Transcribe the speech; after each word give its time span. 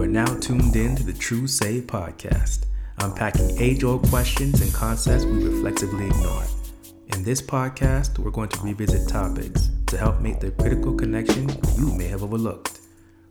You 0.00 0.06
are 0.06 0.08
now 0.08 0.34
tuned 0.38 0.76
in 0.76 0.96
to 0.96 1.02
the 1.02 1.12
True 1.12 1.46
Say 1.46 1.82
podcast, 1.82 2.64
unpacking 3.00 3.60
age 3.60 3.84
old 3.84 4.08
questions 4.08 4.62
and 4.62 4.72
concepts 4.72 5.26
we 5.26 5.44
reflexively 5.44 6.06
ignore. 6.06 6.42
In 7.12 7.22
this 7.22 7.42
podcast, 7.42 8.18
we're 8.18 8.30
going 8.30 8.48
to 8.48 8.60
revisit 8.62 9.06
topics 9.10 9.68
to 9.88 9.98
help 9.98 10.22
make 10.22 10.40
the 10.40 10.52
critical 10.52 10.94
connection 10.94 11.50
you 11.76 11.92
may 11.92 12.06
have 12.06 12.22
overlooked. 12.22 12.80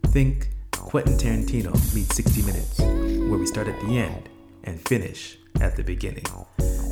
Think 0.09 0.49
Quentin 0.69 1.17
Tarantino 1.17 1.73
meets 1.95 2.15
60 2.15 2.43
Minutes, 2.43 2.77
where 2.77 3.39
we 3.39 3.47
start 3.47 3.67
at 3.67 3.81
the 3.81 3.97
end 3.97 4.29
and 4.65 4.79
finish 4.79 5.39
at 5.61 5.75
the 5.75 5.81
beginning. 5.81 6.25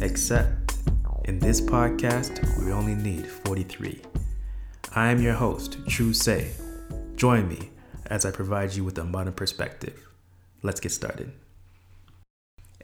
Except 0.01 0.73
in 1.25 1.37
this 1.37 1.61
podcast, 1.61 2.41
we 2.65 2.71
only 2.71 2.95
need 2.95 3.27
43. 3.27 4.01
I 4.95 5.11
am 5.11 5.21
your 5.21 5.35
host, 5.35 5.77
True 5.87 6.13
Say. 6.13 6.49
Join 7.15 7.47
me 7.47 7.69
as 8.07 8.25
I 8.25 8.31
provide 8.31 8.73
you 8.73 8.83
with 8.83 8.97
a 8.97 9.03
modern 9.03 9.33
perspective. 9.33 10.07
Let's 10.63 10.79
get 10.79 10.91
started. 10.91 11.31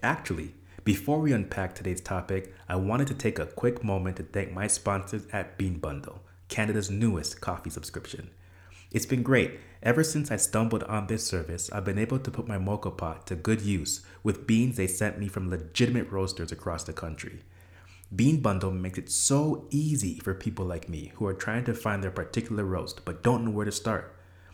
Actually, 0.01 0.53
before 0.83 1.19
we 1.19 1.31
unpack 1.31 1.75
today's 1.75 2.01
topic, 2.01 2.53
I 2.67 2.75
wanted 2.75 3.07
to 3.07 3.13
take 3.13 3.39
a 3.39 3.45
quick 3.45 3.83
moment 3.83 4.17
to 4.17 4.23
thank 4.23 4.51
my 4.51 4.67
sponsors 4.67 5.25
at 5.31 5.57
Bean 5.57 5.79
Bundle, 5.79 6.21
Canada's 6.49 6.91
newest 6.91 7.39
coffee 7.39 7.69
subscription. 7.69 8.29
It's 8.91 9.05
been 9.05 9.23
great. 9.23 9.59
Ever 9.81 10.03
since 10.03 10.29
I 10.29 10.35
stumbled 10.35 10.83
on 10.83 11.07
this 11.07 11.25
service, 11.25 11.71
I've 11.71 11.85
been 11.85 11.97
able 11.97 12.19
to 12.19 12.31
put 12.31 12.47
my 12.47 12.57
moka 12.57 12.95
pot 12.95 13.25
to 13.27 13.35
good 13.35 13.61
use 13.61 14.01
with 14.23 14.45
beans 14.45 14.77
they 14.77 14.87
sent 14.87 15.17
me 15.17 15.27
from 15.27 15.49
legitimate 15.49 16.11
roasters 16.11 16.51
across 16.51 16.83
the 16.83 16.93
country. 16.93 17.39
Bean 18.15 18.41
Bundle 18.41 18.71
makes 18.71 18.99
it 18.99 19.09
so 19.09 19.65
easy 19.71 20.19
for 20.19 20.33
people 20.35 20.65
like 20.65 20.87
me 20.87 21.11
who 21.15 21.25
are 21.25 21.33
trying 21.33 21.63
to 21.65 21.73
find 21.73 22.03
their 22.03 22.11
particular 22.11 22.63
roast 22.63 23.03
but 23.03 23.23
don't 23.23 23.43
know 23.45 23.51
where 23.51 23.65
to 23.65 23.71
start. 23.71 24.12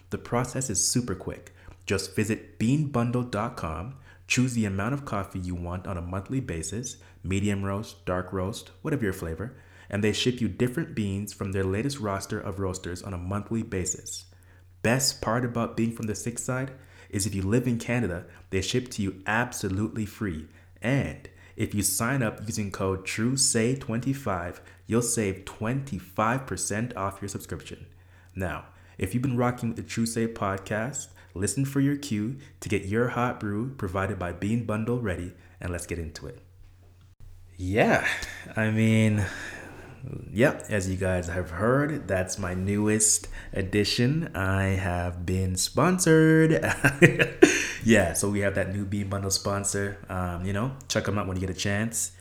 The 0.10 0.18
process 0.18 0.70
is 0.70 0.86
super 0.86 1.16
quick. 1.16 1.54
Just 1.86 2.16
visit 2.16 2.60
beanbundle.com, 2.60 3.96
choose 4.28 4.54
the 4.54 4.66
amount 4.66 4.94
of 4.94 5.06
coffee 5.06 5.40
you 5.40 5.56
want 5.56 5.88
on 5.88 5.98
a 5.98 6.02
monthly 6.02 6.40
basis 6.40 6.98
medium 7.24 7.64
roast, 7.64 8.06
dark 8.06 8.32
roast, 8.32 8.72
whatever 8.82 9.04
your 9.04 9.14
flavor 9.14 9.56
and 9.90 10.04
they 10.04 10.14
ship 10.14 10.40
you 10.40 10.48
different 10.48 10.94
beans 10.94 11.34
from 11.34 11.52
their 11.52 11.64
latest 11.64 12.00
roster 12.00 12.40
of 12.40 12.60
roasters 12.60 13.02
on 13.02 13.14
a 13.14 13.18
monthly 13.18 13.64
basis. 13.64 14.26
Best 14.82 15.22
part 15.22 15.44
about 15.44 15.76
being 15.76 15.92
from 15.92 16.06
the 16.06 16.16
Six 16.16 16.44
side 16.44 16.72
is 17.10 17.26
if 17.26 17.34
you 17.34 17.42
live 17.42 17.68
in 17.68 17.80
Canada, 17.80 18.26
they 18.52 18.62
ship 18.62 18.90
to 18.92 19.02
you 19.02 19.22
absolutely 19.26 20.06
free. 20.06 20.46
And 20.82 21.28
if 21.56 21.74
you 21.74 21.82
sign 21.82 22.22
up 22.22 22.42
using 22.46 22.72
code 22.72 23.06
TRUESAY25, 23.06 24.60
you'll 24.86 25.02
save 25.02 25.46
25% 25.46 26.96
off 26.96 27.22
your 27.22 27.30
subscription. 27.30 27.88
Now, 28.36 28.66
if 29.00 29.14
you've 29.14 29.24
been 29.24 29.38
rocking 29.38 29.70
with 29.70 29.78
the 29.78 29.84
True 29.84 30.06
Say 30.06 30.28
podcast, 30.28 31.08
listen 31.34 31.64
for 31.64 31.80
your 31.80 31.96
cue 31.96 32.38
to 32.60 32.70
get 32.70 32.86
your 32.86 33.10
hot 33.10 33.40
brew 33.40 33.74
provided 33.76 34.20
by 34.20 34.34
Bean 34.34 34.66
Bundle 34.66 35.00
ready, 35.00 35.34
and 35.62 35.72
let's 35.72 35.88
get 35.88 35.98
into 35.98 36.28
it. 36.28 36.40
Yeah, 37.56 38.06
I 38.58 38.72
mean, 38.72 39.26
yep, 40.32 40.66
as 40.70 40.90
you 40.90 40.98
guys 40.98 41.28
have 41.28 41.50
heard, 41.50 42.10
that's 42.10 42.38
my 42.38 42.54
newest 42.54 43.30
edition. 43.54 44.36
I 44.36 44.64
have 44.64 45.26
been 45.26 45.56
sponsored. 45.56 46.52
yeah, 47.84 48.14
so 48.14 48.30
we 48.30 48.42
have 48.42 48.56
that 48.56 48.74
new 48.74 48.86
Bean 48.86 49.10
Bundle 49.10 49.32
sponsor. 49.32 49.98
Um, 50.10 50.46
you 50.46 50.52
know, 50.52 50.74
check 50.90 51.06
them 51.06 51.18
out 51.18 51.26
when 51.26 51.38
you 51.38 51.42
get 51.42 51.50
a 51.50 51.60
chance. 51.60 52.12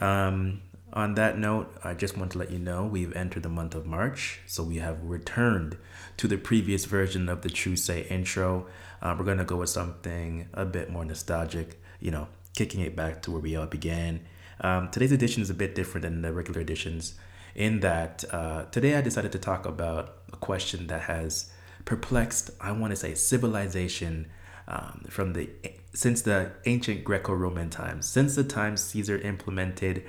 Um, 0.00 0.60
on 0.96 1.14
that 1.14 1.38
note, 1.38 1.76
I 1.84 1.92
just 1.92 2.16
want 2.16 2.32
to 2.32 2.38
let 2.38 2.50
you 2.50 2.58
know 2.58 2.86
we've 2.86 3.14
entered 3.14 3.42
the 3.42 3.50
month 3.50 3.74
of 3.74 3.84
March, 3.84 4.40
so 4.46 4.62
we 4.62 4.78
have 4.78 5.04
returned 5.04 5.76
to 6.16 6.26
the 6.26 6.38
previous 6.38 6.86
version 6.86 7.28
of 7.28 7.42
the 7.42 7.50
True 7.50 7.76
Say 7.76 8.06
intro. 8.08 8.66
Uh, 9.02 9.14
we're 9.16 9.26
going 9.26 9.36
to 9.36 9.44
go 9.44 9.58
with 9.58 9.68
something 9.68 10.48
a 10.54 10.64
bit 10.64 10.90
more 10.90 11.04
nostalgic, 11.04 11.78
you 12.00 12.10
know, 12.10 12.28
kicking 12.54 12.80
it 12.80 12.96
back 12.96 13.20
to 13.22 13.30
where 13.30 13.42
we 13.42 13.54
all 13.54 13.66
began. 13.66 14.22
Um, 14.62 14.88
today's 14.88 15.12
edition 15.12 15.42
is 15.42 15.50
a 15.50 15.54
bit 15.54 15.74
different 15.74 16.02
than 16.02 16.22
the 16.22 16.32
regular 16.32 16.62
editions 16.62 17.14
in 17.54 17.80
that 17.80 18.24
uh, 18.32 18.64
today 18.70 18.96
I 18.96 19.02
decided 19.02 19.32
to 19.32 19.38
talk 19.38 19.66
about 19.66 20.14
a 20.32 20.36
question 20.36 20.86
that 20.86 21.02
has 21.02 21.50
perplexed, 21.84 22.50
I 22.58 22.72
want 22.72 22.92
to 22.92 22.96
say, 22.96 23.14
civilization 23.14 24.28
um, 24.66 25.04
from 25.10 25.34
the 25.34 25.50
since 25.92 26.22
the 26.22 26.52
ancient 26.66 27.04
Greco-Roman 27.04 27.70
times, 27.70 28.06
since 28.06 28.34
the 28.34 28.44
time 28.44 28.76
Caesar 28.76 29.18
implemented 29.18 30.04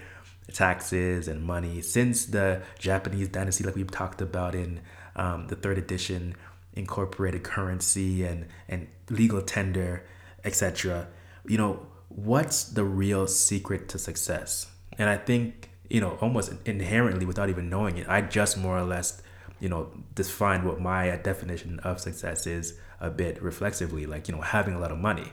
taxes 0.54 1.28
and 1.28 1.44
money, 1.44 1.82
since 1.82 2.26
the 2.26 2.62
Japanese 2.80 3.28
dynasty, 3.30 3.64
like 3.64 3.76
we've 3.76 3.92
talked 3.92 4.22
about 4.22 4.56
in 4.56 4.82
um, 5.16 5.48
the 5.48 5.56
third 5.56 5.78
edition, 5.78 6.36
incorporated 6.74 7.44
currency 7.44 8.24
and 8.24 8.46
and 8.70 8.88
legal 9.10 9.42
tender, 9.42 10.06
etc. 10.44 11.08
You 11.46 11.58
know, 11.58 11.88
what's 12.10 12.64
the 12.64 12.84
real 12.84 13.28
secret 13.28 13.90
to 13.90 14.00
success? 14.00 14.68
And 14.98 15.10
I 15.10 15.18
think, 15.18 15.70
you 15.90 16.02
know, 16.02 16.18
almost 16.22 16.54
inherently 16.66 17.26
without 17.26 17.50
even 17.50 17.70
knowing 17.70 17.98
it, 17.98 18.08
I 18.10 18.22
just 18.22 18.58
more 18.58 18.78
or 18.78 18.84
less, 18.84 19.22
you 19.60 19.70
know, 19.70 19.92
define 20.16 20.64
what 20.66 20.80
my 20.80 21.16
definition 21.18 21.80
of 21.80 22.00
success 22.00 22.48
is 22.48 22.80
a 23.00 23.10
bit 23.10 23.42
reflexively, 23.42 24.06
like, 24.06 24.28
you 24.28 24.36
know, 24.36 24.42
having 24.42 24.74
a 24.74 24.80
lot 24.80 24.92
of 24.92 24.98
money. 24.98 25.32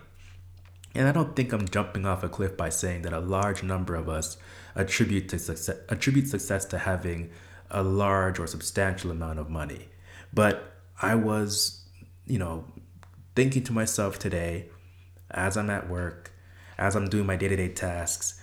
And 0.94 1.08
I 1.08 1.12
don't 1.12 1.34
think 1.34 1.52
I'm 1.52 1.66
jumping 1.66 2.06
off 2.06 2.22
a 2.22 2.28
cliff 2.28 2.56
by 2.56 2.68
saying 2.68 3.02
that 3.02 3.12
a 3.12 3.18
large 3.18 3.62
number 3.62 3.94
of 3.94 4.08
us 4.08 4.36
attribute 4.74 5.28
to 5.28 5.38
success 5.38 5.78
attribute 5.88 6.28
success 6.28 6.64
to 6.66 6.78
having 6.78 7.30
a 7.70 7.82
large 7.82 8.38
or 8.38 8.46
substantial 8.46 9.10
amount 9.10 9.38
of 9.38 9.48
money. 9.48 9.88
But 10.32 10.74
I 11.00 11.14
was, 11.14 11.84
you 12.26 12.38
know, 12.38 12.64
thinking 13.34 13.62
to 13.64 13.72
myself 13.72 14.18
today 14.18 14.68
as 15.30 15.56
I'm 15.56 15.70
at 15.70 15.88
work, 15.88 16.32
as 16.78 16.94
I'm 16.94 17.08
doing 17.08 17.26
my 17.26 17.36
day 17.36 17.48
to 17.48 17.56
day 17.56 17.68
tasks, 17.68 18.40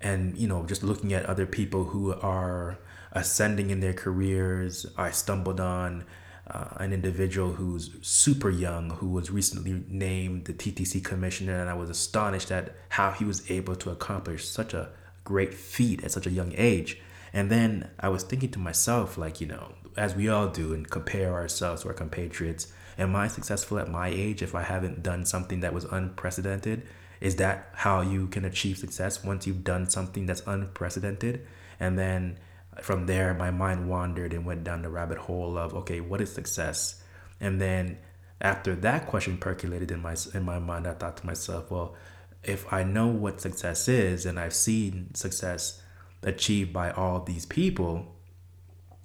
and 0.00 0.36
you 0.36 0.48
know, 0.48 0.64
just 0.64 0.82
looking 0.82 1.12
at 1.12 1.26
other 1.26 1.46
people 1.46 1.84
who 1.84 2.14
are 2.14 2.78
ascending 3.12 3.70
in 3.70 3.80
their 3.80 3.92
careers. 3.92 4.86
I 4.96 5.10
stumbled 5.10 5.60
on 5.60 6.04
uh, 6.46 6.68
an 6.76 6.92
individual 6.92 7.52
who's 7.52 7.90
super 8.02 8.50
young, 8.50 8.90
who 8.90 9.08
was 9.08 9.30
recently 9.30 9.84
named 9.88 10.46
the 10.46 10.52
TTC 10.52 11.04
commissioner, 11.04 11.60
and 11.60 11.68
I 11.68 11.74
was 11.74 11.90
astonished 11.90 12.50
at 12.50 12.74
how 12.90 13.12
he 13.12 13.24
was 13.24 13.50
able 13.50 13.76
to 13.76 13.90
accomplish 13.90 14.48
such 14.48 14.74
a 14.74 14.90
great 15.30 15.54
feat 15.54 16.02
at 16.02 16.10
such 16.10 16.26
a 16.26 16.36
young 16.40 16.52
age. 16.56 17.00
And 17.32 17.50
then 17.50 17.88
I 18.00 18.08
was 18.08 18.24
thinking 18.24 18.50
to 18.50 18.58
myself, 18.58 19.16
like, 19.16 19.40
you 19.40 19.46
know, 19.46 19.74
as 19.96 20.16
we 20.16 20.28
all 20.28 20.48
do, 20.48 20.74
and 20.74 20.90
compare 20.90 21.32
ourselves 21.32 21.82
to 21.82 21.88
our 21.88 21.94
compatriots. 21.94 22.72
Am 22.98 23.14
I 23.14 23.28
successful 23.28 23.78
at 23.78 23.88
my 23.88 24.08
age 24.08 24.42
if 24.42 24.54
I 24.54 24.62
haven't 24.62 25.04
done 25.04 25.24
something 25.24 25.60
that 25.60 25.72
was 25.72 25.84
unprecedented? 25.84 26.82
Is 27.20 27.36
that 27.36 27.68
how 27.74 28.00
you 28.00 28.26
can 28.26 28.44
achieve 28.44 28.78
success 28.78 29.22
once 29.22 29.46
you've 29.46 29.62
done 29.62 29.88
something 29.88 30.26
that's 30.26 30.42
unprecedented? 30.46 31.46
And 31.78 31.96
then 31.96 32.38
from 32.82 33.06
there, 33.06 33.32
my 33.34 33.52
mind 33.52 33.88
wandered 33.88 34.32
and 34.32 34.44
went 34.44 34.64
down 34.64 34.82
the 34.82 34.88
rabbit 34.88 35.18
hole 35.18 35.56
of, 35.56 35.74
okay, 35.74 36.00
what 36.00 36.20
is 36.20 36.32
success? 36.32 37.00
And 37.40 37.60
then 37.60 37.98
after 38.40 38.74
that 38.74 39.06
question 39.06 39.38
percolated 39.38 39.90
in 39.90 40.00
my 40.02 40.16
in 40.34 40.42
my 40.42 40.58
mind, 40.58 40.86
I 40.86 40.94
thought 40.94 41.18
to 41.18 41.26
myself, 41.26 41.70
well, 41.70 41.94
if 42.42 42.72
I 42.72 42.82
know 42.82 43.08
what 43.08 43.40
success 43.40 43.88
is 43.88 44.26
and 44.26 44.38
I've 44.38 44.54
seen 44.54 45.14
success 45.14 45.82
achieved 46.22 46.72
by 46.72 46.90
all 46.90 47.20
these 47.20 47.46
people, 47.46 48.14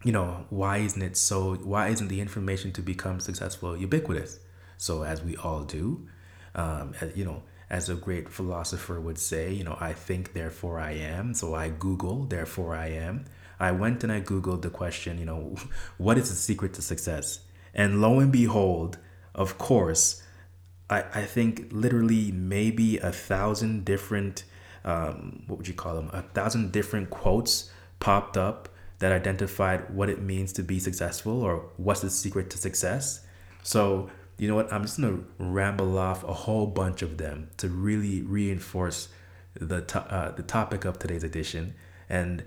you 0.03 0.11
know, 0.11 0.45
why 0.49 0.77
isn't 0.77 1.01
it 1.01 1.17
so? 1.17 1.55
Why 1.55 1.87
isn't 1.89 2.07
the 2.07 2.21
information 2.21 2.71
to 2.73 2.81
become 2.81 3.19
successful 3.19 3.75
ubiquitous? 3.75 4.39
So 4.77 5.03
as 5.03 5.23
we 5.23 5.35
all 5.37 5.63
do, 5.63 6.07
um, 6.53 6.93
you 7.15 7.25
know, 7.25 7.43
as 7.69 7.89
a 7.89 7.95
great 7.95 8.29
philosopher 8.29 8.99
would 9.01 9.17
say, 9.17 9.51
you 9.51 9.63
know, 9.63 9.77
I 9.79 9.93
think, 9.93 10.33
therefore 10.33 10.79
I 10.79 10.91
am. 10.91 11.33
So 11.33 11.55
I 11.55 11.69
Google, 11.69 12.25
therefore 12.25 12.75
I 12.75 12.87
am. 12.89 13.25
I 13.59 13.71
went 13.71 14.03
and 14.03 14.11
I 14.11 14.21
Googled 14.21 14.61
the 14.61 14.69
question, 14.69 15.17
you 15.17 15.25
know, 15.25 15.55
what 15.97 16.17
is 16.17 16.29
the 16.29 16.35
secret 16.35 16.73
to 16.75 16.81
success? 16.81 17.39
And 17.73 18.01
lo 18.01 18.19
and 18.19 18.31
behold, 18.31 18.97
of 19.33 19.57
course, 19.57 20.21
I, 20.89 21.03
I 21.13 21.21
think 21.23 21.69
literally 21.71 22.31
maybe 22.31 22.97
a 22.97 23.11
thousand 23.11 23.85
different, 23.85 24.43
um, 24.83 25.43
what 25.47 25.57
would 25.57 25.67
you 25.67 25.73
call 25.73 25.95
them? 25.95 26.09
A 26.13 26.21
thousand 26.21 26.71
different 26.71 27.09
quotes 27.09 27.71
popped 27.99 28.37
up 28.37 28.69
that 28.99 29.11
identified 29.11 29.89
what 29.93 30.09
it 30.09 30.21
means 30.21 30.53
to 30.53 30.63
be 30.63 30.79
successful 30.79 31.41
or 31.41 31.65
what's 31.77 32.01
the 32.01 32.09
secret 32.09 32.49
to 32.51 32.57
success. 32.57 33.25
So, 33.63 34.09
you 34.37 34.47
know 34.47 34.55
what? 34.55 34.71
I'm 34.71 34.83
just 34.83 34.99
going 34.99 35.17
to 35.17 35.25
ramble 35.39 35.97
off 35.97 36.23
a 36.23 36.33
whole 36.33 36.67
bunch 36.67 37.01
of 37.01 37.17
them 37.17 37.49
to 37.57 37.67
really 37.67 38.21
reinforce 38.21 39.09
the, 39.59 39.81
to- 39.81 40.13
uh, 40.13 40.31
the 40.31 40.43
topic 40.43 40.85
of 40.85 40.99
today's 40.99 41.23
edition. 41.23 41.73
And 42.09 42.43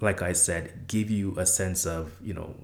like 0.00 0.22
I 0.22 0.32
said, 0.32 0.88
give 0.88 1.10
you 1.10 1.38
a 1.38 1.46
sense 1.46 1.86
of, 1.86 2.16
you 2.20 2.34
know, 2.34 2.56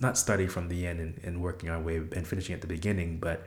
not 0.00 0.16
starting 0.16 0.48
from 0.48 0.68
the 0.68 0.86
end 0.86 1.00
and, 1.00 1.20
and 1.24 1.42
working 1.42 1.68
our 1.68 1.80
way 1.80 1.96
and 1.96 2.26
finishing 2.26 2.54
at 2.54 2.60
the 2.60 2.66
beginning, 2.66 3.18
but 3.18 3.44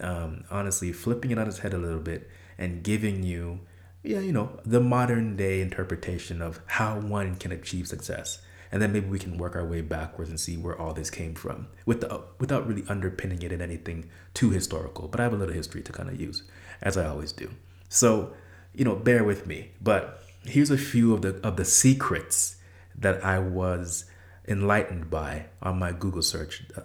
um, 0.00 0.44
honestly, 0.50 0.92
flipping 0.92 1.30
it 1.30 1.38
on 1.38 1.48
its 1.48 1.58
head 1.60 1.74
a 1.74 1.78
little 1.78 2.00
bit 2.00 2.28
and 2.58 2.82
giving 2.82 3.22
you, 3.22 3.60
yeah, 4.02 4.20
you 4.20 4.32
know, 4.32 4.60
the 4.64 4.80
modern 4.80 5.36
day 5.36 5.60
interpretation 5.60 6.42
of 6.42 6.60
how 6.66 6.98
one 6.98 7.36
can 7.36 7.52
achieve 7.52 7.86
success. 7.88 8.40
and 8.72 8.80
then 8.80 8.90
maybe 8.92 9.06
we 9.06 9.18
can 9.18 9.36
work 9.36 9.54
our 9.54 9.66
way 9.66 9.82
backwards 9.82 10.30
and 10.30 10.40
see 10.40 10.56
where 10.56 10.76
all 10.80 10.94
this 10.94 11.10
came 11.10 11.34
from 11.34 11.68
without 11.84 12.34
without 12.40 12.66
really 12.66 12.84
underpinning 12.88 13.42
it 13.42 13.52
in 13.52 13.60
anything 13.60 14.08
too 14.32 14.50
historical. 14.50 15.08
But 15.08 15.20
I 15.20 15.24
have 15.24 15.34
a 15.34 15.36
little 15.36 15.54
history 15.54 15.82
to 15.82 15.92
kind 15.92 16.08
of 16.08 16.18
use, 16.18 16.42
as 16.80 16.96
I 16.96 17.04
always 17.04 17.32
do. 17.32 17.50
So, 17.90 18.32
you 18.72 18.84
know, 18.86 18.96
bear 18.96 19.22
with 19.24 19.46
me. 19.46 19.72
But 19.80 20.22
here's 20.44 20.70
a 20.70 20.78
few 20.78 21.12
of 21.12 21.20
the 21.20 21.38
of 21.46 21.56
the 21.56 21.66
secrets 21.66 22.56
that 22.98 23.22
I 23.22 23.38
was 23.38 24.06
enlightened 24.48 25.10
by 25.10 25.46
on 25.62 25.78
my 25.78 25.92
Google 25.92 26.22
search 26.22 26.64
uh, 26.76 26.80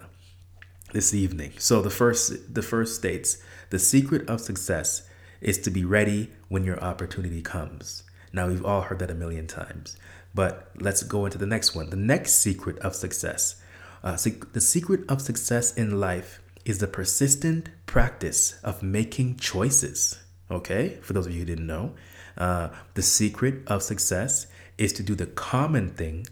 this 0.92 1.12
evening. 1.14 1.52
So 1.58 1.82
the 1.82 1.90
first 1.90 2.54
the 2.54 2.62
first 2.62 2.96
states 2.96 3.38
the 3.70 3.78
secret 3.78 4.28
of 4.28 4.40
success 4.40 5.02
is 5.40 5.58
to 5.58 5.70
be 5.70 5.84
ready 5.84 6.30
when 6.48 6.64
your 6.64 6.82
opportunity 6.82 7.42
comes. 7.42 8.02
Now 8.32 8.48
we've 8.48 8.64
all 8.64 8.82
heard 8.82 8.98
that 9.00 9.10
a 9.10 9.14
million 9.14 9.46
times, 9.46 9.96
but 10.34 10.70
let's 10.76 11.02
go 11.02 11.24
into 11.24 11.38
the 11.38 11.46
next 11.46 11.74
one. 11.74 11.90
The 11.90 11.96
next 11.96 12.32
secret 12.32 12.78
of 12.78 12.94
success, 12.94 13.60
uh, 14.02 14.16
the 14.52 14.60
secret 14.60 15.00
of 15.08 15.20
success 15.20 15.74
in 15.74 16.00
life 16.00 16.40
is 16.64 16.78
the 16.78 16.86
persistent 16.86 17.68
practice 17.86 18.58
of 18.62 18.82
making 18.82 19.36
choices. 19.36 20.18
Okay, 20.50 20.98
for 21.02 21.12
those 21.12 21.26
of 21.26 21.32
you 21.32 21.40
who 21.40 21.44
didn't 21.44 21.66
know, 21.66 21.94
uh, 22.36 22.68
the 22.94 23.02
secret 23.02 23.62
of 23.66 23.82
success 23.82 24.46
is 24.78 24.92
to 24.94 25.02
do 25.02 25.14
the 25.14 25.26
common 25.26 25.90
thing 25.90 26.26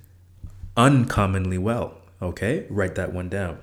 uncommonly 0.76 1.59
well. 1.59 1.99
Okay, 2.23 2.67
write 2.70 2.94
that 2.94 3.12
one 3.12 3.29
down. 3.29 3.59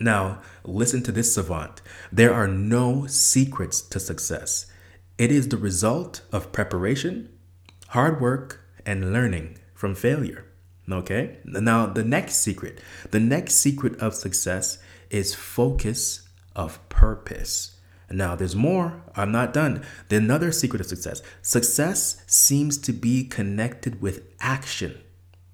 Now, 0.00 0.40
listen 0.64 1.02
to 1.02 1.12
this 1.12 1.34
savant. 1.34 1.82
There 2.10 2.32
are 2.32 2.48
no 2.48 3.06
secrets 3.06 3.82
to 3.82 4.00
success. 4.00 4.66
It 5.18 5.30
is 5.30 5.48
the 5.48 5.58
result 5.58 6.22
of 6.32 6.52
preparation, 6.52 7.28
hard 7.88 8.20
work, 8.20 8.64
and 8.86 9.12
learning 9.12 9.58
from 9.74 9.94
failure. 9.94 10.46
Okay? 10.90 11.36
Now, 11.44 11.84
the 11.84 12.02
next 12.02 12.36
secret, 12.36 12.80
the 13.10 13.20
next 13.20 13.56
secret 13.56 14.00
of 14.00 14.14
success 14.14 14.78
is 15.10 15.34
focus 15.34 16.28
of 16.56 16.86
purpose. 16.88 17.76
Now, 18.10 18.34
there's 18.34 18.56
more. 18.56 19.02
I'm 19.14 19.30
not 19.30 19.52
done. 19.52 19.84
The 20.08 20.16
another 20.16 20.50
secret 20.50 20.80
of 20.80 20.86
success. 20.86 21.22
Success 21.42 22.24
seems 22.26 22.78
to 22.78 22.92
be 22.92 23.24
connected 23.24 24.00
with 24.00 24.22
action. 24.40 24.98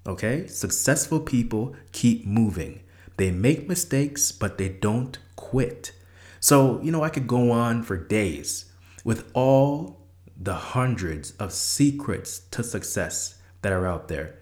Okay? 0.07 0.47
Successful 0.47 1.19
people 1.19 1.75
keep 1.91 2.25
moving. 2.25 2.81
They 3.17 3.31
make 3.31 3.67
mistakes, 3.67 4.31
but 4.31 4.57
they 4.57 4.69
don't 4.69 5.17
quit. 5.35 5.91
So, 6.39 6.79
you 6.81 6.91
know, 6.91 7.03
I 7.03 7.09
could 7.09 7.27
go 7.27 7.51
on 7.51 7.83
for 7.83 7.97
days 7.97 8.71
with 9.03 9.29
all 9.33 9.97
the 10.39 10.53
hundreds 10.53 11.31
of 11.31 11.51
secrets 11.51 12.39
to 12.51 12.63
success 12.63 13.39
that 13.61 13.73
are 13.73 13.87
out 13.87 14.07
there. 14.07 14.37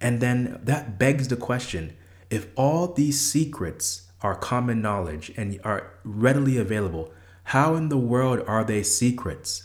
And 0.00 0.20
then 0.20 0.60
that 0.62 0.98
begs 0.98 1.28
the 1.28 1.36
question 1.36 1.96
if 2.30 2.48
all 2.56 2.92
these 2.92 3.20
secrets 3.20 4.08
are 4.20 4.34
common 4.34 4.82
knowledge 4.82 5.32
and 5.36 5.58
are 5.64 5.94
readily 6.04 6.58
available, 6.58 7.12
how 7.44 7.74
in 7.74 7.88
the 7.88 7.96
world 7.96 8.42
are 8.46 8.64
they 8.64 8.82
secrets? 8.82 9.64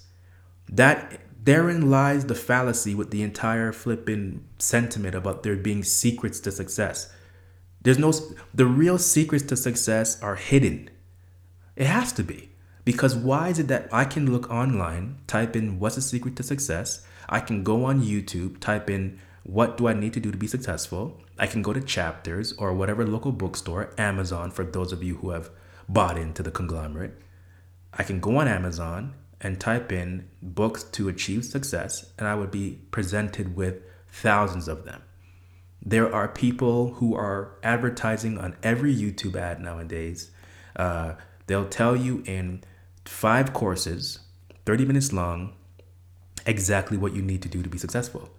That 0.70 1.20
therein 1.44 1.92
lies 1.92 2.26
the 2.26 2.36
fallacy 2.36 2.96
with 2.96 3.12
the 3.12 3.22
entire 3.22 3.74
flipping 3.74 4.46
sentiment 4.60 5.16
about 5.16 5.44
there 5.44 5.58
being 5.58 5.84
secrets 5.84 6.40
to 6.42 6.52
success. 6.52 7.12
There's 7.84 8.00
no 8.00 8.14
the 8.54 8.66
real 8.66 8.98
secrets 8.98 9.46
to 9.46 9.56
success 9.56 10.22
are 10.22 10.36
hidden. 10.36 10.90
It 11.76 11.88
has 11.88 12.12
to 12.14 12.24
be. 12.24 12.50
Because 12.86 13.16
why 13.16 13.48
is 13.48 13.60
it 13.60 13.68
that 13.70 13.88
I 13.94 14.04
can 14.04 14.32
look 14.32 14.50
online, 14.52 15.20
type 15.26 15.56
in 15.56 15.80
what's 15.80 15.96
the 15.96 16.02
secret 16.02 16.36
to 16.36 16.44
success? 16.44 17.06
I 17.30 17.40
can 17.40 17.64
go 17.64 17.86
on 17.86 18.02
YouTube, 18.02 18.60
type 18.60 18.90
in 18.90 19.20
what 19.44 19.78
do 19.78 19.88
I 19.88 19.94
need 19.94 20.14
to 20.14 20.20
do 20.20 20.32
to 20.32 20.38
be 20.38 20.48
successful? 20.48 21.22
I 21.38 21.48
can 21.48 21.62
go 21.62 21.74
to 21.74 21.82
chapters 21.82 22.54
or 22.54 22.74
whatever 22.74 23.06
local 23.06 23.32
bookstore, 23.32 23.94
Amazon 23.98 24.52
for 24.52 24.66
those 24.66 24.92
of 24.92 25.02
you 25.02 25.16
who 25.18 25.30
have 25.32 25.50
bought 25.88 26.18
into 26.18 26.44
the 26.44 26.52
conglomerate. 26.52 27.18
I 27.94 28.04
can 28.04 28.20
go 28.20 28.38
on 28.38 28.48
Amazon 28.48 29.14
and 29.40 29.60
type 29.60 29.92
in 29.92 30.30
books 30.42 30.84
to 30.84 31.10
achieve 31.10 31.46
success, 31.46 32.12
and 32.18 32.28
I 32.28 32.36
would 32.36 32.52
be 32.52 32.80
presented 32.92 33.56
with 33.56 33.82
thousands 34.08 34.68
of 34.68 34.86
them. 34.86 35.02
There 35.86 36.14
are 36.14 36.30
people 36.30 36.94
who 36.96 37.14
are 37.14 37.56
advertising 37.62 38.38
on 38.38 38.56
every 38.64 38.96
YouTube 38.96 39.36
ad 39.36 39.60
nowadays. 39.60 40.32
Uh, 40.78 41.16
they'll 41.48 41.68
tell 41.68 41.96
you 41.96 42.24
in 42.26 42.64
five 43.04 43.52
courses, 43.52 44.20
30 44.66 44.86
minutes 44.86 45.12
long, 45.12 45.54
exactly 46.46 46.98
what 46.98 47.14
you 47.14 47.22
need 47.22 47.42
to 47.42 47.50
do 47.50 47.62
to 47.62 47.70
be 47.70 47.78
successful. 47.78 48.30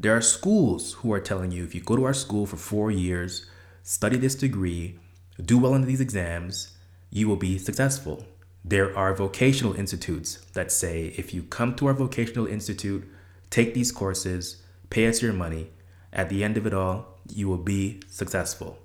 There 0.00 0.16
are 0.16 0.22
schools 0.22 0.94
who 0.94 1.12
are 1.12 1.20
telling 1.20 1.50
you 1.50 1.62
if 1.62 1.74
you 1.74 1.82
go 1.82 1.94
to 1.94 2.04
our 2.04 2.14
school 2.14 2.46
for 2.46 2.56
four 2.56 2.90
years, 2.90 3.46
study 3.82 4.16
this 4.16 4.34
degree, 4.34 4.98
do 5.42 5.58
well 5.58 5.74
in 5.74 5.82
these 5.82 6.00
exams, 6.00 6.76
you 7.10 7.28
will 7.28 7.36
be 7.36 7.58
successful. 7.58 8.24
There 8.64 8.96
are 8.96 9.14
vocational 9.14 9.74
institutes 9.74 10.38
that 10.54 10.72
say 10.72 11.14
if 11.16 11.34
you 11.34 11.42
come 11.42 11.74
to 11.76 11.86
our 11.86 11.94
vocational 11.94 12.46
institute, 12.46 13.06
take 13.50 13.74
these 13.74 13.92
courses, 13.92 14.62
pay 14.90 15.06
us 15.06 15.22
your 15.22 15.32
money, 15.32 15.68
at 16.16 16.30
the 16.30 16.42
end 16.42 16.56
of 16.56 16.66
it 16.66 16.74
all, 16.74 17.18
you 17.28 17.46
will 17.46 17.58
be 17.58 18.00
successful. 18.10 18.78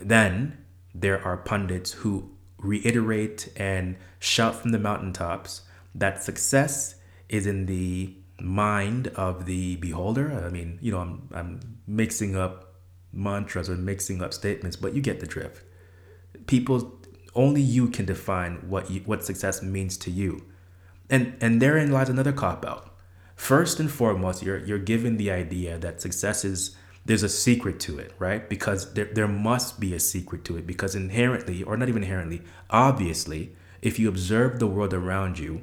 Then 0.00 0.64
there 0.94 1.22
are 1.22 1.36
pundits 1.36 1.92
who 1.92 2.30
reiterate 2.58 3.52
and 3.56 3.96
shout 4.18 4.56
from 4.56 4.72
the 4.72 4.78
mountaintops 4.78 5.62
that 5.94 6.22
success 6.22 6.96
is 7.28 7.46
in 7.46 7.66
the 7.66 8.14
mind 8.40 9.08
of 9.08 9.44
the 9.44 9.76
beholder. 9.76 10.32
I 10.32 10.48
mean, 10.48 10.78
you 10.80 10.90
know, 10.90 11.00
I'm, 11.00 11.28
I'm 11.32 11.78
mixing 11.86 12.34
up 12.34 12.74
mantras 13.12 13.68
or 13.68 13.76
mixing 13.76 14.22
up 14.22 14.32
statements, 14.32 14.76
but 14.76 14.94
you 14.94 15.02
get 15.02 15.20
the 15.20 15.26
drift. 15.26 15.62
People, 16.46 16.98
only 17.34 17.60
you 17.60 17.88
can 17.88 18.06
define 18.06 18.68
what 18.68 18.90
you, 18.90 19.00
what 19.00 19.24
success 19.24 19.62
means 19.62 19.96
to 19.98 20.10
you, 20.10 20.44
and 21.10 21.36
and 21.40 21.60
therein 21.60 21.90
lies 21.90 22.08
another 22.08 22.32
cop 22.32 22.64
out. 22.64 22.94
First 23.38 23.78
and 23.78 23.90
foremost, 23.90 24.42
you're 24.42 24.58
you're 24.58 24.80
given 24.80 25.16
the 25.16 25.30
idea 25.30 25.78
that 25.78 26.02
success 26.02 26.44
is 26.44 26.76
there's 27.06 27.22
a 27.22 27.28
secret 27.28 27.78
to 27.80 27.96
it, 27.96 28.12
right? 28.18 28.46
Because 28.46 28.92
there, 28.92 29.06
there 29.06 29.28
must 29.28 29.78
be 29.80 29.94
a 29.94 30.00
secret 30.00 30.44
to 30.46 30.58
it 30.58 30.66
because 30.66 30.96
inherently, 30.96 31.62
or 31.62 31.76
not 31.76 31.88
even 31.88 32.02
inherently, 32.02 32.42
obviously, 32.68 33.52
if 33.80 33.98
you 33.98 34.08
observe 34.08 34.58
the 34.58 34.66
world 34.66 34.92
around 34.92 35.38
you, 35.38 35.62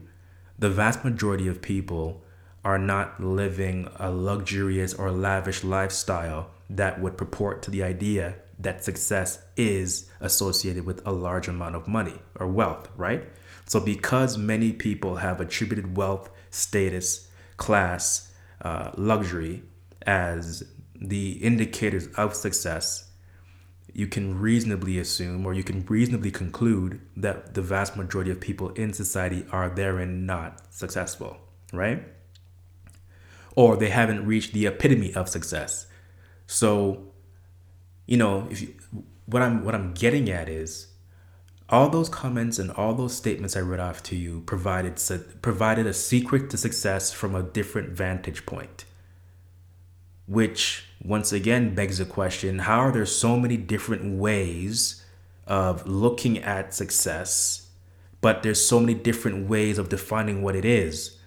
the 0.57 0.69
vast 0.69 1.03
majority 1.03 1.49
of 1.49 1.61
people 1.61 2.23
are 2.63 2.79
not 2.79 3.21
living 3.21 3.89
a 3.97 4.09
luxurious 4.09 4.93
or 4.93 5.11
lavish 5.11 5.63
lifestyle 5.63 6.49
that 6.69 6.99
would 7.01 7.17
purport 7.17 7.61
to 7.61 7.69
the 7.69 7.83
idea 7.83 8.35
that 8.57 8.85
success 8.85 9.43
is 9.57 10.09
associated 10.21 10.85
with 10.85 11.05
a 11.05 11.11
large 11.11 11.49
amount 11.49 11.75
of 11.75 11.89
money 11.89 12.19
or 12.39 12.47
wealth, 12.47 12.89
right? 12.95 13.25
So, 13.65 13.81
because 13.81 14.37
many 14.37 14.71
people 14.71 15.17
have 15.17 15.41
attributed 15.41 15.97
wealth, 15.97 16.29
status, 16.49 17.27
class, 17.57 18.33
uh, 18.61 18.91
luxury 18.97 19.63
as 20.05 20.63
the 20.99 21.33
indicators 21.33 22.07
of 22.15 22.35
success, 22.35 23.11
you 23.93 24.07
can 24.07 24.39
reasonably 24.39 24.99
assume 24.99 25.45
or 25.45 25.53
you 25.53 25.63
can 25.63 25.85
reasonably 25.85 26.31
conclude 26.31 26.99
that 27.15 27.53
the 27.53 27.61
vast 27.61 27.95
majority 27.95 28.29
of 28.29 28.41
people 28.41 28.69
in 28.71 28.91
society 28.93 29.45
are 29.51 29.69
therein 29.69 30.25
not 30.25 30.73
successful, 30.73 31.37
right? 31.71 32.03
Or 33.55 33.77
they 33.77 33.89
haven't 33.89 34.25
reached 34.25 34.53
the 34.53 34.65
epitome 34.65 35.13
of 35.13 35.29
success. 35.29 35.87
So, 36.45 37.13
you 38.05 38.17
know, 38.17 38.47
if 38.51 38.61
you, 38.61 38.73
what 39.25 39.41
I'm 39.41 39.63
what 39.63 39.73
I'm 39.73 39.93
getting 39.93 40.29
at 40.29 40.49
is 40.49 40.87
all 41.69 41.89
those 41.89 42.09
comments 42.09 42.59
and 42.59 42.71
all 42.71 42.93
those 42.93 43.15
statements 43.15 43.55
I 43.55 43.61
read 43.61 43.79
off 43.79 44.03
to 44.03 44.15
you 44.15 44.41
provided 44.41 45.01
provided 45.41 45.87
a 45.87 45.93
secret 45.93 46.49
to 46.51 46.57
success 46.57 47.11
from 47.11 47.33
a 47.33 47.43
different 47.43 47.89
vantage 47.89 48.45
point. 48.45 48.85
Which 50.27 50.85
once 51.03 51.31
again 51.31 51.75
begs 51.75 51.99
the 51.99 52.05
question, 52.05 52.59
how 52.59 52.79
are 52.79 52.91
there 52.91 53.05
so 53.05 53.37
many 53.39 53.57
different 53.57 54.17
ways 54.19 55.03
of 55.45 55.87
looking 55.87 56.39
at 56.39 56.73
success, 56.73 57.69
but 58.21 58.41
there's 58.41 58.63
so 58.63 58.79
many 58.79 58.95
different 58.95 59.47
ways 59.47 59.77
of 59.77 59.89
defining 59.89 60.41
what 60.41 60.55
it 60.55 60.65
is? 60.65 61.17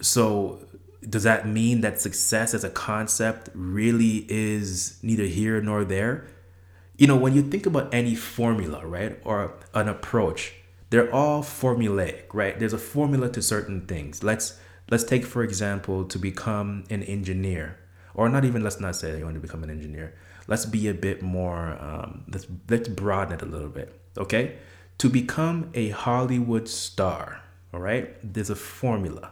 So 0.00 0.66
does 1.08 1.22
that 1.22 1.46
mean 1.46 1.80
that 1.80 2.00
success 2.00 2.54
as 2.54 2.64
a 2.64 2.70
concept 2.70 3.48
really 3.54 4.26
is 4.28 4.98
neither 5.02 5.24
here 5.24 5.60
nor 5.60 5.84
there? 5.84 6.26
You 7.00 7.06
know, 7.06 7.16
when 7.16 7.34
you 7.34 7.40
think 7.40 7.64
about 7.64 7.94
any 7.94 8.14
formula, 8.14 8.86
right, 8.86 9.18
or 9.24 9.54
an 9.72 9.88
approach, 9.88 10.52
they're 10.90 11.10
all 11.10 11.42
formulaic, 11.42 12.24
right? 12.34 12.58
There's 12.58 12.74
a 12.74 12.78
formula 12.78 13.30
to 13.30 13.40
certain 13.40 13.86
things. 13.86 14.22
Let's 14.22 14.60
let's 14.90 15.04
take 15.04 15.24
for 15.24 15.42
example 15.42 16.04
to 16.04 16.18
become 16.18 16.84
an 16.90 17.02
engineer, 17.04 17.78
or 18.14 18.28
not 18.28 18.44
even 18.44 18.62
let's 18.62 18.80
not 18.80 18.96
say 18.96 19.16
you 19.18 19.24
want 19.24 19.36
to 19.36 19.40
become 19.40 19.64
an 19.64 19.70
engineer. 19.70 20.14
Let's 20.46 20.66
be 20.66 20.88
a 20.88 20.94
bit 20.94 21.22
more. 21.22 21.78
Um, 21.80 22.24
let's 22.28 22.46
let's 22.68 22.88
broaden 22.90 23.32
it 23.32 23.40
a 23.40 23.46
little 23.46 23.70
bit, 23.70 23.98
okay? 24.18 24.58
To 24.98 25.08
become 25.08 25.70
a 25.72 25.88
Hollywood 25.88 26.68
star, 26.68 27.40
all 27.72 27.80
right, 27.80 28.14
there's 28.22 28.50
a 28.50 28.54
formula. 28.54 29.30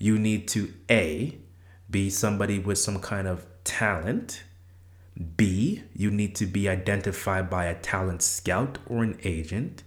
You 0.00 0.18
need 0.18 0.48
to 0.48 0.72
a 0.90 1.38
be 1.88 2.10
somebody 2.10 2.58
with 2.58 2.78
some 2.78 2.98
kind 2.98 3.28
of 3.28 3.46
talent 3.62 4.42
B, 5.36 5.82
you 5.94 6.10
need 6.10 6.34
to 6.36 6.46
be 6.46 6.68
identified 6.68 7.50
by 7.50 7.66
a 7.66 7.74
talent 7.74 8.22
scout 8.22 8.78
or 8.86 9.02
an 9.02 9.18
agent. 9.22 9.82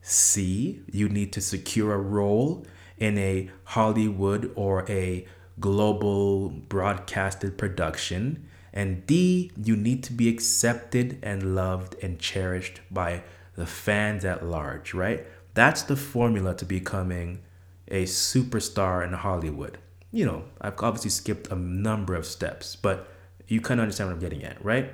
C, 0.00 0.82
you 0.90 1.08
need 1.08 1.32
to 1.34 1.40
secure 1.40 1.94
a 1.94 1.98
role 1.98 2.66
in 2.98 3.16
a 3.18 3.50
Hollywood 3.64 4.52
or 4.54 4.84
a 4.90 5.26
global 5.60 6.48
broadcasted 6.48 7.56
production. 7.56 8.48
And 8.72 9.06
D, 9.06 9.52
you 9.56 9.76
need 9.76 10.02
to 10.04 10.12
be 10.12 10.28
accepted 10.28 11.18
and 11.22 11.54
loved 11.54 11.94
and 12.02 12.18
cherished 12.18 12.80
by 12.90 13.22
the 13.56 13.66
fans 13.66 14.24
at 14.24 14.44
large, 14.44 14.92
right? 14.92 15.24
That's 15.54 15.82
the 15.82 15.96
formula 15.96 16.56
to 16.56 16.64
becoming 16.64 17.40
a 17.86 18.04
superstar 18.04 19.06
in 19.06 19.12
Hollywood. 19.12 19.78
You 20.10 20.26
know, 20.26 20.44
I've 20.60 20.80
obviously 20.80 21.10
skipped 21.10 21.48
a 21.48 21.56
number 21.56 22.14
of 22.14 22.26
steps, 22.26 22.74
but 22.74 23.08
you 23.48 23.60
kind 23.60 23.80
of 23.80 23.82
understand 23.82 24.10
what 24.10 24.14
I'm 24.14 24.20
getting 24.20 24.44
at, 24.44 24.62
right? 24.64 24.92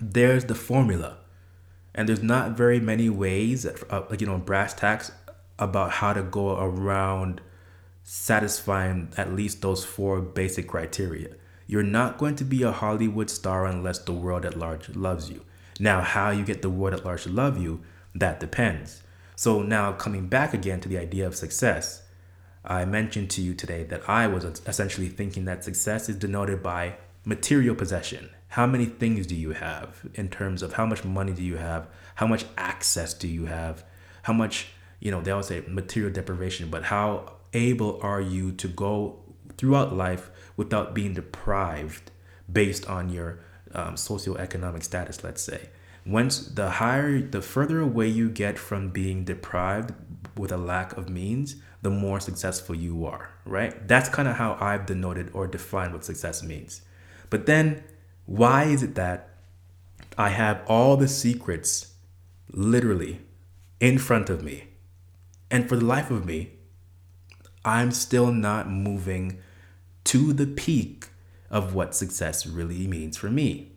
There's 0.00 0.44
the 0.44 0.54
formula. 0.54 1.18
And 1.94 2.08
there's 2.08 2.22
not 2.22 2.56
very 2.56 2.80
many 2.80 3.08
ways, 3.08 3.66
uh, 3.66 4.04
like, 4.08 4.20
you 4.20 4.26
know, 4.26 4.38
brass 4.38 4.74
tacks 4.74 5.10
about 5.58 5.90
how 5.92 6.12
to 6.12 6.22
go 6.22 6.58
around 6.58 7.40
satisfying 8.02 9.12
at 9.16 9.32
least 9.32 9.60
those 9.60 9.84
four 9.84 10.20
basic 10.20 10.68
criteria. 10.68 11.30
You're 11.66 11.82
not 11.82 12.18
going 12.18 12.36
to 12.36 12.44
be 12.44 12.62
a 12.62 12.72
Hollywood 12.72 13.30
star 13.30 13.66
unless 13.66 13.98
the 13.98 14.12
world 14.12 14.44
at 14.44 14.56
large 14.56 14.88
loves 14.96 15.30
you. 15.30 15.44
Now, 15.78 16.00
how 16.00 16.30
you 16.30 16.44
get 16.44 16.62
the 16.62 16.70
world 16.70 16.94
at 16.94 17.04
large 17.04 17.24
to 17.24 17.28
love 17.28 17.58
you, 17.58 17.80
that 18.14 18.40
depends. 18.40 19.02
So, 19.36 19.62
now 19.62 19.92
coming 19.92 20.26
back 20.26 20.52
again 20.52 20.80
to 20.80 20.88
the 20.88 20.98
idea 20.98 21.26
of 21.26 21.36
success, 21.36 22.02
I 22.64 22.84
mentioned 22.84 23.30
to 23.30 23.42
you 23.42 23.54
today 23.54 23.84
that 23.84 24.08
I 24.08 24.26
was 24.26 24.44
essentially 24.44 25.08
thinking 25.08 25.44
that 25.46 25.64
success 25.64 26.08
is 26.08 26.16
denoted 26.16 26.62
by 26.62 26.96
material 27.24 27.74
possession. 27.74 28.30
How 28.48 28.66
many 28.66 28.86
things 28.86 29.26
do 29.26 29.36
you 29.36 29.52
have 29.52 30.00
in 30.14 30.28
terms 30.28 30.62
of 30.62 30.72
how 30.72 30.86
much 30.86 31.04
money 31.04 31.32
do 31.32 31.42
you 31.42 31.56
have? 31.56 31.86
How 32.16 32.26
much 32.26 32.44
access 32.56 33.14
do 33.14 33.28
you 33.28 33.46
have? 33.46 33.84
How 34.22 34.32
much, 34.32 34.68
you 34.98 35.10
know, 35.10 35.20
they 35.20 35.30
always 35.30 35.46
say 35.46 35.62
material 35.68 36.12
deprivation, 36.12 36.68
but 36.70 36.84
how 36.84 37.36
able 37.52 38.00
are 38.02 38.20
you 38.20 38.52
to 38.52 38.68
go 38.68 39.20
throughout 39.56 39.94
life 39.94 40.30
without 40.56 40.94
being 40.94 41.14
deprived 41.14 42.10
based 42.50 42.86
on 42.88 43.08
your 43.10 43.40
um, 43.72 43.94
socioeconomic 43.94 44.82
status, 44.82 45.22
let's 45.22 45.42
say? 45.42 45.68
Once 46.06 46.46
the 46.46 46.70
higher, 46.70 47.20
the 47.20 47.42
further 47.42 47.80
away 47.80 48.08
you 48.08 48.30
get 48.30 48.58
from 48.58 48.88
being 48.88 49.24
deprived 49.24 49.92
with 50.36 50.50
a 50.50 50.56
lack 50.56 50.96
of 50.96 51.08
means, 51.08 51.56
the 51.82 51.90
more 51.90 52.18
successful 52.18 52.74
you 52.74 53.04
are, 53.06 53.30
right? 53.44 53.86
That's 53.86 54.08
kind 54.08 54.26
of 54.26 54.36
how 54.36 54.56
I've 54.60 54.86
denoted 54.86 55.30
or 55.34 55.46
defined 55.46 55.92
what 55.92 56.04
success 56.04 56.42
means. 56.42 56.82
But 57.30 57.46
then, 57.46 57.84
why 58.26 58.64
is 58.64 58.82
it 58.82 58.96
that 58.96 59.30
I 60.18 60.28
have 60.30 60.62
all 60.66 60.96
the 60.96 61.08
secrets 61.08 61.94
literally 62.52 63.20
in 63.78 63.98
front 63.98 64.28
of 64.28 64.42
me? 64.42 64.64
And 65.50 65.68
for 65.68 65.76
the 65.76 65.84
life 65.84 66.10
of 66.10 66.26
me, 66.26 66.50
I'm 67.64 67.92
still 67.92 68.32
not 68.32 68.70
moving 68.70 69.38
to 70.04 70.32
the 70.32 70.46
peak 70.46 71.08
of 71.50 71.74
what 71.74 71.94
success 71.94 72.46
really 72.46 72.86
means 72.86 73.16
for 73.16 73.30
me. 73.30 73.72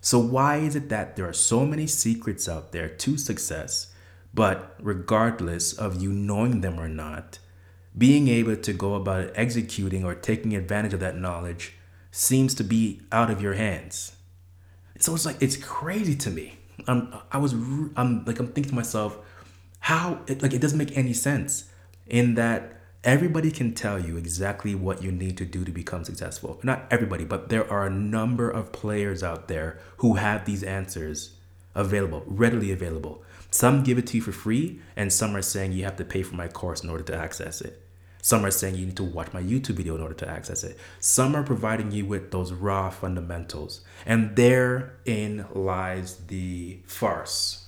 So, 0.00 0.18
why 0.18 0.58
is 0.58 0.76
it 0.76 0.88
that 0.88 1.16
there 1.16 1.28
are 1.28 1.32
so 1.32 1.66
many 1.66 1.86
secrets 1.86 2.48
out 2.48 2.72
there 2.72 2.88
to 2.88 3.18
success, 3.18 3.92
but 4.32 4.76
regardless 4.80 5.72
of 5.72 6.00
you 6.00 6.12
knowing 6.12 6.60
them 6.60 6.78
or 6.78 6.88
not, 6.88 7.40
being 7.98 8.28
able 8.28 8.56
to 8.56 8.72
go 8.72 8.94
about 8.94 9.32
executing 9.34 10.04
or 10.04 10.14
taking 10.14 10.54
advantage 10.54 10.94
of 10.94 11.00
that 11.00 11.16
knowledge 11.16 11.75
seems 12.16 12.54
to 12.54 12.64
be 12.64 13.02
out 13.12 13.30
of 13.30 13.42
your 13.42 13.52
hands. 13.52 14.16
So 14.98 15.14
it's 15.14 15.26
like 15.26 15.36
it's 15.40 15.56
crazy 15.58 16.16
to 16.16 16.30
me. 16.30 16.58
I'm 16.88 17.14
I 17.30 17.36
was 17.36 17.52
I'm 17.52 18.24
like 18.24 18.38
I'm 18.40 18.48
thinking 18.48 18.70
to 18.70 18.74
myself, 18.74 19.18
how 19.80 20.20
it, 20.26 20.42
like 20.42 20.54
it 20.54 20.62
doesn't 20.62 20.78
make 20.78 20.96
any 20.96 21.12
sense 21.12 21.70
in 22.06 22.34
that 22.36 22.80
everybody 23.04 23.50
can 23.50 23.74
tell 23.74 23.98
you 23.98 24.16
exactly 24.16 24.74
what 24.74 25.02
you 25.02 25.12
need 25.12 25.36
to 25.36 25.44
do 25.44 25.62
to 25.64 25.70
become 25.70 26.04
successful. 26.04 26.58
Not 26.62 26.86
everybody, 26.90 27.24
but 27.24 27.50
there 27.50 27.70
are 27.70 27.86
a 27.86 27.90
number 27.90 28.48
of 28.48 28.72
players 28.72 29.22
out 29.22 29.48
there 29.48 29.78
who 29.98 30.14
have 30.14 30.46
these 30.46 30.62
answers 30.62 31.36
available, 31.74 32.22
readily 32.26 32.72
available. 32.72 33.22
Some 33.50 33.84
give 33.84 33.98
it 33.98 34.06
to 34.08 34.16
you 34.16 34.22
for 34.22 34.32
free, 34.32 34.80
and 34.96 35.12
some 35.12 35.36
are 35.36 35.42
saying 35.42 35.72
you 35.72 35.84
have 35.84 35.96
to 35.96 36.04
pay 36.04 36.22
for 36.22 36.34
my 36.34 36.48
course 36.48 36.82
in 36.82 36.88
order 36.88 37.04
to 37.04 37.16
access 37.16 37.60
it. 37.60 37.85
Some 38.22 38.44
are 38.44 38.50
saying 38.50 38.74
you 38.74 38.86
need 38.86 38.96
to 38.96 39.04
watch 39.04 39.32
my 39.32 39.42
YouTube 39.42 39.76
video 39.76 39.94
in 39.94 40.00
order 40.00 40.14
to 40.14 40.28
access 40.28 40.64
it. 40.64 40.78
Some 40.98 41.36
are 41.36 41.42
providing 41.42 41.92
you 41.92 42.06
with 42.06 42.32
those 42.32 42.52
raw 42.52 42.90
fundamentals. 42.90 43.82
And 44.04 44.34
therein 44.34 45.46
lies 45.54 46.16
the 46.26 46.80
farce. 46.86 47.66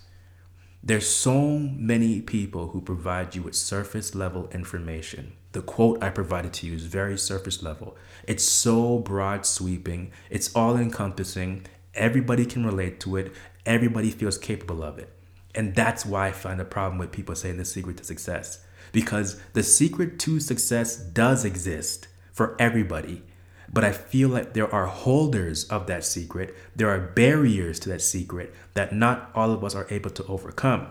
There's 0.83 1.09
so 1.09 1.59
many 1.59 2.21
people 2.21 2.69
who 2.69 2.81
provide 2.81 3.35
you 3.35 3.43
with 3.43 3.55
surface 3.55 4.15
level 4.15 4.49
information. 4.53 5.33
The 5.53 5.63
quote 5.63 6.03
I 6.03 6.11
provided 6.11 6.53
to 6.55 6.67
you 6.67 6.75
is 6.75 6.85
very 6.85 7.19
surface 7.19 7.63
level. 7.63 7.97
It's 8.27 8.45
so 8.45 8.99
broad 8.99 9.45
sweeping, 9.45 10.13
it's 10.31 10.55
all 10.55 10.77
encompassing. 10.77 11.67
Everybody 11.95 12.47
can 12.47 12.65
relate 12.65 13.01
to 13.01 13.17
it, 13.17 13.33
everybody 13.67 14.11
feels 14.11 14.39
capable 14.39 14.83
of 14.83 14.99
it. 14.99 15.13
And 15.55 15.75
that's 15.75 16.07
why 16.07 16.29
I 16.29 16.33
find 16.33 16.61
a 16.61 16.65
problem 16.65 16.99
with 16.99 17.11
people 17.11 17.35
saying 17.35 17.57
the 17.57 17.65
secret 17.65 17.97
to 17.97 18.05
success 18.05 18.65
because 18.93 19.41
the 19.53 19.63
secret 19.63 20.19
to 20.21 20.41
success 20.41 20.97
does 20.97 21.45
exist 21.45 22.09
for 22.33 22.57
everybody. 22.59 23.23
But 23.71 23.85
I 23.85 23.93
feel 23.93 24.31
like 24.31 24.55
there 24.55 24.73
are 24.73 24.87
holders 24.87 25.65
of 25.65 25.87
that 25.89 26.05
secret, 26.05 26.57
there 26.75 26.89
are 26.89 26.99
barriers 26.99 27.79
to 27.81 27.91
that 27.91 28.01
secret 28.01 28.55
that 28.75 28.95
not 28.95 29.31
all 29.35 29.53
of 29.53 29.63
us 29.63 29.75
are 29.75 29.87
able 29.91 30.11
to 30.11 30.25
overcome. 30.27 30.89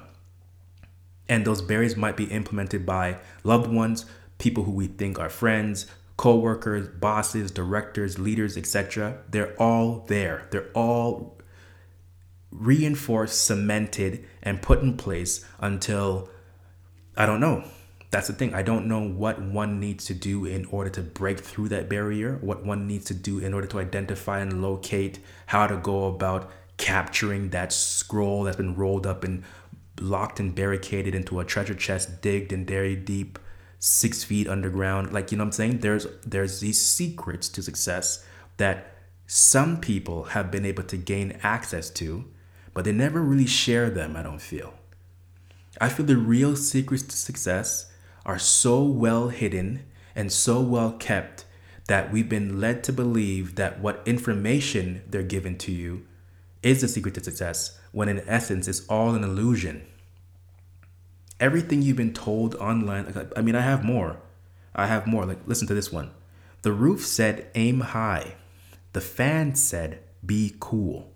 And 1.28 1.44
those 1.44 1.62
barriers 1.62 1.98
might 1.98 2.16
be 2.16 2.26
implemented 2.26 2.86
by 2.86 3.18
loved 3.44 3.72
ones, 3.72 4.06
people 4.38 4.64
who 4.64 4.72
we 4.72 4.88
think 4.88 5.20
are 5.20 5.30
friends, 5.30 5.88
co-workers, 6.18 6.88
bosses, 6.88 7.52
directors, 7.52 8.18
leaders, 8.18 8.58
etc. 8.58 9.20
They're 9.30 9.56
all 9.62 10.06
there. 10.08 10.48
They're 10.52 10.72
all 10.74 11.38
reinforced, 12.52 13.44
cemented, 13.44 14.26
and 14.42 14.62
put 14.62 14.82
in 14.82 14.98
place 14.98 15.46
until 15.60 16.30
I 17.16 17.26
don't 17.26 17.40
know, 17.40 17.64
that's 18.10 18.28
the 18.28 18.34
thing. 18.34 18.54
I 18.54 18.62
don't 18.62 18.88
know 18.88 19.02
what 19.02 19.42
one 19.42 19.80
needs 19.80 20.06
to 20.06 20.14
do 20.14 20.46
in 20.46 20.66
order 20.66 20.90
to 20.92 21.02
break 21.02 21.40
through 21.40 21.70
that 21.70 21.90
barrier, 21.90 22.38
what 22.42 22.66
one 22.66 22.88
needs 22.88 23.06
to 23.06 23.14
do 23.14 23.40
in 23.40 23.54
order 23.54 23.68
to 23.68 23.80
identify 23.80 24.40
and 24.40 24.62
locate 24.62 25.20
how 25.48 25.68
to 25.68 25.78
go 25.78 26.08
about 26.08 26.50
capturing 26.78 27.50
that 27.50 27.74
scroll 27.74 28.44
that's 28.44 28.56
been 28.56 28.76
rolled 28.76 29.06
up 29.06 29.24
and 29.24 29.44
locked 30.00 30.40
and 30.40 30.56
barricaded 30.56 31.16
into 31.16 31.40
a 31.40 31.46
treasure 31.46 31.74
chest 31.74 32.22
digged 32.22 32.54
and 32.54 32.66
buried 32.66 33.04
deep 33.04 33.40
six 33.80 34.24
feet 34.24 34.48
underground. 34.48 35.12
Like 35.12 35.32
you 35.32 35.38
know 35.38 35.44
what 35.44 35.48
i'm 35.48 35.52
saying? 35.54 35.80
There's 35.80 36.08
there's 36.26 36.60
these 36.60 36.82
secrets 36.82 37.50
to 37.50 37.62
success 37.64 38.26
that 38.58 38.94
some 39.26 39.82
people 39.82 40.24
have 40.26 40.50
been 40.50 40.66
able 40.66 40.84
to 40.84 40.98
gain 40.98 41.38
access 41.44 41.90
to 41.90 42.26
but 42.74 42.86
they 42.86 42.92
never 42.92 43.22
really 43.22 43.48
share 43.48 43.90
them 43.90 44.16
i 44.16 44.24
don't 44.24 44.42
feel. 44.42 44.74
I 45.82 45.90
feel 45.90 46.06
the 46.06 46.18
real 46.18 46.56
secrets 46.56 47.04
to 47.04 47.18
success 47.18 47.92
are 48.28 48.38
so 48.38 48.84
well 48.84 49.30
hidden 49.30 49.86
and 50.16 50.32
so 50.32 50.62
well 50.62 50.92
kept 50.92 51.46
that 51.88 52.12
we've 52.12 52.28
been 52.28 52.60
led 52.60 52.84
to 52.84 52.92
believe 52.92 53.56
that 53.56 53.80
what 53.80 54.04
information 54.06 55.02
they're 55.08 55.24
given 55.24 55.58
to 55.58 55.72
you 55.72 56.06
is 56.62 56.82
the 56.82 56.88
secret 56.88 57.14
to 57.14 57.24
success, 57.24 57.80
when 57.94 58.10
in 58.10 58.22
essence 58.28 58.68
it's 58.68 58.86
all 58.88 59.16
an 59.16 59.24
illusion. 59.24 59.88
Everything 61.40 61.82
you've 61.82 61.98
been 61.98 62.14
told 62.14 62.56
online, 62.56 63.30
I 63.36 63.42
mean, 63.42 63.56
I 63.56 63.62
have 63.62 63.86
more. 63.86 64.18
I 64.76 64.88
have 64.88 65.08
more. 65.08 65.26
Like, 65.26 65.40
listen 65.46 65.68
to 65.68 65.74
this 65.74 65.92
one. 65.92 66.12
The 66.64 66.74
roof 66.74 67.06
said, 67.06 67.50
aim 67.56 67.80
high. 67.80 68.36
The 68.94 69.02
fan 69.02 69.56
said, 69.56 70.00
be 70.26 70.56
cool. 70.60 71.12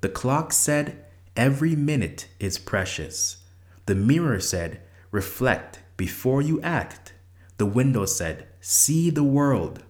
The 0.00 0.08
clock 0.08 0.52
said, 0.52 1.04
every 1.36 1.74
minute 1.76 2.28
is 2.38 2.58
precious. 2.58 3.38
The 3.86 3.94
mirror 3.94 4.40
said, 4.40 4.80
reflect 5.10 5.78
before 6.02 6.42
you 6.42 6.60
act. 6.62 7.12
The 7.58 7.74
window 7.80 8.06
said, 8.06 8.48
See 8.60 9.08
the 9.08 9.22
world. 9.22 9.84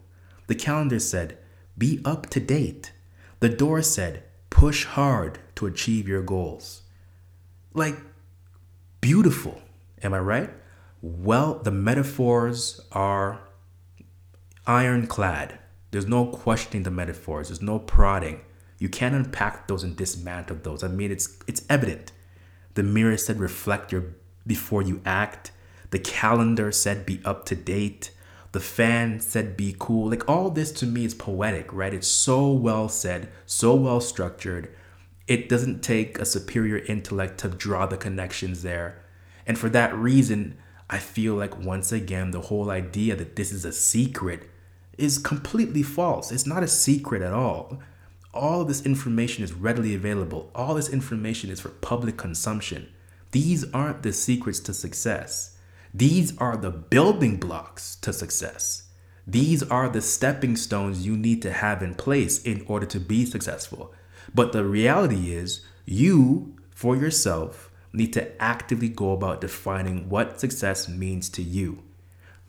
The 0.46 0.54
calendar 0.54 0.98
said, 0.98 1.38
Be 1.78 2.02
up 2.04 2.28
to 2.34 2.38
date. 2.38 2.92
The 3.40 3.48
door 3.48 3.80
said, 3.80 4.22
Push 4.50 4.84
hard 4.84 5.38
to 5.54 5.64
achieve 5.64 6.06
your 6.06 6.20
goals. 6.20 6.82
Like, 7.72 7.96
beautiful. 9.00 9.62
Am 10.02 10.12
I 10.12 10.18
right? 10.18 10.50
Well, 11.00 11.60
the 11.60 11.70
metaphors 11.70 12.82
are 12.92 13.40
ironclad. 14.66 15.58
There's 15.92 16.06
no 16.06 16.26
questioning 16.26 16.82
the 16.82 16.90
metaphors. 16.90 17.48
There's 17.48 17.62
no 17.62 17.78
prodding. 17.78 18.42
You 18.78 18.90
can't 18.90 19.14
unpack 19.14 19.66
those 19.66 19.82
and 19.82 19.96
dismantle 19.96 20.58
those. 20.62 20.84
I 20.84 20.88
mean, 20.88 21.10
it's 21.10 21.38
it's 21.46 21.64
evident. 21.70 22.12
The 22.74 22.82
mirror 22.82 23.16
said, 23.16 23.40
"Reflect 23.40 23.92
your 23.92 24.04
before 24.46 24.82
you 24.82 25.00
act." 25.06 25.52
The 25.92 26.00
calendar 26.00 26.72
said 26.72 27.06
be 27.06 27.20
up 27.24 27.44
to 27.46 27.54
date. 27.54 28.10
the 28.52 28.60
fan 28.60 29.18
said 29.18 29.56
be 29.56 29.74
cool. 29.78 30.10
Like 30.10 30.28
all 30.28 30.50
this 30.50 30.72
to 30.72 30.86
me 30.86 31.04
is 31.06 31.14
poetic, 31.14 31.72
right? 31.72 31.92
It's 31.94 32.08
so 32.08 32.50
well 32.52 32.88
said, 32.88 33.30
so 33.46 33.74
well 33.74 34.00
structured. 34.00 34.74
It 35.26 35.48
doesn't 35.48 35.82
take 35.82 36.18
a 36.18 36.26
superior 36.26 36.78
intellect 36.78 37.38
to 37.40 37.48
draw 37.48 37.86
the 37.86 37.96
connections 37.96 38.62
there. 38.62 39.02
And 39.46 39.58
for 39.58 39.70
that 39.70 39.94
reason, 39.94 40.58
I 40.90 40.98
feel 40.98 41.34
like 41.34 41.58
once 41.58 41.92
again, 41.92 42.30
the 42.30 42.42
whole 42.42 42.70
idea 42.70 43.16
that 43.16 43.36
this 43.36 43.52
is 43.52 43.64
a 43.64 43.72
secret 43.72 44.50
is 44.98 45.16
completely 45.16 45.82
false. 45.82 46.30
It's 46.30 46.46
not 46.46 46.62
a 46.62 46.68
secret 46.68 47.22
at 47.22 47.32
all. 47.32 47.80
All 48.34 48.64
this 48.64 48.84
information 48.84 49.42
is 49.44 49.52
readily 49.52 49.94
available. 49.94 50.50
All 50.54 50.74
this 50.74 50.88
information 50.90 51.50
is 51.50 51.60
for 51.60 51.70
public 51.70 52.18
consumption. 52.18 52.88
These 53.30 53.70
aren't 53.72 54.02
the 54.02 54.12
secrets 54.12 54.60
to 54.60 54.74
success. 54.74 55.51
These 55.94 56.36
are 56.38 56.56
the 56.56 56.70
building 56.70 57.36
blocks 57.36 57.96
to 57.96 58.12
success. 58.12 58.84
These 59.26 59.62
are 59.62 59.88
the 59.88 60.00
stepping 60.00 60.56
stones 60.56 61.06
you 61.06 61.16
need 61.16 61.42
to 61.42 61.52
have 61.52 61.82
in 61.82 61.94
place 61.94 62.42
in 62.42 62.64
order 62.66 62.86
to 62.86 62.98
be 62.98 63.26
successful. 63.26 63.92
But 64.34 64.52
the 64.52 64.64
reality 64.64 65.32
is, 65.32 65.64
you, 65.84 66.56
for 66.70 66.96
yourself, 66.96 67.70
need 67.92 68.12
to 68.14 68.42
actively 68.42 68.88
go 68.88 69.12
about 69.12 69.42
defining 69.42 70.08
what 70.08 70.40
success 70.40 70.88
means 70.88 71.28
to 71.30 71.42
you. 71.42 71.82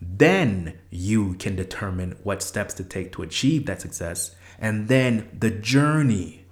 Then 0.02 0.80
you 0.90 1.34
can 1.36 1.56
determine 1.56 2.18
what 2.24 2.42
steps 2.42 2.74
to 2.76 2.84
take 2.84 3.12
to 3.14 3.24
achieve 3.24 3.66
that 3.66 3.82
success, 3.82 4.36
and 4.58 4.88
then 4.88 5.30
the 5.38 5.52
journey. 5.52 6.46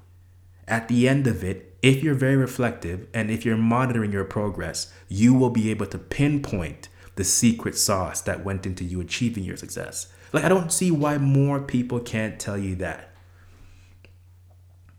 At 0.68 0.88
the 0.88 1.08
end 1.08 1.28
of 1.28 1.44
it, 1.44 1.71
if 1.82 2.04
you're 2.04 2.16
very 2.16 2.36
reflective 2.36 3.08
and 3.14 3.32
if 3.32 3.44
you're 3.44 3.58
monitoring 3.58 4.12
your 4.12 4.24
progress, 4.24 4.94
you 5.10 5.34
will 5.34 5.50
be 5.50 5.72
able 5.72 5.88
to 5.88 5.98
pinpoint 5.98 6.90
the 7.16 7.24
secret 7.24 7.76
sauce 7.76 8.22
that 8.22 8.44
went 8.46 8.66
into 8.66 8.84
you 8.84 9.02
achieving 9.02 9.44
your 9.44 9.58
success. 9.58 10.12
Like, 10.32 10.44
I 10.44 10.50
don't 10.50 10.72
see 10.72 10.92
why 10.92 11.18
more 11.18 11.60
people 11.60 12.00
can't 12.00 12.40
tell 12.40 12.58
you 12.58 12.76
that. 12.76 13.14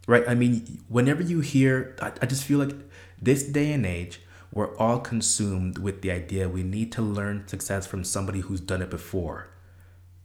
Right? 0.07 0.25
I 0.29 0.35
mean, 0.35 0.83
whenever 0.89 1.23
you 1.23 1.41
hear, 1.41 1.97
I, 2.03 2.13
I 2.21 2.27
just 2.27 2.45
feel 2.45 2.59
like 2.59 2.75
this 3.21 3.45
day 3.45 3.73
and 3.73 3.87
age, 3.87 4.21
we're 4.53 4.77
all 4.77 4.99
consumed 4.99 5.79
with 5.79 6.03
the 6.03 6.11
idea 6.11 6.49
we 6.49 6.63
need 6.63 6.93
to 6.93 7.03
learn 7.03 7.49
success 7.49 7.87
from 7.87 8.05
somebody 8.05 8.41
who's 8.41 8.61
done 8.61 8.83
it 8.83 8.91
before, 8.91 9.49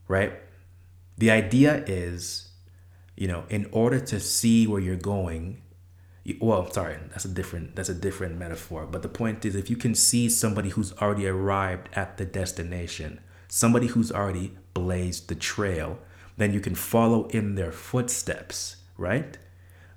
right? 0.06 0.34
The 1.16 1.30
idea 1.30 1.84
is, 1.86 2.50
you 3.16 3.28
know, 3.28 3.44
in 3.48 3.68
order 3.72 4.00
to 4.00 4.20
see 4.20 4.66
where 4.66 4.80
you're 4.80 4.96
going, 4.96 5.62
well, 6.40 6.70
sorry, 6.70 6.98
that's 7.10 7.24
a 7.24 7.28
different 7.28 7.76
that's 7.76 7.88
a 7.88 7.94
different 7.94 8.38
metaphor. 8.38 8.86
But 8.86 9.02
the 9.02 9.08
point 9.08 9.44
is, 9.44 9.54
if 9.54 9.70
you 9.70 9.76
can 9.76 9.94
see 9.94 10.28
somebody 10.28 10.70
who's 10.70 10.92
already 10.94 11.26
arrived 11.26 11.88
at 11.94 12.16
the 12.16 12.24
destination, 12.24 13.20
somebody 13.48 13.88
who's 13.88 14.12
already 14.12 14.52
blazed 14.74 15.28
the 15.28 15.34
trail, 15.34 15.98
then 16.36 16.52
you 16.52 16.60
can 16.60 16.74
follow 16.74 17.26
in 17.28 17.54
their 17.54 17.72
footsteps, 17.72 18.76
right? 18.96 19.38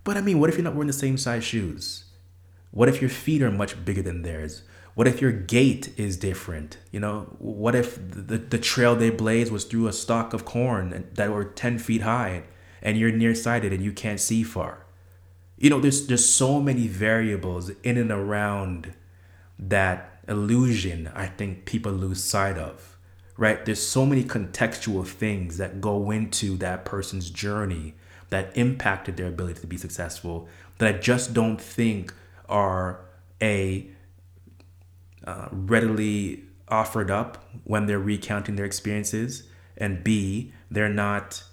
But 0.04 0.18
I 0.18 0.22
mean, 0.22 0.40
what 0.40 0.50
if 0.50 0.56
you're 0.56 0.64
not 0.64 0.74
wearing 0.74 0.88
the 0.88 0.94
same 0.94 1.18
size 1.18 1.44
shoes? 1.44 2.06
What 2.72 2.90
if 2.90 3.02
your 3.02 3.10
feet 3.10 3.42
are 3.42 3.52
much 3.52 3.84
bigger 3.84 4.02
than 4.02 4.22
theirs? 4.22 4.64
What 4.94 5.08
if 5.08 5.22
your 5.22 5.32
gait 5.32 5.94
is 5.98 6.18
different? 6.18 6.78
You 6.92 7.00
know, 7.00 7.36
what 7.40 7.76
if 7.76 7.96
the, 7.96 8.38
the 8.38 8.58
trail 8.58 8.96
they 8.96 9.10
blazed 9.10 9.52
was 9.52 9.66
through 9.66 9.88
a 9.88 9.94
stalk 9.94 10.34
of 10.34 10.46
corn 10.46 11.08
that 11.14 11.32
were 11.32 11.46
10 11.46 11.80
feet 11.80 12.02
high 12.02 12.44
and 12.82 12.98
you're 12.98 13.12
nearsighted 13.12 13.72
and 13.72 13.84
you 13.84 13.94
can't 13.94 14.20
see 14.20 14.44
far? 14.44 14.86
You 15.62 15.70
know, 15.70 15.80
there's 15.80 16.08
there's 16.08 16.28
so 16.28 16.60
many 16.60 16.88
variables 16.88 17.70
in 17.84 17.96
and 17.98 18.10
around 18.12 18.96
that 19.60 20.18
illusion 20.28 21.12
I 21.14 21.28
think 21.28 21.66
people 21.66 21.92
lose 21.92 22.24
sight 22.24 22.58
of. 22.58 22.98
Right? 23.38 23.64
There's 23.64 23.86
so 23.86 24.08
many 24.08 24.24
contextual 24.24 25.06
things 25.06 25.58
that 25.58 25.80
go 25.80 26.10
into 26.10 26.58
that 26.58 26.84
person's 26.84 27.30
journey 27.30 27.94
that 28.32 28.56
impacted 28.58 29.18
their 29.18 29.28
ability 29.28 29.62
to 29.62 29.68
be 29.68 29.78
successful 29.78 30.48
that 30.80 30.96
I 30.96 30.98
just 30.98 31.36
don't 31.36 31.62
think 31.62 32.12
are 32.50 33.02
a 33.40 33.88
uh, 35.26 35.48
readily 35.52 36.44
offered 36.70 37.12
up 37.12 37.46
when 37.66 37.86
they're 37.86 38.00
recounting 38.00 38.56
their 38.56 38.66
experiences, 38.66 39.44
and 39.78 40.04
B, 40.04 40.54
they're 40.72 40.90
not 40.90 41.44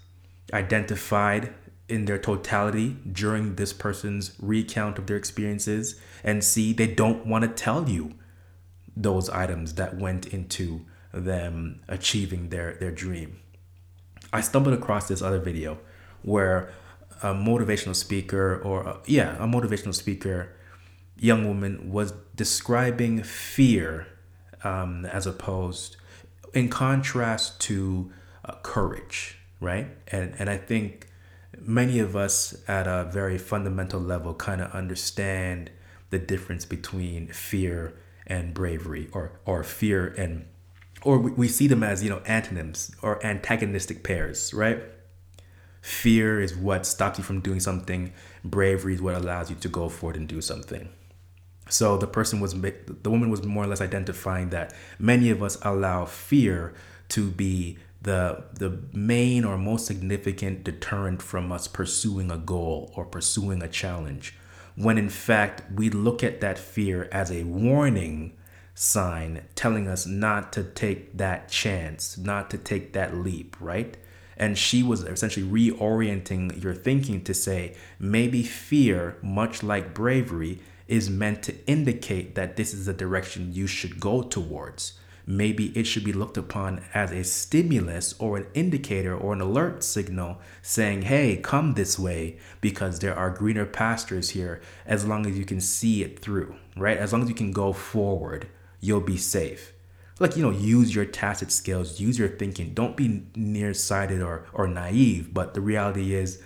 identified 0.54 1.52
in 1.88 2.04
their 2.04 2.18
totality 2.18 2.96
during 3.10 3.56
this 3.56 3.72
person's 3.72 4.32
recount 4.38 4.98
of 4.98 5.06
their 5.06 5.16
experiences, 5.16 5.98
and 6.22 6.44
see 6.44 6.72
they 6.72 6.86
don't 6.86 7.26
want 7.26 7.42
to 7.42 7.48
tell 7.48 7.88
you 7.88 8.14
those 8.96 9.30
items 9.30 9.74
that 9.74 9.96
went 9.96 10.26
into 10.26 10.84
them 11.12 11.80
achieving 11.88 12.50
their, 12.50 12.74
their 12.74 12.90
dream. 12.90 13.38
I 14.32 14.40
stumbled 14.40 14.74
across 14.74 15.08
this 15.08 15.22
other 15.22 15.38
video 15.38 15.78
where 16.22 16.72
a 17.22 17.32
motivational 17.32 17.96
speaker, 17.96 18.60
or 18.62 18.82
a, 18.82 19.00
yeah, 19.06 19.36
a 19.36 19.46
motivational 19.46 19.94
speaker 19.94 20.54
young 21.18 21.46
woman 21.46 21.90
was 21.90 22.12
describing 22.36 23.22
fear 23.22 24.06
um, 24.62 25.04
as 25.06 25.26
opposed 25.26 25.96
in 26.54 26.68
contrast 26.68 27.60
to 27.60 28.10
uh, 28.44 28.54
courage 28.62 29.38
right 29.60 29.88
and 30.08 30.34
and 30.38 30.48
i 30.48 30.56
think 30.56 31.07
many 31.62 31.98
of 31.98 32.16
us 32.16 32.56
at 32.66 32.86
a 32.86 33.08
very 33.12 33.38
fundamental 33.38 34.00
level 34.00 34.34
kind 34.34 34.60
of 34.60 34.70
understand 34.72 35.70
the 36.10 36.18
difference 36.18 36.64
between 36.64 37.28
fear 37.28 37.94
and 38.26 38.54
bravery 38.54 39.08
or 39.12 39.32
or 39.44 39.62
fear 39.62 40.14
and 40.18 40.46
or 41.02 41.18
we, 41.18 41.48
see 41.48 41.66
them 41.66 41.82
as 41.82 42.02
you 42.02 42.10
know 42.10 42.20
antonyms 42.26 42.94
or 43.02 43.24
antagonistic 43.24 44.02
pairs 44.02 44.52
right? 44.52 44.82
Fear 45.80 46.40
is 46.40 46.56
what 46.56 46.84
stops 46.86 47.18
you 47.18 47.24
from 47.24 47.40
doing 47.40 47.60
something. 47.60 48.12
Bravery 48.44 48.94
is 48.94 49.00
what 49.00 49.14
allows 49.14 49.48
you 49.48 49.56
to 49.56 49.68
go 49.68 49.88
forward 49.88 50.16
and 50.16 50.28
do 50.28 50.40
something. 50.40 50.88
So 51.70 51.96
the 51.96 52.06
person 52.06 52.40
was, 52.40 52.54
the 52.60 53.10
woman 53.10 53.30
was 53.30 53.44
more 53.44 53.64
or 53.64 53.66
less 53.66 53.80
identifying 53.80 54.50
that 54.50 54.74
many 54.98 55.30
of 55.30 55.42
us 55.42 55.58
allow 55.62 56.04
fear 56.06 56.74
to 57.10 57.30
be 57.30 57.78
the 58.02 58.44
the 58.54 58.78
main 58.92 59.44
or 59.44 59.58
most 59.58 59.86
significant 59.86 60.64
deterrent 60.64 61.20
from 61.20 61.50
us 61.50 61.66
pursuing 61.66 62.30
a 62.30 62.38
goal 62.38 62.92
or 62.96 63.04
pursuing 63.04 63.62
a 63.62 63.68
challenge 63.68 64.36
when 64.76 64.96
in 64.96 65.08
fact 65.08 65.62
we 65.74 65.90
look 65.90 66.22
at 66.22 66.40
that 66.40 66.58
fear 66.58 67.08
as 67.10 67.30
a 67.32 67.42
warning 67.44 68.32
sign 68.74 69.42
telling 69.56 69.88
us 69.88 70.06
not 70.06 70.52
to 70.52 70.62
take 70.62 71.16
that 71.16 71.48
chance 71.48 72.16
not 72.16 72.48
to 72.50 72.56
take 72.56 72.92
that 72.92 73.16
leap 73.16 73.56
right 73.60 73.96
and 74.36 74.56
she 74.56 74.84
was 74.84 75.02
essentially 75.02 75.44
reorienting 75.44 76.62
your 76.62 76.74
thinking 76.74 77.22
to 77.24 77.34
say 77.34 77.74
maybe 77.98 78.44
fear 78.44 79.16
much 79.20 79.64
like 79.64 79.92
bravery 79.92 80.60
is 80.88 81.10
meant 81.10 81.42
to 81.42 81.66
indicate 81.66 82.34
that 82.34 82.56
this 82.56 82.72
is 82.72 82.86
the 82.86 82.94
direction 82.94 83.52
you 83.52 83.66
should 83.66 84.00
go 84.00 84.22
towards. 84.22 84.97
Maybe 85.30 85.78
it 85.78 85.86
should 85.86 86.04
be 86.04 86.14
looked 86.14 86.38
upon 86.38 86.80
as 86.94 87.12
a 87.12 87.22
stimulus 87.22 88.14
or 88.18 88.38
an 88.38 88.46
indicator 88.54 89.14
or 89.14 89.34
an 89.34 89.42
alert 89.42 89.84
signal 89.84 90.38
saying, 90.62 91.02
hey, 91.02 91.36
come 91.36 91.74
this 91.74 91.98
way 91.98 92.38
because 92.62 93.00
there 93.00 93.14
are 93.14 93.28
greener 93.28 93.66
pastures 93.66 94.30
here 94.30 94.62
as 94.86 95.04
long 95.04 95.26
as 95.26 95.38
you 95.38 95.44
can 95.44 95.60
see 95.60 96.02
it 96.02 96.18
through, 96.18 96.54
right? 96.78 96.96
As 96.96 97.12
long 97.12 97.24
as 97.24 97.28
you 97.28 97.34
can 97.34 97.52
go 97.52 97.74
forward, 97.74 98.48
you'll 98.80 99.02
be 99.02 99.18
safe. 99.18 99.74
Like, 100.18 100.34
you 100.34 100.42
know, 100.42 100.50
use 100.50 100.94
your 100.94 101.04
tacit 101.04 101.52
skills, 101.52 102.00
use 102.00 102.18
your 102.18 102.30
thinking. 102.30 102.72
Don't 102.72 102.96
be 102.96 103.26
nearsighted 103.36 104.22
or, 104.22 104.46
or 104.54 104.66
naive. 104.66 105.34
But 105.34 105.52
the 105.52 105.60
reality 105.60 106.14
is, 106.14 106.42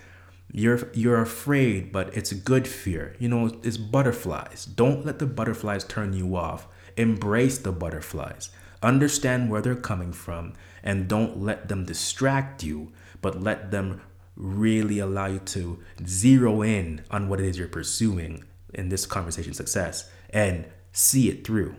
you're 0.51 0.89
you're 0.93 1.21
afraid, 1.21 1.93
but 1.93 2.15
it's 2.15 2.33
a 2.33 2.35
good 2.35 2.67
fear. 2.67 3.15
You 3.17 3.29
know, 3.29 3.49
it's 3.63 3.77
butterflies. 3.77 4.65
Don't 4.65 5.05
let 5.05 5.19
the 5.19 5.25
butterflies 5.25 5.85
turn 5.85 6.11
you 6.11 6.35
off. 6.35 6.67
Embrace 6.97 7.57
the 7.57 7.71
butterflies. 7.71 8.51
Understand 8.83 9.49
where 9.49 9.61
they're 9.61 9.75
coming 9.75 10.11
from 10.11 10.53
and 10.83 11.07
don't 11.07 11.41
let 11.41 11.69
them 11.69 11.85
distract 11.85 12.63
you, 12.63 12.91
but 13.21 13.41
let 13.41 13.71
them 13.71 14.01
really 14.35 14.99
allow 14.99 15.27
you 15.27 15.39
to 15.39 15.79
zero 16.05 16.61
in 16.61 17.03
on 17.09 17.29
what 17.29 17.39
it 17.39 17.45
is 17.45 17.57
you're 17.57 17.67
pursuing 17.67 18.43
in 18.73 18.89
this 18.89 19.05
conversation 19.05 19.53
success 19.53 20.09
and 20.31 20.65
see 20.91 21.29
it 21.29 21.45
through. 21.45 21.75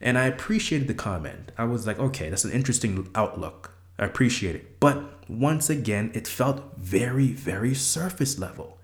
And 0.00 0.16
I 0.16 0.24
appreciated 0.24 0.88
the 0.88 0.94
comment. 0.94 1.52
I 1.58 1.64
was 1.64 1.86
like, 1.86 1.98
okay, 1.98 2.30
that's 2.30 2.44
an 2.44 2.52
interesting 2.52 3.10
outlook. 3.14 3.72
I 3.98 4.06
appreciate 4.06 4.56
it. 4.56 4.80
But 4.80 5.28
once 5.28 5.68
again, 5.68 6.10
it 6.14 6.26
felt 6.26 6.78
very, 6.78 7.28
very 7.28 7.74
surface 7.74 8.38
level. 8.38 8.78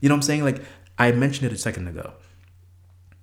You 0.00 0.08
know 0.08 0.14
what 0.14 0.18
I'm 0.18 0.22
saying? 0.22 0.44
Like 0.44 0.62
I 0.98 1.12
mentioned 1.12 1.50
it 1.50 1.54
a 1.54 1.58
second 1.58 1.88
ago. 1.88 2.14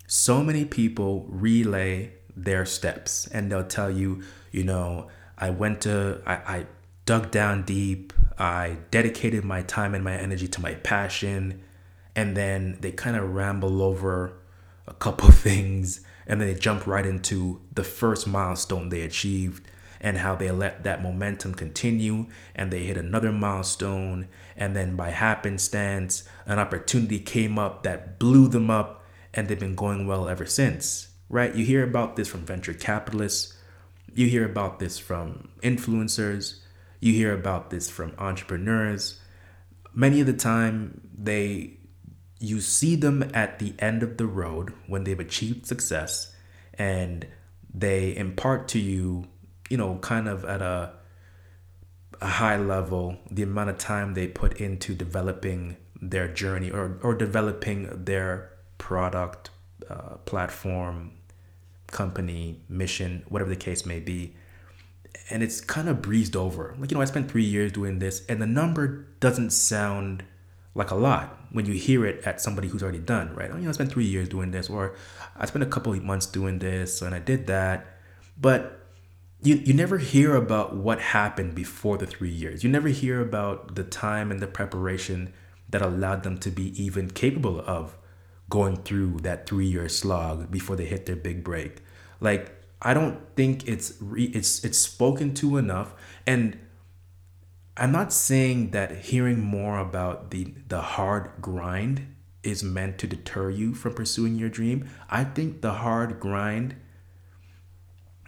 So 0.06 0.44
many 0.44 0.64
people 0.64 1.26
relay 1.28 2.12
their 2.36 2.66
steps. 2.66 3.28
And 3.28 3.52
they'll 3.52 3.64
tell 3.64 3.90
you, 3.90 4.24
you 4.52 4.64
know, 4.64 5.10
I 5.38 5.50
went 5.50 5.82
to, 5.82 6.22
I, 6.26 6.34
I 6.34 6.66
dug 7.06 7.32
down 7.32 7.64
deep, 7.64 8.14
I 8.38 8.78
dedicated 8.92 9.44
my 9.44 9.62
time 9.62 9.94
and 9.96 10.04
my 10.04 10.16
energy 10.16 10.48
to 10.48 10.62
my 10.62 10.76
passion, 10.76 11.62
and 12.16 12.38
then 12.38 12.78
they 12.82 12.92
kind 12.92 13.16
of 13.16 13.34
ramble 13.34 13.82
over 13.82 14.34
a 14.88 14.94
couple 14.94 15.32
things. 15.32 16.02
And 16.26 16.40
then 16.40 16.48
they 16.48 16.60
jump 16.60 16.88
right 16.88 17.06
into 17.06 17.62
the 17.74 17.84
first 17.84 18.28
milestone 18.28 18.90
they 18.90 19.02
achieved 19.02 19.68
and 20.00 20.18
how 20.18 20.36
they 20.36 20.52
let 20.52 20.84
that 20.84 21.02
momentum 21.02 21.54
continue. 21.54 22.28
And 22.56 22.72
they 22.72 22.84
hit 22.84 22.98
another 22.98 23.32
milestone. 23.32 24.28
And 24.56 24.76
then 24.76 24.96
by 24.96 25.10
happenstance, 25.10 26.24
an 26.46 26.60
opportunity 26.60 27.20
came 27.20 27.60
up 27.60 27.84
that 27.84 28.20
blew 28.20 28.48
them 28.48 28.70
up. 28.70 29.04
And 29.34 29.48
they've 29.48 29.60
been 29.60 29.76
going 29.76 30.06
well 30.06 30.30
ever 30.30 30.46
since, 30.46 31.08
right? 31.34 31.56
You 31.56 31.66
hear 31.66 31.84
about 31.84 32.16
this 32.16 32.28
from 32.28 32.46
venture 32.46 32.76
capitalists, 32.76 33.58
you 34.14 34.28
hear 34.28 34.46
about 34.46 34.78
this 34.78 35.00
from 35.00 35.50
influencers, 35.64 36.60
you 37.00 37.12
hear 37.14 37.34
about 37.34 37.72
this 37.72 37.90
from 37.90 38.14
entrepreneurs. 38.20 39.20
Many 39.96 40.22
of 40.22 40.28
the 40.28 40.34
time, 40.34 41.02
they 41.18 41.80
you 42.40 42.62
see 42.62 42.96
them 42.96 43.32
at 43.34 43.58
the 43.58 43.74
end 43.80 44.04
of 44.04 44.18
the 44.18 44.28
road 44.28 44.74
when 44.86 45.06
they've 45.06 45.20
achieved 45.20 45.66
success 45.66 46.36
and 46.76 47.26
they 47.74 48.16
impart 48.16 48.68
to 48.68 48.80
you, 48.80 49.26
you 49.70 49.78
know, 49.78 49.98
kind 49.98 50.28
of 50.28 50.46
at 50.46 50.62
a 50.62 50.94
a 52.22 52.28
high 52.28 52.58
level 52.58 53.18
the 53.32 53.42
amount 53.42 53.72
of 53.72 53.78
time 53.80 54.14
they 54.14 54.28
put 54.28 54.62
into 54.62 54.94
developing 54.94 55.78
their 56.00 56.28
journey 56.28 56.70
or, 56.70 57.00
or 57.02 57.16
developing 57.16 58.06
their 58.06 58.52
product, 58.78 59.50
uh, 59.90 60.18
platform, 60.26 61.12
company, 61.94 62.60
mission, 62.68 63.24
whatever 63.30 63.50
the 63.50 63.56
case 63.56 63.86
may 63.86 64.02
be. 64.02 64.36
And 65.30 65.42
it's 65.42 65.62
kind 65.62 65.88
of 65.88 66.02
breezed 66.02 66.36
over. 66.36 66.76
Like, 66.78 66.92
you 66.92 66.96
know, 66.96 67.02
I 67.02 67.06
spent 67.06 67.32
three 67.32 67.46
years 67.46 67.72
doing 67.72 68.00
this, 68.00 68.26
and 68.28 68.42
the 68.42 68.48
number 68.48 69.08
doesn't 69.22 69.52
sound 69.52 70.26
like 70.76 70.92
a 70.92 70.96
lot 70.96 71.38
when 71.52 71.66
you 71.66 71.74
hear 71.74 72.06
it 72.06 72.26
at 72.26 72.42
somebody 72.42 72.68
who's 72.68 72.84
already 72.84 73.00
done, 73.00 73.34
right? 73.36 73.50
Oh, 73.54 73.56
you 73.56 73.64
know, 73.64 73.70
I 73.70 73.74
spent 73.74 73.92
three 73.92 74.06
years 74.06 74.28
doing 74.28 74.52
this, 74.52 74.70
or 74.70 74.96
I 75.38 75.46
spent 75.46 75.64
a 75.64 75.68
couple 75.68 75.94
of 75.94 76.04
months 76.04 76.26
doing 76.26 76.60
this, 76.60 77.02
and 77.02 77.16
I 77.16 77.20
did 77.20 77.48
that. 77.48 77.86
But 78.42 78.84
you, 79.44 79.56
you 79.56 79.74
never 79.74 80.00
hear 80.00 80.36
about 80.36 80.76
what 80.76 81.00
happened 81.00 81.54
before 81.54 81.98
the 81.98 82.08
three 82.08 82.32
years. 82.32 82.64
You 82.64 82.70
never 82.70 82.88
hear 82.88 83.22
about 83.22 83.76
the 83.76 83.84
time 83.84 84.32
and 84.32 84.40
the 84.40 84.48
preparation 84.48 85.34
that 85.70 85.82
allowed 85.82 86.24
them 86.24 86.38
to 86.40 86.50
be 86.50 86.82
even 86.82 87.10
capable 87.10 87.60
of 87.62 87.98
going 88.50 88.78
through 88.78 89.20
that 89.22 89.48
three 89.48 89.66
year 89.66 89.90
slog 89.90 90.52
before 90.52 90.76
they 90.76 90.86
hit 90.86 91.06
their 91.06 91.16
big 91.16 91.44
break. 91.44 91.82
Like, 92.20 92.52
I 92.82 92.94
don't 92.94 93.20
think 93.36 93.68
it's 93.68 93.94
re- 94.00 94.32
it's 94.34 94.64
it's 94.64 94.78
spoken 94.78 95.34
to 95.36 95.58
enough, 95.58 95.94
and 96.28 96.58
I'm 97.78 97.92
not 97.92 98.14
saying 98.14 98.72
that 98.72 99.06
hearing 99.06 99.40
more 99.40 99.80
about 99.80 100.32
the 100.32 100.54
the 100.68 100.82
hard 100.82 101.32
grind 101.42 102.16
is 102.44 102.62
meant 102.62 102.98
to 103.00 103.08
deter 103.08 103.50
you 103.50 103.74
from 103.74 103.94
pursuing 103.94 104.36
your 104.36 104.50
dream. 104.50 104.90
I 105.10 105.24
think 105.24 105.62
the 105.62 105.74
hard 105.74 106.20
grind 106.20 106.76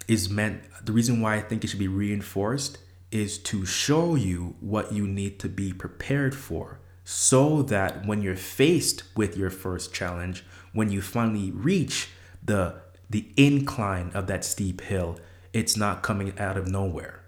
is 0.08 0.30
meant 0.30 0.62
the 0.84 0.92
reason 0.92 1.20
why 1.20 1.36
I 1.36 1.40
think 1.40 1.62
it 1.62 1.68
should 1.68 1.78
be 1.78 1.88
reinforced 1.88 2.78
is 3.10 3.38
to 3.38 3.64
show 3.66 4.14
you 4.14 4.56
what 4.60 4.92
you 4.92 5.06
need 5.06 5.38
to 5.40 5.48
be 5.48 5.72
prepared 5.72 6.34
for 6.34 6.80
so 7.08 7.62
that 7.62 8.04
when 8.04 8.20
you're 8.20 8.34
faced 8.34 9.04
with 9.16 9.36
your 9.36 9.48
first 9.48 9.94
challenge, 9.94 10.44
when 10.72 10.90
you 10.90 11.00
finally 11.00 11.52
reach 11.52 12.10
the 12.44 12.74
the 13.08 13.32
incline 13.36 14.10
of 14.12 14.26
that 14.26 14.44
steep 14.44 14.80
hill, 14.80 15.16
it's 15.52 15.76
not 15.76 16.02
coming 16.02 16.36
out 16.36 16.56
of 16.56 16.66
nowhere, 16.66 17.20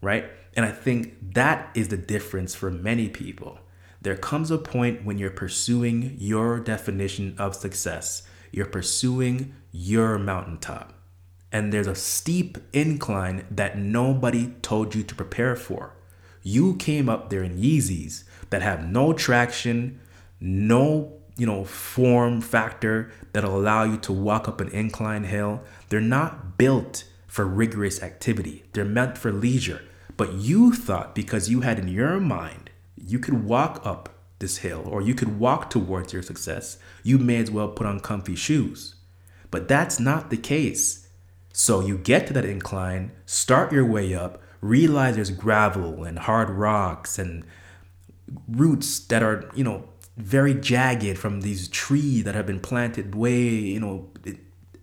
right? 0.00 0.24
And 0.56 0.64
I 0.64 0.70
think 0.70 1.34
that 1.34 1.68
is 1.74 1.88
the 1.88 1.98
difference 1.98 2.54
for 2.54 2.70
many 2.70 3.10
people. 3.10 3.58
There 4.00 4.16
comes 4.16 4.50
a 4.50 4.56
point 4.56 5.04
when 5.04 5.18
you're 5.18 5.28
pursuing 5.28 6.16
your 6.18 6.58
definition 6.58 7.34
of 7.36 7.54
success, 7.54 8.22
you're 8.50 8.64
pursuing 8.64 9.54
your 9.70 10.18
mountaintop. 10.18 10.94
And 11.52 11.70
there's 11.70 11.86
a 11.86 11.94
steep 11.94 12.56
incline 12.72 13.44
that 13.50 13.76
nobody 13.76 14.54
told 14.62 14.94
you 14.94 15.02
to 15.02 15.14
prepare 15.14 15.54
for. 15.54 15.92
You 16.42 16.76
came 16.76 17.10
up 17.10 17.28
there 17.28 17.42
in 17.42 17.58
Yeezys 17.58 18.24
that 18.50 18.62
have 18.62 18.88
no 18.88 19.12
traction, 19.12 20.00
no 20.40 21.14
you 21.36 21.46
know 21.46 21.64
form 21.64 22.40
factor 22.40 23.10
that'll 23.32 23.56
allow 23.56 23.84
you 23.84 23.96
to 23.98 24.12
walk 24.12 24.48
up 24.48 24.60
an 24.60 24.68
incline 24.68 25.24
hill. 25.24 25.62
They're 25.88 26.00
not 26.00 26.58
built 26.58 27.04
for 27.26 27.46
rigorous 27.46 28.02
activity. 28.02 28.64
They're 28.72 28.84
meant 28.84 29.16
for 29.16 29.32
leisure. 29.32 29.82
But 30.16 30.32
you 30.32 30.72
thought 30.72 31.14
because 31.14 31.48
you 31.48 31.60
had 31.60 31.78
in 31.78 31.88
your 31.88 32.18
mind 32.18 32.70
you 32.96 33.18
could 33.18 33.44
walk 33.44 33.80
up 33.84 34.08
this 34.38 34.58
hill 34.58 34.82
or 34.86 35.00
you 35.00 35.14
could 35.14 35.38
walk 35.38 35.70
towards 35.70 36.12
your 36.12 36.22
success, 36.22 36.78
you 37.02 37.18
may 37.18 37.36
as 37.36 37.50
well 37.50 37.68
put 37.68 37.86
on 37.86 38.00
comfy 38.00 38.34
shoes. 38.34 38.96
But 39.50 39.68
that's 39.68 39.98
not 39.98 40.30
the 40.30 40.36
case. 40.36 41.08
So 41.52 41.80
you 41.80 41.98
get 41.98 42.26
to 42.26 42.32
that 42.34 42.44
incline, 42.44 43.12
start 43.26 43.72
your 43.72 43.84
way 43.84 44.14
up, 44.14 44.42
realize 44.60 45.16
there's 45.16 45.30
gravel 45.30 46.04
and 46.04 46.18
hard 46.18 46.50
rocks 46.50 47.18
and 47.18 47.44
roots 48.48 48.98
that 49.06 49.22
are, 49.22 49.50
you 49.54 49.64
know, 49.64 49.88
very 50.16 50.54
jagged 50.54 51.18
from 51.18 51.42
these 51.42 51.68
trees 51.68 52.24
that 52.24 52.34
have 52.34 52.46
been 52.46 52.60
planted 52.60 53.14
way, 53.14 53.40
you 53.40 53.80
know, 53.80 54.10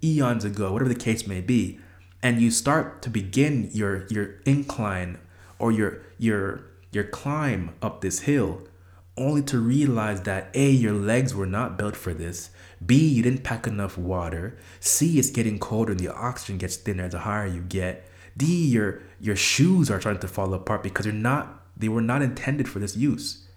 eons 0.03 0.45
ago, 0.45 0.71
whatever 0.71 0.89
the 0.89 0.99
case 0.99 1.27
may 1.27 1.41
be. 1.41 1.79
And 2.23 2.41
you 2.41 2.49
start 2.51 3.01
to 3.03 3.09
begin 3.09 3.69
your 3.71 4.07
your 4.07 4.41
incline 4.45 5.19
or 5.59 5.71
your 5.71 6.01
your 6.17 6.65
your 6.91 7.03
climb 7.03 7.75
up 7.81 8.01
this 8.01 8.21
hill 8.21 8.61
only 9.17 9.41
to 9.43 9.59
realize 9.59 10.21
that 10.21 10.49
A, 10.53 10.69
your 10.69 10.93
legs 10.93 11.33
were 11.33 11.45
not 11.45 11.77
built 11.77 11.95
for 11.95 12.13
this. 12.13 12.49
B, 12.85 12.95
you 12.97 13.23
didn't 13.23 13.43
pack 13.43 13.65
enough 13.65 13.97
water. 13.97 14.57
C, 14.79 15.17
it's 15.19 15.29
getting 15.29 15.59
colder 15.59 15.91
and 15.91 15.99
the 15.99 16.13
oxygen 16.13 16.57
gets 16.57 16.75
thinner 16.75 17.07
the 17.07 17.19
higher 17.19 17.47
you 17.47 17.61
get. 17.61 18.09
D, 18.37 18.67
your 18.67 19.01
your 19.19 19.35
shoes 19.35 19.89
are 19.89 20.01
starting 20.01 20.21
to 20.21 20.27
fall 20.27 20.53
apart 20.53 20.83
because 20.83 21.05
they're 21.05 21.13
not 21.13 21.64
they 21.75 21.89
were 21.89 22.01
not 22.01 22.21
intended 22.21 22.67
for 22.69 22.79
this 22.79 22.95
use. 22.95 23.47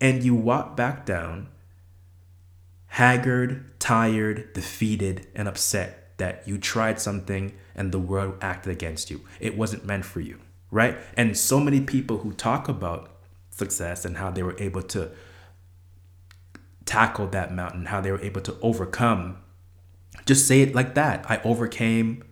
And 0.00 0.22
you 0.22 0.34
walk 0.34 0.76
back 0.76 1.06
down 1.06 1.48
haggard, 2.86 3.78
tired, 3.80 4.52
defeated, 4.52 5.26
and 5.34 5.48
upset 5.48 6.16
that 6.18 6.46
you 6.46 6.58
tried 6.58 7.00
something 7.00 7.52
and 7.74 7.90
the 7.90 7.98
world 7.98 8.36
acted 8.40 8.70
against 8.70 9.10
you. 9.10 9.22
It 9.40 9.56
wasn't 9.56 9.84
meant 9.84 10.04
for 10.04 10.20
you 10.20 10.38
right? 10.74 10.98
And 11.16 11.38
so 11.38 11.60
many 11.60 11.80
people 11.80 12.18
who 12.18 12.32
talk 12.32 12.68
about 12.68 13.08
success 13.50 14.04
and 14.04 14.16
how 14.16 14.32
they 14.32 14.42
were 14.42 14.56
able 14.58 14.82
to 14.82 15.12
tackle 16.84 17.28
that 17.28 17.54
mountain, 17.54 17.86
how 17.86 18.00
they 18.00 18.10
were 18.10 18.20
able 18.20 18.40
to 18.40 18.56
overcome, 18.60 19.38
just 20.26 20.48
say 20.48 20.62
it 20.62 20.74
like 20.74 20.96
that. 20.96 21.24
I 21.30 21.40
overcame, 21.44 22.24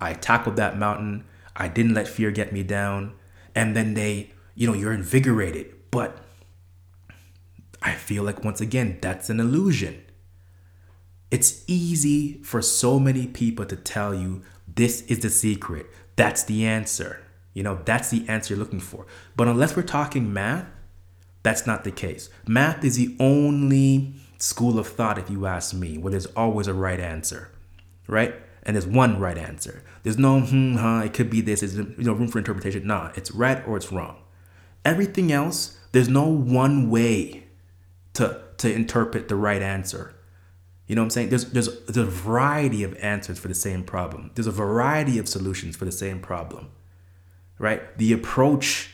I 0.00 0.14
tackled 0.14 0.56
that 0.56 0.78
mountain, 0.78 1.24
I 1.54 1.68
didn't 1.68 1.92
let 1.92 2.08
fear 2.08 2.30
get 2.30 2.50
me 2.50 2.62
down. 2.62 3.12
And 3.54 3.76
then 3.76 3.92
they, 3.92 4.32
you 4.54 4.66
know, 4.66 4.74
you're 4.74 4.92
invigorated. 4.92 5.74
But 5.90 6.18
I 7.82 7.94
feel 7.94 8.22
like 8.22 8.44
once 8.44 8.60
again, 8.60 8.98
that's 9.00 9.30
an 9.30 9.40
illusion. 9.40 10.02
It's 11.30 11.64
easy 11.66 12.42
for 12.42 12.60
so 12.60 12.98
many 12.98 13.26
people 13.26 13.64
to 13.66 13.76
tell 13.76 14.14
you 14.14 14.42
this 14.74 15.02
is 15.02 15.20
the 15.20 15.30
secret, 15.30 15.86
that's 16.16 16.44
the 16.44 16.66
answer. 16.66 17.20
You 17.54 17.62
know, 17.62 17.80
that's 17.84 18.10
the 18.10 18.26
answer 18.28 18.54
you're 18.54 18.62
looking 18.62 18.80
for. 18.80 19.06
But 19.36 19.48
unless 19.48 19.76
we're 19.76 19.82
talking 19.82 20.32
math, 20.32 20.66
that's 21.42 21.66
not 21.66 21.84
the 21.84 21.90
case. 21.90 22.30
Math 22.46 22.84
is 22.84 22.96
the 22.96 23.16
only 23.18 24.14
school 24.38 24.78
of 24.78 24.86
thought, 24.86 25.18
if 25.18 25.30
you 25.30 25.46
ask 25.46 25.74
me, 25.74 25.98
where 25.98 26.10
there's 26.10 26.26
always 26.26 26.66
a 26.66 26.74
right 26.74 27.00
answer, 27.00 27.50
right? 28.06 28.34
And 28.62 28.76
there's 28.76 28.86
one 28.86 29.18
right 29.18 29.36
answer. 29.36 29.82
There's 30.02 30.18
no, 30.18 30.40
hmm, 30.40 30.76
huh, 30.76 31.02
it 31.04 31.14
could 31.14 31.30
be 31.30 31.40
this, 31.40 31.60
there's 31.60 31.76
you 31.76 31.94
know, 31.98 32.12
room 32.12 32.28
for 32.28 32.38
interpretation. 32.38 32.86
Nah, 32.86 33.10
it's 33.16 33.30
right 33.32 33.66
or 33.66 33.76
it's 33.76 33.92
wrong. 33.92 34.21
Everything 34.84 35.32
else, 35.32 35.78
there's 35.92 36.08
no 36.08 36.26
one 36.26 36.90
way 36.90 37.44
to, 38.14 38.42
to 38.58 38.72
interpret 38.72 39.28
the 39.28 39.36
right 39.36 39.62
answer. 39.62 40.14
You 40.86 40.96
know 40.96 41.02
what 41.02 41.06
I'm 41.06 41.10
saying? 41.10 41.28
There's, 41.30 41.46
there's, 41.46 41.84
there's 41.84 41.96
a 41.96 42.04
variety 42.04 42.82
of 42.82 42.96
answers 42.96 43.38
for 43.38 43.48
the 43.48 43.54
same 43.54 43.84
problem. 43.84 44.32
There's 44.34 44.46
a 44.46 44.52
variety 44.52 45.18
of 45.18 45.28
solutions 45.28 45.76
for 45.76 45.84
the 45.84 45.92
same 45.92 46.20
problem 46.20 46.70
right? 47.62 47.96
The 47.96 48.12
approach 48.12 48.90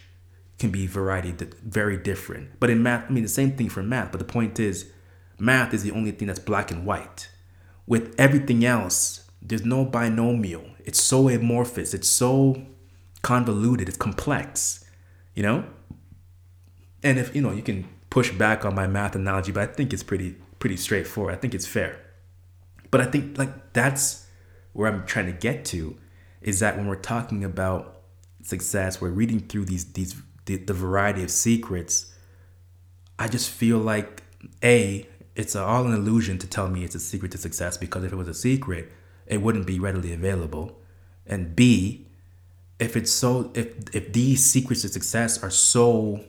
can 0.58 0.70
be 0.70 0.86
variety 0.86 1.32
very 1.64 1.96
different. 1.96 2.60
But 2.60 2.68
in 2.68 2.82
math, 2.82 3.06
I 3.08 3.12
mean 3.12 3.22
the 3.22 3.28
same 3.28 3.56
thing 3.56 3.70
for 3.70 3.82
math. 3.82 4.12
But 4.12 4.18
the 4.18 4.26
point 4.26 4.60
is, 4.60 4.90
math 5.38 5.72
is 5.72 5.82
the 5.82 5.90
only 5.92 6.10
thing 6.10 6.28
that's 6.28 6.38
black 6.38 6.70
and 6.70 6.84
white. 6.84 7.30
With 7.86 8.14
everything 8.18 8.64
else, 8.64 9.26
there's 9.40 9.64
no 9.64 9.86
binomial. 9.86 10.64
It's 10.84 11.02
so 11.02 11.30
amorphous. 11.30 11.94
It's 11.94 12.08
so 12.08 12.62
convoluted. 13.22 13.88
It's 13.88 13.96
complex. 13.96 14.84
You 15.34 15.42
know. 15.44 15.64
And 17.02 17.18
if 17.18 17.34
you 17.34 17.42
know, 17.42 17.52
you 17.52 17.62
can 17.62 17.88
push 18.10 18.32
back 18.32 18.64
on 18.64 18.74
my 18.74 18.86
math 18.86 19.14
analogy, 19.14 19.52
but 19.52 19.68
I 19.68 19.72
think 19.72 19.92
it's 19.92 20.02
pretty 20.02 20.36
pretty 20.58 20.76
straightforward. 20.76 21.34
I 21.34 21.38
think 21.38 21.54
it's 21.54 21.66
fair. 21.66 22.00
But 22.90 23.00
I 23.00 23.04
think 23.04 23.38
like 23.38 23.72
that's 23.72 24.26
where 24.72 24.90
I'm 24.90 25.06
trying 25.06 25.26
to 25.26 25.32
get 25.32 25.64
to 25.66 25.96
is 26.40 26.60
that 26.60 26.76
when 26.76 26.86
we're 26.86 26.96
talking 26.96 27.44
about 27.44 28.02
success, 28.42 29.00
we're 29.00 29.10
reading 29.10 29.40
through 29.40 29.66
these 29.66 29.92
these 29.92 30.20
the, 30.46 30.56
the 30.56 30.74
variety 30.74 31.22
of 31.22 31.30
secrets. 31.30 32.12
I 33.18 33.28
just 33.28 33.50
feel 33.50 33.78
like 33.78 34.22
a 34.62 35.06
it's 35.34 35.54
all 35.54 35.86
an 35.86 35.94
illusion 35.94 36.38
to 36.38 36.46
tell 36.46 36.68
me 36.68 36.84
it's 36.84 36.94
a 36.94 37.00
secret 37.00 37.32
to 37.32 37.38
success 37.38 37.76
because 37.76 38.04
if 38.04 38.12
it 38.12 38.16
was 38.16 38.28
a 38.28 38.34
secret, 38.34 38.90
it 39.26 39.42
wouldn't 39.42 39.66
be 39.66 39.78
readily 39.78 40.12
available. 40.12 40.80
And 41.26 41.54
B, 41.54 42.06
if 42.78 42.96
it's 42.96 43.12
so 43.12 43.50
if 43.54 43.94
if 43.94 44.12
these 44.12 44.44
secrets 44.44 44.82
to 44.82 44.88
success 44.88 45.42
are 45.42 45.50
so 45.50 46.24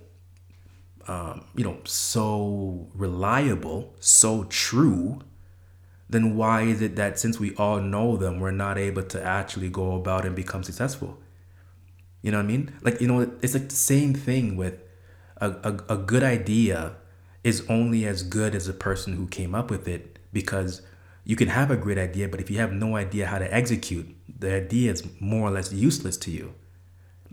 um, 1.10 1.44
you 1.56 1.64
know 1.64 1.78
so 1.86 2.88
reliable 2.94 3.96
so 4.00 4.44
true 4.44 5.20
then 6.10 6.36
why 6.36 6.62
is 6.64 6.82
it 6.82 6.96
that 6.96 7.20
since 7.20 7.40
we 7.40 7.54
all 7.56 7.80
know 7.80 8.18
them 8.18 8.40
we're 8.40 8.52
not 8.52 8.78
able 8.78 9.04
to 9.04 9.24
actually 9.24 9.70
go 9.70 9.96
about 9.96 10.26
and 10.26 10.36
become 10.36 10.64
successful? 10.64 11.20
You 12.24 12.32
know 12.32 12.40
what 12.40 12.46
i 12.46 12.48
mean? 12.48 12.74
Like 12.82 13.00
you 13.00 13.08
know 13.08 13.32
it's 13.42 13.54
like 13.54 13.70
the 13.70 13.76
same 13.76 14.14
thing 14.14 14.56
with 14.56 14.82
a, 15.38 15.52
a, 15.52 15.94
a 15.94 15.98
good 15.98 16.24
idea 16.24 16.96
is 17.44 17.66
only 17.70 18.06
as 18.06 18.24
good 18.24 18.56
as 18.56 18.66
the 18.66 18.74
person 18.74 19.14
who 19.14 19.28
came 19.28 19.56
up 19.56 19.70
with 19.70 19.88
it 19.88 20.20
because 20.34 20.82
you 21.24 21.36
can 21.36 21.48
have 21.48 21.72
a 21.72 21.78
great 21.78 21.98
idea 21.98 22.28
but 22.28 22.40
if 22.40 22.50
you 22.50 22.58
have 22.58 22.74
no 22.74 22.96
idea 22.96 23.28
how 23.28 23.38
to 23.38 23.54
execute 23.54 24.14
the 24.40 24.54
idea 24.54 24.92
is 24.92 25.08
more 25.20 25.48
or 25.48 25.52
less 25.52 25.72
useless 25.72 26.18
to 26.18 26.32
you 26.32 26.54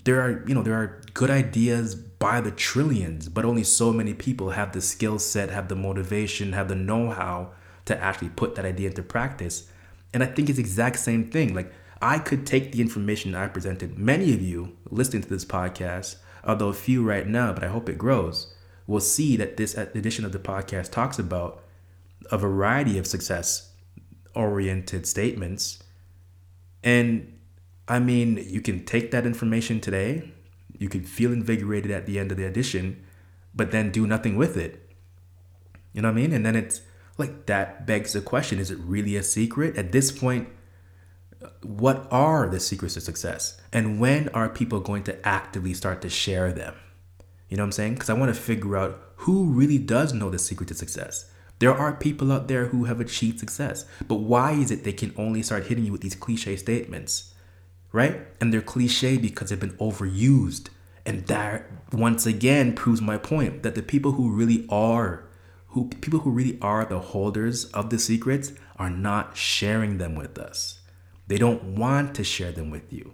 there 0.06 0.20
are 0.20 0.42
you 0.46 0.54
know 0.54 0.62
there 0.62 0.74
are 0.74 1.02
good 1.12 1.30
ideas 1.30 1.94
by 1.94 2.40
the 2.40 2.50
trillions 2.50 3.28
but 3.28 3.44
only 3.44 3.62
so 3.62 3.92
many 3.92 4.14
people 4.14 4.50
have 4.50 4.72
the 4.72 4.80
skill 4.80 5.18
set 5.18 5.50
have 5.50 5.68
the 5.68 5.76
motivation 5.76 6.52
have 6.52 6.68
the 6.68 6.74
know-how 6.74 7.50
to 7.84 7.96
actually 8.02 8.30
put 8.30 8.56
that 8.56 8.64
idea 8.64 8.88
into 8.88 9.02
practice. 9.02 9.68
And 10.14 10.22
i 10.22 10.26
think 10.26 10.48
it's 10.48 10.58
exact 10.58 10.98
same 10.98 11.30
thing. 11.30 11.54
Like 11.54 11.72
i 12.00 12.18
could 12.18 12.46
take 12.46 12.72
the 12.72 12.80
information 12.80 13.34
i 13.34 13.46
presented 13.48 13.98
many 13.98 14.32
of 14.32 14.40
you 14.40 14.76
listening 14.90 15.22
to 15.22 15.28
this 15.28 15.44
podcast 15.44 16.16
although 16.44 16.72
few 16.72 17.02
right 17.02 17.26
now 17.26 17.52
but 17.52 17.64
i 17.64 17.68
hope 17.68 17.88
it 17.88 17.98
grows 17.98 18.54
will 18.86 19.00
see 19.00 19.36
that 19.36 19.56
this 19.56 19.74
edition 19.76 20.24
of 20.24 20.32
the 20.32 20.38
podcast 20.38 20.90
talks 20.90 21.18
about 21.18 21.62
a 22.30 22.38
variety 22.38 22.98
of 22.98 23.06
success 23.06 23.72
oriented 24.36 25.06
statements. 25.06 25.82
And 26.84 27.35
I 27.88 27.98
mean, 27.98 28.44
you 28.48 28.60
can 28.60 28.84
take 28.84 29.10
that 29.12 29.26
information 29.26 29.80
today, 29.80 30.32
you 30.78 30.88
can 30.88 31.04
feel 31.04 31.32
invigorated 31.32 31.90
at 31.90 32.06
the 32.06 32.18
end 32.18 32.30
of 32.32 32.36
the 32.36 32.44
edition, 32.44 33.04
but 33.54 33.70
then 33.70 33.90
do 33.90 34.06
nothing 34.06 34.36
with 34.36 34.56
it. 34.56 34.90
You 35.92 36.02
know 36.02 36.08
what 36.08 36.18
I 36.18 36.20
mean? 36.20 36.32
And 36.32 36.44
then 36.44 36.56
it's 36.56 36.82
like 37.16 37.46
that 37.46 37.86
begs 37.86 38.12
the 38.12 38.20
question 38.20 38.58
is 38.58 38.70
it 38.70 38.78
really 38.78 39.16
a 39.16 39.22
secret? 39.22 39.76
At 39.76 39.92
this 39.92 40.12
point, 40.12 40.48
what 41.62 42.06
are 42.10 42.48
the 42.48 42.60
secrets 42.60 42.94
to 42.94 43.00
success? 43.00 43.60
And 43.72 44.00
when 44.00 44.28
are 44.30 44.48
people 44.48 44.80
going 44.80 45.04
to 45.04 45.26
actively 45.26 45.74
start 45.74 46.02
to 46.02 46.10
share 46.10 46.52
them? 46.52 46.74
You 47.48 47.56
know 47.56 47.62
what 47.62 47.68
I'm 47.68 47.72
saying? 47.72 47.94
Because 47.94 48.10
I 48.10 48.14
want 48.14 48.34
to 48.34 48.40
figure 48.40 48.76
out 48.76 49.00
who 49.16 49.46
really 49.46 49.78
does 49.78 50.12
know 50.12 50.30
the 50.30 50.38
secret 50.38 50.68
to 50.68 50.74
success. 50.74 51.30
There 51.58 51.74
are 51.74 51.94
people 51.94 52.32
out 52.32 52.48
there 52.48 52.66
who 52.66 52.84
have 52.84 53.00
achieved 53.00 53.38
success, 53.38 53.86
but 54.06 54.16
why 54.16 54.52
is 54.52 54.70
it 54.70 54.84
they 54.84 54.92
can 54.92 55.14
only 55.16 55.42
start 55.42 55.66
hitting 55.66 55.86
you 55.86 55.92
with 55.92 56.02
these 56.02 56.14
cliche 56.14 56.56
statements? 56.56 57.32
Right? 57.96 58.26
And 58.42 58.52
they're 58.52 58.60
cliche 58.60 59.16
because 59.16 59.48
they've 59.48 59.58
been 59.58 59.78
overused. 59.78 60.68
And 61.06 61.26
that 61.28 61.64
once 61.92 62.26
again 62.26 62.74
proves 62.74 63.00
my 63.00 63.16
point 63.16 63.62
that 63.62 63.74
the 63.74 63.82
people 63.82 64.12
who 64.12 64.30
really 64.30 64.66
are 64.68 65.24
who 65.68 65.88
people 65.88 66.20
who 66.20 66.30
really 66.30 66.58
are 66.62 66.84
the 66.84 66.98
holders 66.98 67.66
of 67.66 67.90
the 67.90 67.98
secrets 67.98 68.52
are 68.76 68.90
not 68.90 69.36
sharing 69.36 69.98
them 69.98 70.14
with 70.14 70.38
us. 70.38 70.80
They 71.26 71.36
don't 71.38 71.62
want 71.76 72.14
to 72.16 72.24
share 72.24 72.52
them 72.52 72.70
with 72.70 72.92
you. 72.92 73.12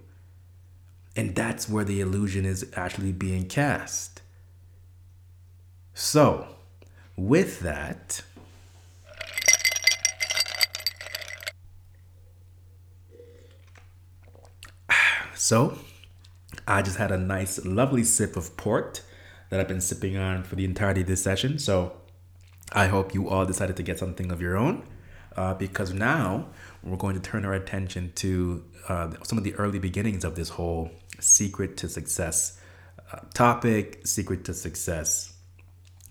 And 1.15 1.35
that's 1.35 1.67
where 1.69 1.83
the 1.83 1.99
illusion 1.99 2.45
is 2.45 2.69
actually 2.73 3.11
being 3.11 3.47
cast. 3.47 4.21
So, 5.93 6.55
with 7.17 7.59
that, 7.59 8.21
So, 15.43 15.77
I 16.65 16.81
just 16.83 16.95
had 16.95 17.11
a 17.11 17.17
nice, 17.17 17.65
lovely 17.65 18.05
sip 18.05 18.37
of 18.37 18.55
port 18.55 19.01
that 19.49 19.59
I've 19.59 19.67
been 19.67 19.81
sipping 19.81 20.15
on 20.15 20.43
for 20.43 20.55
the 20.55 20.63
entirety 20.63 21.01
of 21.01 21.07
this 21.07 21.21
session. 21.21 21.59
So, 21.59 21.97
I 22.71 22.87
hope 22.87 23.13
you 23.13 23.27
all 23.27 23.45
decided 23.45 23.75
to 23.75 23.83
get 23.83 23.99
something 23.99 24.31
of 24.31 24.39
your 24.39 24.55
own 24.55 24.87
uh, 25.35 25.53
because 25.55 25.91
now 25.91 26.47
we're 26.81 26.95
going 26.95 27.15
to 27.15 27.19
turn 27.19 27.43
our 27.43 27.53
attention 27.53 28.13
to 28.15 28.63
uh, 28.87 29.15
some 29.23 29.37
of 29.37 29.43
the 29.43 29.53
early 29.55 29.79
beginnings 29.79 30.23
of 30.23 30.35
this 30.35 30.47
whole 30.47 30.91
secret 31.19 31.75
to 31.75 31.89
success 31.89 32.57
uh, 33.11 33.17
topic, 33.33 34.07
secret 34.07 34.45
to 34.45 34.53
success 34.53 35.33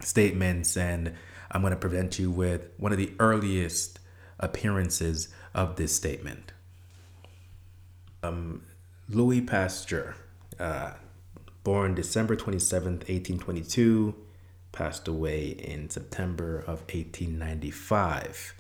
statements, 0.01 0.77
and 0.77 1.15
I'm 1.51 1.63
going 1.63 1.71
to 1.71 1.79
present 1.79 2.19
you 2.19 2.31
with 2.31 2.69
one 2.77 2.93
of 2.93 2.99
the 2.99 3.15
earliest 3.19 3.99
appearances 4.39 5.31
of 5.55 5.77
this 5.77 5.97
statement. 5.97 6.53
Um, 8.23 8.63
Louis 9.09 9.41
Pasteur, 9.41 10.15
uh, 10.59 10.93
born 11.65 11.95
December 11.95 12.37
27th, 12.37 13.09
1822, 13.09 14.15
passed 14.71 15.07
away 15.07 15.49
in 15.49 15.91
September 15.91 16.59
of 16.61 16.81
1895. 16.89 18.55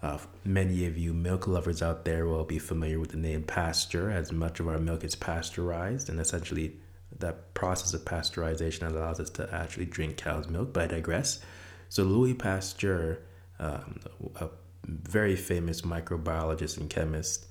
Uh, 0.00 0.18
many 0.44 0.86
of 0.86 0.96
you 0.96 1.12
milk 1.12 1.48
lovers 1.48 1.82
out 1.82 2.04
there 2.04 2.26
will 2.26 2.44
be 2.44 2.58
familiar 2.58 3.00
with 3.00 3.10
the 3.10 3.16
name 3.16 3.42
Pasteur, 3.42 4.10
as 4.10 4.30
much 4.30 4.60
of 4.60 4.68
our 4.68 4.78
milk 4.78 5.02
is 5.02 5.16
pasteurized, 5.16 6.08
and 6.08 6.20
essentially 6.20 6.76
that 7.18 7.52
process 7.54 7.92
of 7.94 8.04
pasteurization 8.04 8.88
allows 8.88 9.18
us 9.18 9.30
to 9.30 9.52
actually 9.52 9.86
drink 9.86 10.16
cow's 10.16 10.48
milk. 10.48 10.72
But 10.72 10.84
I 10.84 10.86
digress. 10.86 11.40
So 11.88 12.04
Louis 12.04 12.34
Pasteur, 12.34 13.18
um, 13.58 13.98
a 14.36 14.48
very 14.84 15.34
famous 15.34 15.80
microbiologist 15.80 16.78
and 16.78 16.88
chemist, 16.88 17.47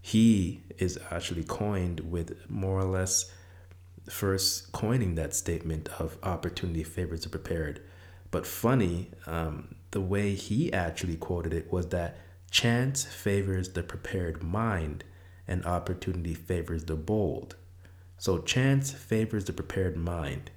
he 0.00 0.62
is 0.78 0.98
actually 1.10 1.44
coined 1.44 2.00
with 2.00 2.48
more 2.48 2.78
or 2.78 2.84
less 2.84 3.30
first 4.08 4.72
coining 4.72 5.14
that 5.14 5.34
statement 5.34 5.88
of 5.98 6.16
opportunity 6.22 6.82
favors 6.82 7.22
the 7.22 7.28
prepared. 7.28 7.82
But 8.30 8.46
funny, 8.46 9.10
um, 9.26 9.74
the 9.90 10.00
way 10.00 10.34
he 10.34 10.72
actually 10.72 11.16
quoted 11.16 11.52
it 11.52 11.72
was 11.72 11.88
that 11.88 12.16
chance 12.50 13.04
favors 13.04 13.70
the 13.70 13.82
prepared 13.82 14.42
mind 14.42 15.04
and 15.46 15.64
opportunity 15.66 16.34
favors 16.34 16.84
the 16.84 16.96
bold. 16.96 17.56
So 18.18 18.38
chance 18.38 18.90
favors 18.90 19.44
the 19.44 19.52
prepared 19.52 19.96
mind. 19.96 20.50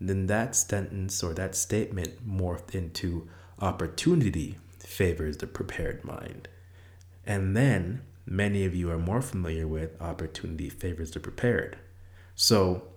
Then 0.00 0.26
that 0.26 0.54
sentence 0.54 1.22
or 1.22 1.34
that 1.34 1.54
statement 1.54 2.26
morphed 2.28 2.74
into 2.74 3.28
opportunity 3.60 4.58
favors 4.78 5.38
the 5.38 5.46
prepared 5.46 6.04
mind. 6.04 6.48
And 7.24 7.56
then 7.56 8.02
many 8.26 8.64
of 8.64 8.74
you 8.74 8.90
are 8.90 8.98
more 8.98 9.22
familiar 9.22 9.66
with 9.66 10.00
opportunity 10.02 10.68
favors 10.68 11.12
the 11.12 11.20
prepared. 11.20 11.78
So 12.34 12.88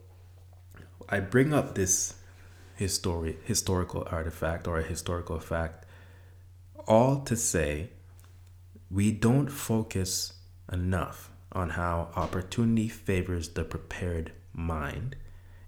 I 1.07 1.19
bring 1.19 1.53
up 1.53 1.75
this 1.75 2.15
histori- 2.79 3.37
historical 3.45 4.07
artifact 4.11 4.67
or 4.67 4.79
a 4.79 4.83
historical 4.83 5.39
fact 5.39 5.85
all 6.87 7.21
to 7.21 7.35
say 7.35 7.89
we 8.89 9.11
don't 9.11 9.49
focus 9.49 10.33
enough 10.71 11.29
on 11.51 11.71
how 11.71 12.09
opportunity 12.15 12.87
favors 12.87 13.49
the 13.49 13.63
prepared 13.63 14.31
mind 14.53 15.15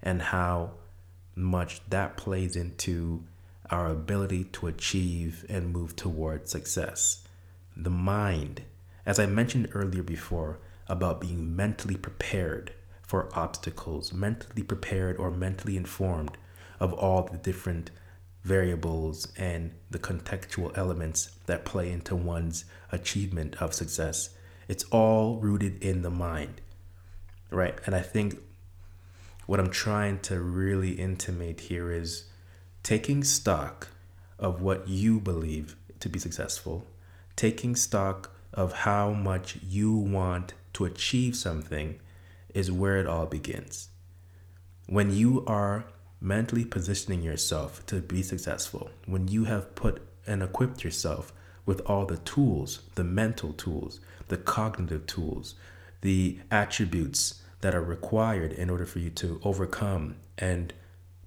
and 0.02 0.22
how 0.22 0.72
much 1.36 1.82
that 1.90 2.18
plays 2.18 2.56
into 2.56 3.24
our 3.70 3.88
ability 3.88 4.44
to 4.44 4.68
achieve 4.68 5.46
and 5.48 5.72
move 5.72 5.96
toward 5.96 6.50
success. 6.50 7.24
The 7.78 7.90
mind 7.90 8.64
as 9.06 9.20
I 9.20 9.26
mentioned 9.26 9.70
earlier 9.74 10.04
before 10.04 10.60
about 10.88 11.22
being 11.22 11.56
mentally 11.56 11.96
prepared 11.96 12.74
for 13.02 13.30
obstacles, 13.34 14.14
mentally 14.14 14.64
prepared 14.64 15.18
or 15.18 15.32
mentally 15.32 15.78
informed 15.78 16.38
of 16.80 16.94
all 16.94 17.24
the 17.24 17.38
different 17.38 17.92
variables 18.44 19.32
and 19.38 19.72
the 19.90 20.00
contextual 20.00 20.76
elements 20.78 21.32
that 21.46 21.66
play 21.66 21.92
into 21.92 22.16
one's 22.16 22.66
achievement 22.92 23.56
of 23.62 23.74
success. 23.74 24.30
It's 24.68 24.84
all 24.86 25.38
rooted 25.40 25.84
in 25.84 26.02
the 26.02 26.10
mind, 26.10 26.62
right? 27.50 27.78
And 27.86 27.94
I 27.94 28.02
think 28.02 28.40
what 29.46 29.60
I'm 29.60 29.70
trying 29.70 30.20
to 30.22 30.40
really 30.40 30.92
intimate 30.92 31.62
here 31.62 31.92
is 31.92 32.26
taking 32.84 33.24
stock 33.24 33.90
of 34.40 34.62
what 34.62 34.88
you 34.88 35.20
believe 35.20 35.76
to 36.00 36.10
be 36.10 36.18
successful, 36.18 36.88
taking 37.36 37.76
stock 37.76 38.34
of 38.54 38.74
how 38.74 39.12
much 39.12 39.58
you 39.68 39.96
want 39.96 40.54
to 40.74 40.86
achieve 40.86 41.36
something 41.36 42.00
is 42.54 42.72
where 42.72 42.98
it 42.98 43.08
all 43.08 43.26
begins. 43.26 43.90
When 44.88 45.14
you 45.14 45.46
are 45.46 45.86
mentally 46.20 46.66
positioning 46.66 47.24
yourself 47.24 47.86
to 47.88 48.02
be 48.02 48.22
successful, 48.22 48.90
when 49.06 49.28
you 49.28 49.46
have 49.46 49.76
put 49.76 50.02
and 50.28 50.44
equipped 50.44 50.84
yourself 50.84 51.34
with 51.66 51.82
all 51.82 52.06
the 52.06 52.18
tools, 52.18 52.82
the 52.96 53.04
mental 53.04 53.54
tools, 53.54 54.00
the 54.28 54.38
cognitive 54.38 55.06
tools, 55.06 55.56
the 56.02 56.40
attributes 56.50 57.42
that 57.62 57.76
are 57.76 57.84
required 57.84 58.52
in 58.52 58.70
order 58.70 58.86
for 58.86 59.00
you 59.00 59.10
to 59.10 59.40
overcome 59.44 60.16
and 60.38 60.74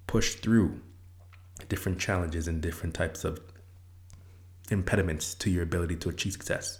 push 0.07 0.35
through 0.35 0.79
different 1.69 1.99
challenges 1.99 2.47
and 2.47 2.61
different 2.61 2.93
types 2.93 3.23
of 3.23 3.39
impediments 4.69 5.33
to 5.35 5.49
your 5.49 5.63
ability 5.63 5.95
to 5.95 6.09
achieve 6.09 6.33
success. 6.33 6.77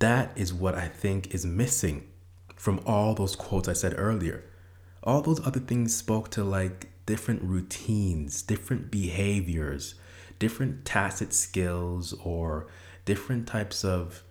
That 0.00 0.32
is 0.34 0.52
what 0.52 0.74
I 0.74 0.88
think 0.88 1.34
is 1.34 1.44
missing 1.44 2.08
from 2.56 2.80
all 2.86 3.14
those 3.14 3.36
quotes 3.36 3.68
I 3.68 3.74
said 3.74 3.94
earlier. 3.96 4.42
All 5.02 5.20
those 5.20 5.46
other 5.46 5.60
things 5.60 5.94
spoke 5.94 6.30
to 6.30 6.42
like 6.42 6.88
different 7.04 7.42
routines, 7.42 8.40
different 8.40 8.90
behaviors, 8.90 9.94
different 10.38 10.86
tacit 10.86 11.34
skills, 11.34 12.14
or 12.24 12.66
different 13.04 13.46
types 13.46 13.84
of 13.84 14.22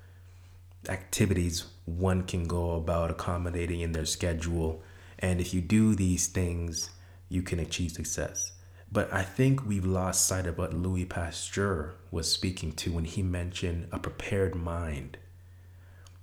activities 0.88 1.65
one 1.86 2.23
can 2.23 2.47
go 2.47 2.71
about 2.71 3.12
accommodating 3.12 3.82
in 3.82 3.91
their 3.91 4.05
schedule. 4.05 4.82
And 5.19 5.39
if 5.39 5.53
you 5.53 5.62
do 5.62 5.93
these 5.93 6.27
things, 6.27 6.89
you 7.29 7.43
can 7.43 7.60
achieve 7.60 7.91
success. 7.91 8.53
But 8.91 9.13
I 9.13 9.21
think 9.21 9.67
we've 9.67 9.86
lost 9.86 10.25
sight 10.25 10.47
of 10.47 10.58
what 10.58 10.73
Louis 10.73 11.05
Pasteur 11.05 11.93
was 12.10 12.32
speaking 12.32 12.71
to 12.73 12.93
when 12.93 13.05
he 13.05 13.21
mentioned 13.21 13.88
a 13.91 13.99
prepared 13.99 14.55
mind. 14.55 15.19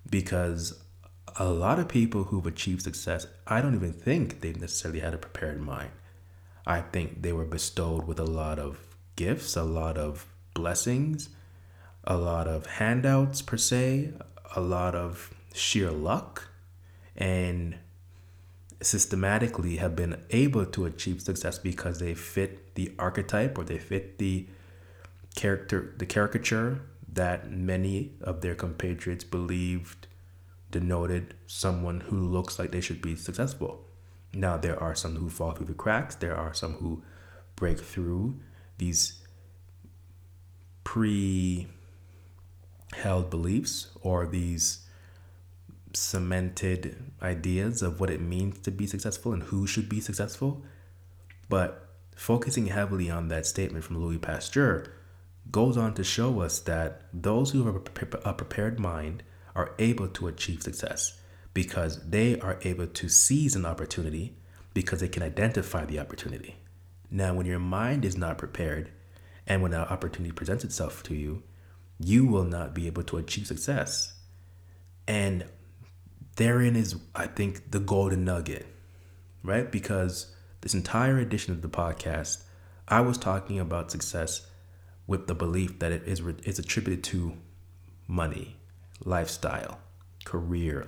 Because 0.08 0.82
a 1.36 1.48
lot 1.48 1.78
of 1.78 1.88
people 1.88 2.24
who've 2.24 2.46
achieved 2.46 2.82
success, 2.82 3.26
I 3.46 3.60
don't 3.60 3.74
even 3.74 3.92
think 3.92 4.40
they've 4.40 4.60
necessarily 4.60 5.00
had 5.00 5.14
a 5.14 5.18
prepared 5.18 5.60
mind. 5.60 5.90
I 6.66 6.80
think 6.80 7.22
they 7.22 7.32
were 7.32 7.44
bestowed 7.44 8.06
with 8.06 8.18
a 8.18 8.24
lot 8.24 8.58
of 8.58 8.78
gifts, 9.16 9.56
a 9.56 9.62
lot 9.62 9.96
of 9.96 10.26
blessings, 10.54 11.28
a 12.04 12.16
lot 12.16 12.48
of 12.48 12.66
handouts, 12.66 13.42
per 13.42 13.56
se, 13.56 14.12
a 14.54 14.60
lot 14.60 14.94
of 14.94 15.34
sheer 15.54 15.90
luck, 15.90 16.48
and 17.16 17.76
systematically 18.82 19.76
have 19.76 19.96
been 19.96 20.20
able 20.30 20.66
to 20.66 20.84
achieve 20.84 21.22
success 21.22 21.58
because 21.58 21.98
they 21.98 22.14
fit 22.14 22.74
the 22.74 22.92
archetype 22.98 23.56
or 23.56 23.64
they 23.64 23.78
fit 23.78 24.18
the 24.18 24.46
character 25.34 25.94
the 25.98 26.06
caricature 26.06 26.80
that 27.16 27.50
many 27.50 28.12
of 28.20 28.40
their 28.42 28.54
compatriots 28.54 29.24
believed 29.24 30.06
denoted 30.70 31.34
someone 31.46 32.00
who 32.00 32.18
looks 32.18 32.58
like 32.58 32.70
they 32.70 32.80
should 32.80 33.02
be 33.02 33.16
successful. 33.16 33.84
Now 34.32 34.56
there 34.56 34.80
are 34.80 34.94
some 34.94 35.16
who 35.16 35.30
fall 35.30 35.52
through 35.52 35.66
the 35.66 35.74
cracks, 35.74 36.14
there 36.14 36.36
are 36.36 36.52
some 36.54 36.74
who 36.74 37.02
break 37.56 37.80
through 37.80 38.38
these 38.78 39.22
pre 40.84 41.66
held 42.92 43.30
beliefs 43.30 43.88
or 44.02 44.26
these 44.26 44.86
cemented 45.94 47.12
ideas 47.22 47.80
of 47.80 47.98
what 47.98 48.10
it 48.10 48.20
means 48.20 48.58
to 48.60 48.70
be 48.70 48.86
successful 48.86 49.32
and 49.32 49.44
who 49.44 49.66
should 49.66 49.88
be 49.88 50.00
successful. 50.00 50.62
But 51.48 51.88
focusing 52.14 52.66
heavily 52.66 53.10
on 53.10 53.28
that 53.28 53.46
statement 53.46 53.84
from 53.84 53.98
Louis 53.98 54.18
Pasteur 54.18 54.92
goes 55.50 55.76
on 55.76 55.94
to 55.94 56.04
show 56.04 56.40
us 56.40 56.60
that 56.60 57.02
those 57.12 57.50
who 57.50 57.64
have 57.66 57.76
a 57.76 58.34
prepared 58.34 58.80
mind 58.80 59.22
are 59.54 59.74
able 59.78 60.08
to 60.08 60.28
achieve 60.28 60.62
success 60.62 61.20
because 61.54 62.08
they 62.08 62.38
are 62.40 62.58
able 62.62 62.86
to 62.86 63.08
seize 63.08 63.56
an 63.56 63.64
opportunity 63.64 64.36
because 64.74 65.00
they 65.00 65.08
can 65.08 65.22
identify 65.22 65.84
the 65.84 65.98
opportunity. 65.98 66.56
Now, 67.10 67.34
when 67.34 67.46
your 67.46 67.58
mind 67.58 68.04
is 68.04 68.16
not 68.16 68.36
prepared 68.36 68.90
and 69.46 69.62
when 69.62 69.72
an 69.72 69.80
opportunity 69.80 70.32
presents 70.32 70.64
itself 70.64 71.02
to 71.04 71.14
you, 71.14 71.42
you 71.98 72.26
will 72.26 72.44
not 72.44 72.74
be 72.74 72.86
able 72.86 73.04
to 73.04 73.16
achieve 73.16 73.46
success. 73.46 74.12
And 75.08 75.46
therein 76.36 76.76
is, 76.76 76.96
I 77.14 77.26
think, 77.26 77.70
the 77.70 77.80
golden 77.80 78.24
nugget, 78.24 78.66
right? 79.42 79.70
Because 79.70 80.34
this 80.60 80.74
entire 80.74 81.18
edition 81.18 81.54
of 81.54 81.62
the 81.62 81.68
podcast, 81.68 82.42
I 82.88 83.00
was 83.00 83.16
talking 83.16 83.58
about 83.58 83.90
success 83.90 84.46
with 85.06 85.26
the 85.26 85.34
belief 85.34 85.78
that 85.78 85.92
it 85.92 86.02
is 86.06 86.20
is 86.44 86.58
attributed 86.58 87.04
to 87.04 87.34
money, 88.06 88.56
lifestyle, 89.04 89.78
career, 90.24 90.86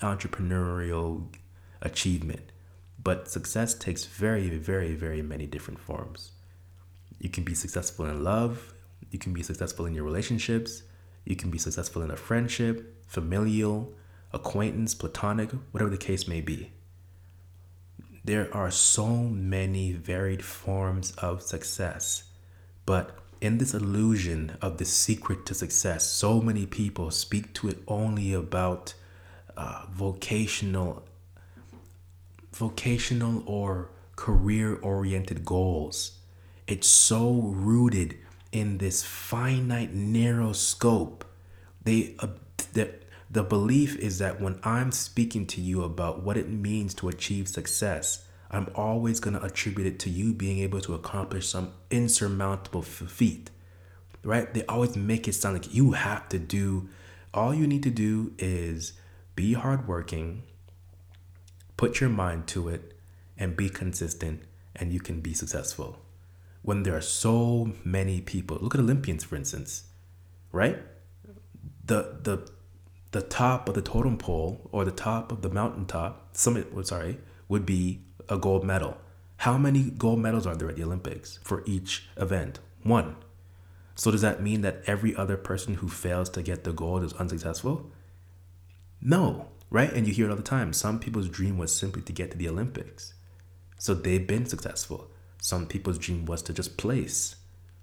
entrepreneurial 0.00 1.26
achievement. 1.82 2.52
But 3.02 3.28
success 3.28 3.74
takes 3.74 4.04
very, 4.04 4.48
very, 4.50 4.94
very 4.94 5.22
many 5.22 5.46
different 5.46 5.78
forms. 5.78 6.32
You 7.18 7.28
can 7.28 7.44
be 7.44 7.54
successful 7.54 8.06
in 8.06 8.24
love, 8.24 8.74
you 9.10 9.18
can 9.18 9.32
be 9.32 9.42
successful 9.42 9.86
in 9.86 9.94
your 9.94 10.04
relationships, 10.04 10.82
you 11.24 11.36
can 11.36 11.50
be 11.50 11.58
successful 11.58 12.02
in 12.02 12.10
a 12.10 12.16
friendship, 12.16 13.04
familial, 13.06 13.92
acquaintance, 14.32 14.94
platonic, 14.94 15.50
whatever 15.70 15.90
the 15.90 15.96
case 15.96 16.26
may 16.26 16.40
be. 16.40 16.70
There 18.24 18.54
are 18.54 18.70
so 18.70 19.06
many 19.08 19.92
varied 19.92 20.42
forms 20.42 21.12
of 21.12 21.42
success, 21.42 22.24
but 22.86 23.18
in 23.40 23.58
this 23.58 23.74
illusion 23.74 24.56
of 24.62 24.78
the 24.78 24.84
secret 24.84 25.44
to 25.46 25.54
success, 25.54 26.04
so 26.10 26.40
many 26.40 26.66
people 26.66 27.10
speak 27.10 27.52
to 27.54 27.68
it 27.68 27.78
only 27.86 28.32
about 28.32 28.94
uh, 29.56 29.84
vocational, 29.90 31.04
vocational 32.52 33.42
or 33.46 33.90
career-oriented 34.16 35.44
goals. 35.44 36.18
It's 36.66 36.88
so 36.88 37.40
rooted 37.42 38.16
in 38.52 38.78
this 38.78 39.02
finite, 39.02 39.92
narrow 39.92 40.52
scope. 40.52 41.24
They, 41.82 42.14
uh, 42.20 42.28
the, 42.72 42.94
the 43.30 43.42
belief 43.42 43.96
is 43.96 44.18
that 44.20 44.40
when 44.40 44.60
I'm 44.62 44.92
speaking 44.92 45.46
to 45.48 45.60
you 45.60 45.82
about 45.82 46.22
what 46.22 46.36
it 46.36 46.48
means 46.48 46.94
to 46.94 47.08
achieve 47.08 47.48
success, 47.48 48.23
I'm 48.54 48.68
always 48.74 49.20
going 49.20 49.34
to 49.34 49.44
attribute 49.44 49.86
it 49.86 49.98
to 50.00 50.10
you 50.10 50.32
being 50.32 50.58
able 50.58 50.80
to 50.82 50.94
accomplish 50.94 51.48
some 51.48 51.72
insurmountable 51.90 52.82
feat, 52.82 53.50
right? 54.22 54.52
They 54.52 54.64
always 54.66 54.96
make 54.96 55.26
it 55.28 55.34
sound 55.34 55.54
like 55.54 55.74
you 55.74 55.92
have 55.92 56.28
to 56.30 56.38
do, 56.38 56.88
all 57.32 57.54
you 57.54 57.66
need 57.66 57.82
to 57.82 57.90
do 57.90 58.32
is 58.38 58.92
be 59.34 59.54
hardworking, 59.54 60.44
put 61.76 62.00
your 62.00 62.10
mind 62.10 62.46
to 62.48 62.68
it, 62.68 62.94
and 63.36 63.56
be 63.56 63.68
consistent, 63.68 64.42
and 64.76 64.92
you 64.92 65.00
can 65.00 65.20
be 65.20 65.34
successful. 65.34 65.98
When 66.62 66.84
there 66.84 66.96
are 66.96 67.00
so 67.00 67.72
many 67.84 68.20
people, 68.20 68.58
look 68.60 68.74
at 68.74 68.80
Olympians, 68.80 69.24
for 69.24 69.36
instance, 69.36 69.84
right? 70.52 70.78
The, 71.84 72.18
the 72.22 72.48
the 73.14 73.22
top 73.22 73.68
of 73.68 73.76
the 73.76 73.80
totem 73.80 74.18
pole 74.18 74.68
or 74.72 74.84
the 74.84 74.90
top 74.90 75.30
of 75.30 75.40
the 75.40 75.48
mountaintop 75.48 76.36
summit 76.36 76.66
oh, 76.74 76.82
sorry 76.82 77.18
would 77.48 77.64
be 77.64 78.00
a 78.28 78.36
gold 78.38 78.64
medal. 78.64 78.96
How 79.38 79.58
many 79.58 79.90
gold 79.90 80.20
medals 80.20 80.46
are 80.46 80.56
there 80.56 80.68
at 80.68 80.76
the 80.76 80.84
olympics 80.84 81.38
for 81.42 81.62
each 81.66 82.08
event? 82.16 82.60
One. 82.82 83.16
So 83.94 84.10
does 84.10 84.22
that 84.22 84.42
mean 84.42 84.62
that 84.62 84.82
every 84.86 85.14
other 85.14 85.36
person 85.36 85.74
who 85.74 85.88
fails 85.88 86.28
to 86.30 86.42
get 86.42 86.64
the 86.64 86.72
gold 86.72 87.04
is 87.04 87.12
unsuccessful? 87.14 87.90
No 89.00 89.48
right? 89.74 89.92
And 89.92 90.06
you 90.06 90.14
hear 90.14 90.26
it 90.26 90.30
all 90.30 90.36
the 90.36 90.42
time. 90.42 90.72
Some 90.72 91.00
people's 91.00 91.28
dream 91.28 91.58
was 91.58 91.74
simply 91.74 92.00
to 92.02 92.12
get 92.12 92.30
to 92.30 92.38
the 92.38 92.48
olympics. 92.48 93.14
So 93.76 93.92
they've 93.92 94.24
been 94.24 94.46
successful. 94.46 95.10
Some 95.42 95.66
people's 95.66 95.98
dream 95.98 96.26
was 96.26 96.42
to 96.42 96.52
just 96.52 96.76
place. 96.76 97.34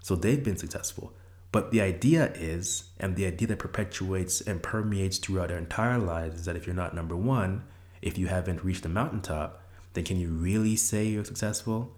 So 0.01 0.15
they've 0.15 0.41
been 0.41 0.55
successful. 0.55 1.13
But 1.51 1.71
the 1.71 1.81
idea 1.81 2.31
is, 2.33 2.85
and 2.97 3.17
the 3.17 3.25
idea 3.25 3.49
that 3.49 3.59
perpetuates 3.59 4.39
and 4.39 4.63
permeates 4.63 5.17
throughout 5.17 5.51
our 5.51 5.57
entire 5.57 5.97
lives 5.97 6.39
is 6.39 6.45
that 6.45 6.55
if 6.55 6.65
you're 6.65 6.73
not 6.73 6.95
number 6.95 7.17
one, 7.17 7.65
if 8.01 8.17
you 8.17 8.27
haven't 8.27 8.63
reached 8.63 8.83
the 8.83 8.89
mountaintop, 8.89 9.60
then 9.93 10.03
can 10.03 10.19
you 10.19 10.29
really 10.29 10.75
say 10.75 11.05
you're 11.05 11.25
successful? 11.25 11.95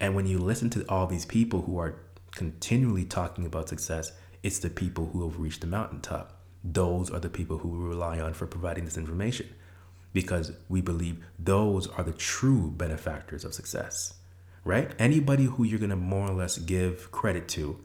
And 0.00 0.14
when 0.14 0.26
you 0.26 0.38
listen 0.38 0.70
to 0.70 0.84
all 0.88 1.06
these 1.06 1.24
people 1.24 1.62
who 1.62 1.78
are 1.78 1.96
continually 2.32 3.04
talking 3.04 3.46
about 3.46 3.68
success, 3.68 4.12
it's 4.42 4.58
the 4.58 4.70
people 4.70 5.06
who 5.06 5.28
have 5.28 5.38
reached 5.38 5.60
the 5.60 5.66
mountaintop. 5.66 6.40
Those 6.62 7.10
are 7.10 7.20
the 7.20 7.30
people 7.30 7.58
who 7.58 7.68
we 7.68 7.78
rely 7.78 8.20
on 8.20 8.34
for 8.34 8.46
providing 8.46 8.84
this 8.84 8.96
information 8.96 9.48
because 10.12 10.52
we 10.68 10.80
believe 10.80 11.24
those 11.38 11.86
are 11.88 12.04
the 12.04 12.12
true 12.12 12.70
benefactors 12.70 13.44
of 13.44 13.52
success, 13.52 14.14
right? 14.64 14.92
Anybody 14.98 15.44
who 15.44 15.64
you're 15.64 15.78
going 15.78 15.90
to 15.90 15.96
more 15.96 16.28
or 16.28 16.34
less 16.34 16.58
give 16.58 17.10
credit 17.10 17.48
to 17.48 17.78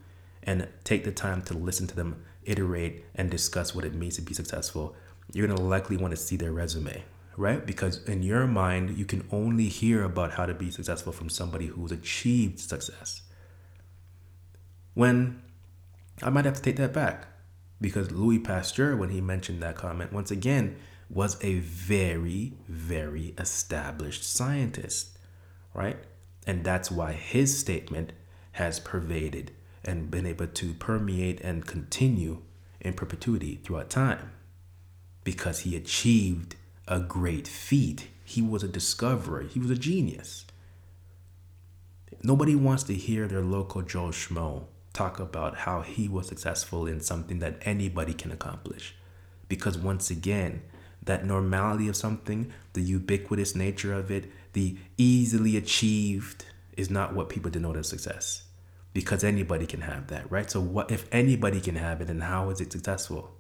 and 0.43 0.67
take 0.83 1.03
the 1.03 1.11
time 1.11 1.41
to 1.43 1.53
listen 1.53 1.87
to 1.87 1.95
them 1.95 2.23
iterate 2.45 3.03
and 3.15 3.29
discuss 3.29 3.75
what 3.75 3.85
it 3.85 3.93
means 3.93 4.15
to 4.15 4.21
be 4.21 4.33
successful, 4.33 4.95
you're 5.33 5.47
going 5.47 5.57
to 5.57 5.63
likely 5.63 5.97
want 5.97 6.11
to 6.11 6.17
see 6.17 6.35
their 6.35 6.51
resume, 6.51 7.03
right? 7.39 7.65
Because 7.65 8.03
in 8.03 8.21
your 8.21 8.45
mind, 8.45 8.97
you 8.97 9.05
can 9.05 9.25
only 9.31 9.69
hear 9.69 10.03
about 10.03 10.33
how 10.33 10.45
to 10.45 10.53
be 10.53 10.69
successful 10.69 11.13
from 11.13 11.29
somebody 11.29 11.67
who's 11.67 11.91
achieved 11.91 12.59
success. 12.59 13.21
When 14.93 15.41
I 16.21 16.29
might 16.31 16.43
have 16.43 16.55
to 16.55 16.61
take 16.61 16.75
that 16.75 16.91
back 16.91 17.27
because 17.79 18.11
Louis 18.11 18.39
Pasteur, 18.39 18.97
when 18.97 19.09
he 19.09 19.21
mentioned 19.21 19.63
that 19.63 19.77
comment, 19.77 20.11
once 20.11 20.31
again, 20.31 20.75
was 21.09 21.41
a 21.41 21.59
very, 21.59 22.57
very 22.67 23.33
established 23.37 24.25
scientist, 24.25 25.17
right? 25.73 25.97
And 26.45 26.65
that's 26.65 26.91
why 26.91 27.13
his 27.13 27.57
statement 27.57 28.11
has 28.53 28.81
pervaded 28.81 29.53
and 29.85 30.11
been 30.11 30.25
able 30.25 30.47
to 30.47 30.73
permeate 30.73 31.39
and 31.39 31.65
continue 31.65 32.41
in 32.81 32.93
perpetuity 32.95 33.61
throughout 33.63 33.89
time 33.89 34.33
because 35.23 35.59
he 35.59 35.77
achieved 35.77 36.57
a 36.89 36.99
great 36.99 37.47
feat. 37.47 38.07
He 38.25 38.41
was 38.41 38.63
a 38.63 38.67
discoverer, 38.67 39.43
he 39.43 39.59
was 39.59 39.69
a 39.69 39.75
genius. 39.75 40.45
Nobody 42.21 42.55
wants 42.55 42.83
to 42.83 42.95
hear 42.95 43.27
their 43.27 43.41
local 43.41 43.81
Joe 43.81 44.07
Schmo 44.07 44.65
talk 44.91 45.19
about 45.19 45.59
how 45.59 45.81
he 45.81 46.09
was 46.09 46.27
successful 46.27 46.85
in 46.85 46.99
something 46.99 47.39
that 47.39 47.61
anybody 47.61 48.13
can 48.13 48.31
accomplish. 48.31 48.95
Because 49.47 49.77
once 49.77 50.09
again, 50.09 50.63
that 51.03 51.25
normality 51.25 51.87
of 51.87 51.95
something, 51.95 52.51
the 52.73 52.81
ubiquitous 52.81 53.55
nature 53.55 53.93
of 53.93 54.11
it, 54.11 54.29
the 54.53 54.77
easily 54.97 55.55
achieved 55.55 56.45
is 56.75 56.89
not 56.89 57.13
what 57.13 57.29
people 57.29 57.49
denote 57.49 57.77
as 57.77 57.87
success. 57.87 58.43
Because 58.93 59.23
anybody 59.23 59.65
can 59.65 59.81
have 59.81 60.07
that, 60.07 60.29
right? 60.29 60.49
So 60.49 60.59
what 60.59 60.91
if 60.91 61.07
anybody 61.11 61.61
can 61.61 61.75
have 61.75 62.01
it 62.01 62.09
and 62.09 62.23
how 62.23 62.49
is 62.49 62.59
it 62.59 62.71
successful? 62.71 63.31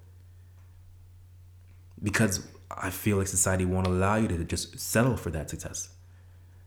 Because 2.01 2.47
I 2.71 2.89
feel 2.89 3.17
like 3.17 3.27
society 3.27 3.65
won't 3.65 3.87
allow 3.87 4.15
you 4.15 4.27
to 4.27 4.43
just 4.43 4.79
settle 4.79 5.17
for 5.17 5.29
that 5.31 5.49
success. 5.49 5.89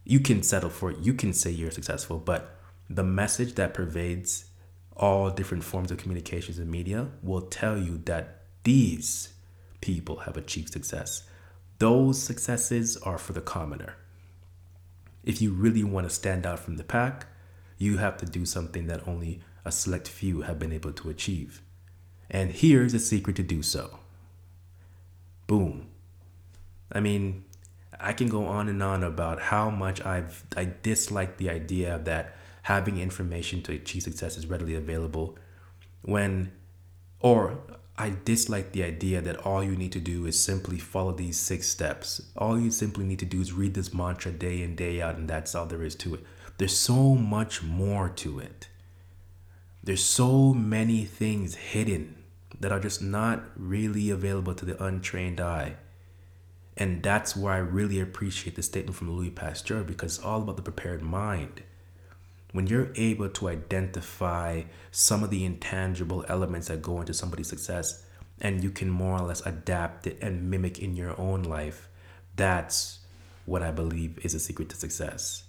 You 0.05 0.21
can 0.21 0.43
settle 0.43 0.71
for 0.71 0.91
it, 0.91 0.99
you 0.99 1.15
can 1.15 1.33
say 1.33 1.51
you're 1.51 1.71
successful, 1.71 2.19
but 2.19 2.57
the 2.91 3.05
message 3.05 3.55
that 3.55 3.75
pervades 3.75 4.47
all 4.97 5.31
different 5.31 5.65
forms 5.65 5.91
of 5.91 5.99
communications 5.99 6.59
and 6.59 6.71
media 6.71 7.09
will 7.23 7.43
tell 7.43 7.79
you 7.79 7.99
that 8.05 8.43
these 8.65 9.33
people 9.81 10.19
have 10.21 10.37
achieved 10.37 10.73
success. 10.73 11.25
Those 11.79 12.21
successes 12.21 12.97
are 12.99 13.19
for 13.19 13.33
the 13.33 13.41
commoner. 13.41 13.97
If 15.25 15.41
you 15.41 15.53
really 15.53 15.85
want 15.85 16.09
to 16.09 16.15
stand 16.15 16.47
out 16.47 16.59
from 16.59 16.77
the 16.77 16.85
pack, 16.85 17.27
you 17.79 17.99
have 17.99 18.17
to 18.19 18.27
do 18.27 18.45
something 18.45 18.87
that 18.87 19.07
only 19.07 19.41
a 19.65 19.73
select 19.73 20.09
few 20.09 20.43
have 20.43 20.59
been 20.59 20.73
able 20.73 20.93
to 20.93 21.11
achieve. 21.11 21.63
And 22.31 22.51
here's 22.53 22.95
a 22.95 22.99
secret 22.99 23.37
to 23.37 23.43
do 23.43 23.63
so. 23.63 23.99
Boom. 25.47 25.89
I 26.93 27.01
mean, 27.01 27.45
I 27.99 28.13
can 28.13 28.29
go 28.29 28.47
on 28.47 28.69
and 28.69 28.83
on 28.83 29.03
about 29.03 29.41
how 29.41 29.71
much 29.71 30.05
I've 30.05 30.45
I 30.57 30.73
dislike 30.83 31.39
the 31.39 31.51
idea 31.51 32.01
that 32.05 32.37
having 32.63 32.99
information 32.99 33.63
to 33.63 33.73
achieve 33.73 34.03
success 34.03 34.37
is 34.37 34.47
readily 34.47 34.75
available 34.75 35.37
when 36.03 36.53
or 37.21 37.59
I 37.97 38.15
dislike 38.25 38.73
the 38.73 38.83
idea 38.83 39.21
that 39.21 39.37
all 39.47 39.63
you 39.63 39.77
need 39.77 39.93
to 39.93 40.01
do 40.01 40.27
is 40.27 40.43
simply 40.43 40.79
follow 40.79 41.13
these 41.13 41.39
six 41.39 41.69
steps. 41.69 42.23
All 42.37 42.59
you 42.59 42.71
simply 42.71 43.05
need 43.05 43.19
to 43.21 43.27
do 43.27 43.41
is 43.41 43.53
read 43.53 43.75
this 43.75 43.93
mantra 43.93 44.33
day 44.33 44.63
in, 44.63 44.75
day 44.75 45.01
out, 45.01 45.17
and 45.17 45.29
that's 45.29 45.55
all 45.55 45.67
there 45.67 45.83
is 45.83 45.95
to 45.97 46.15
it. 46.15 46.25
There's 46.59 46.77
so 46.77 47.15
much 47.15 47.63
more 47.63 48.09
to 48.09 48.39
it. 48.39 48.69
There's 49.85 50.03
so 50.03 50.55
many 50.55 51.05
things 51.05 51.55
hidden 51.55 52.17
that 52.59 52.73
are 52.73 52.81
just 52.81 53.03
not 53.03 53.45
really 53.57 54.11
available 54.11 54.55
to 54.55 54.65
the 54.65 54.83
untrained 54.83 55.41
eye. 55.41 55.77
And 56.77 57.03
that's 57.03 57.37
where 57.37 57.53
I 57.53 57.59
really 57.59 58.01
appreciate 58.01 58.57
the 58.57 58.63
statement 58.63 58.97
from 58.97 59.11
Louis 59.11 59.31
Pasteur 59.31 59.83
because 59.83 60.17
it's 60.17 60.25
all 60.25 60.43
about 60.43 60.57
the 60.57 60.63
prepared 60.63 61.03
mind 61.03 61.63
when 62.53 62.67
you're 62.67 62.93
able 62.95 63.29
to 63.31 63.49
identify 63.49 64.63
some 64.91 65.25
of 65.25 65.31
the 65.31 65.45
intangible 65.45 66.25
elements 66.29 66.69
that 66.69 66.83
go 66.83 67.01
into 67.01 67.15
somebody's 67.15 67.49
success 67.49 68.05
and 68.41 68.63
you 68.63 68.71
can 68.71 68.91
more 68.91 69.19
or 69.19 69.27
less 69.27 69.45
adapt 69.47 70.07
it 70.07 70.19
and 70.21 70.51
mimic 70.51 70.79
in 70.79 70.95
your 70.95 71.19
own 71.19 71.43
life, 71.43 71.89
that's 72.37 73.01
what 73.47 73.63
I 73.63 73.71
believe 73.71 74.19
is 74.23 74.35
a 74.35 74.41
secret 74.41 74.69
to 74.71 74.77
success. 74.77 75.45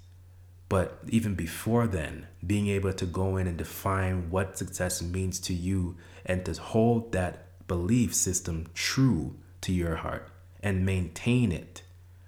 But 0.70 1.00
even 1.10 1.36
before 1.36 1.88
then, 1.88 2.28
being 2.46 2.68
able 2.68 2.94
to 2.94 3.06
go 3.06 3.38
in 3.38 3.48
and 3.48 3.58
define 3.58 4.30
what 4.32 4.58
success 4.58 5.02
means 5.02 5.40
to 5.42 5.54
you 5.54 5.98
and 6.26 6.46
to 6.46 6.54
hold 6.54 7.12
that 7.12 7.68
belief 7.68 8.16
system 8.16 8.68
true 8.74 9.36
to 9.62 9.74
your 9.74 9.98
heart 9.98 10.30
and 10.64 10.86
maintain 10.86 11.52
it 11.52 11.84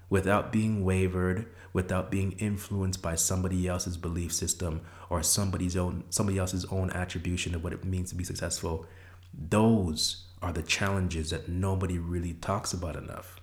without 0.09 0.51
being 0.51 0.83
wavered, 0.83 1.47
without 1.73 2.11
being 2.11 2.33
influenced 2.33 3.01
by 3.01 3.15
somebody 3.15 3.67
else's 3.67 3.97
belief 3.97 4.31
system 4.31 4.81
or 5.09 5.23
somebody's 5.23 5.75
own 5.75 6.03
somebody 6.09 6.37
else's 6.37 6.65
own 6.65 6.91
attribution 6.91 7.55
of 7.55 7.63
what 7.63 7.73
it 7.73 7.83
means 7.83 8.09
to 8.09 8.15
be 8.15 8.23
successful. 8.23 8.85
Those 9.33 10.25
are 10.41 10.51
the 10.51 10.61
challenges 10.61 11.31
that 11.31 11.49
nobody 11.49 11.97
really 11.97 12.33
talks 12.33 12.73
about 12.73 12.95
enough. 12.95 13.39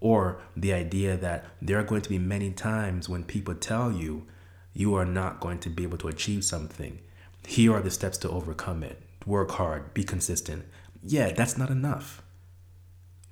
Or 0.00 0.40
the 0.56 0.72
idea 0.72 1.16
that 1.16 1.46
there 1.62 1.78
are 1.78 1.82
going 1.84 2.02
to 2.02 2.10
be 2.10 2.18
many 2.18 2.50
times 2.50 3.08
when 3.08 3.24
people 3.24 3.54
tell 3.54 3.90
you 3.90 4.26
you 4.74 4.94
are 4.94 5.06
not 5.06 5.40
going 5.40 5.58
to 5.60 5.70
be 5.70 5.82
able 5.82 5.98
to 5.98 6.08
achieve 6.08 6.44
something. 6.44 7.00
Here 7.46 7.72
are 7.72 7.80
the 7.80 7.90
steps 7.90 8.18
to 8.18 8.30
overcome 8.30 8.82
it. 8.82 9.00
Work 9.24 9.52
hard. 9.52 9.94
Be 9.94 10.04
consistent. 10.04 10.64
Yeah 11.02 11.32
that's 11.32 11.58
not 11.58 11.70
enough 11.70 12.23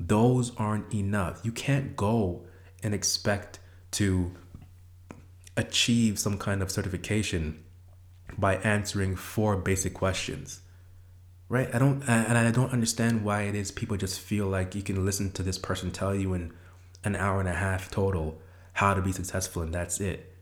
those 0.09 0.55
aren't 0.57 0.93
enough. 0.93 1.41
You 1.43 1.53
can't 1.53 1.97
go 1.97 2.47
and 2.83 2.95
expect 2.95 3.59
to 3.93 4.33
achieve 5.57 6.19
some 6.19 6.39
kind 6.39 6.63
of 6.63 6.71
certification 6.71 7.63
by 8.39 8.57
answering 8.57 9.17
four 9.17 9.57
basic 9.57 9.93
questions 9.93 10.63
right? 11.53 11.69
I 11.75 11.79
don't 11.79 12.03
and 12.09 12.39
i 12.39 12.51
don't 12.51 12.73
understand 12.73 13.25
why 13.25 13.43
it 13.43 13.55
is 13.55 13.71
people 13.71 13.99
just 13.99 14.19
feel 14.19 14.47
like 14.47 14.75
you 14.75 14.81
can 14.81 15.05
listen 15.05 15.31
to 15.33 15.43
this 15.43 15.59
person 15.59 15.91
tell 15.91 16.15
you 16.15 16.33
in 16.33 16.51
an 17.05 17.15
hour 17.15 17.41
and 17.41 17.49
a 17.49 17.53
half 17.53 17.91
total 17.91 18.41
how 18.73 18.95
to 18.95 19.03
be 19.03 19.13
successful 19.13 19.61
and 19.61 19.75
that's 19.75 20.01
it. 20.01 20.35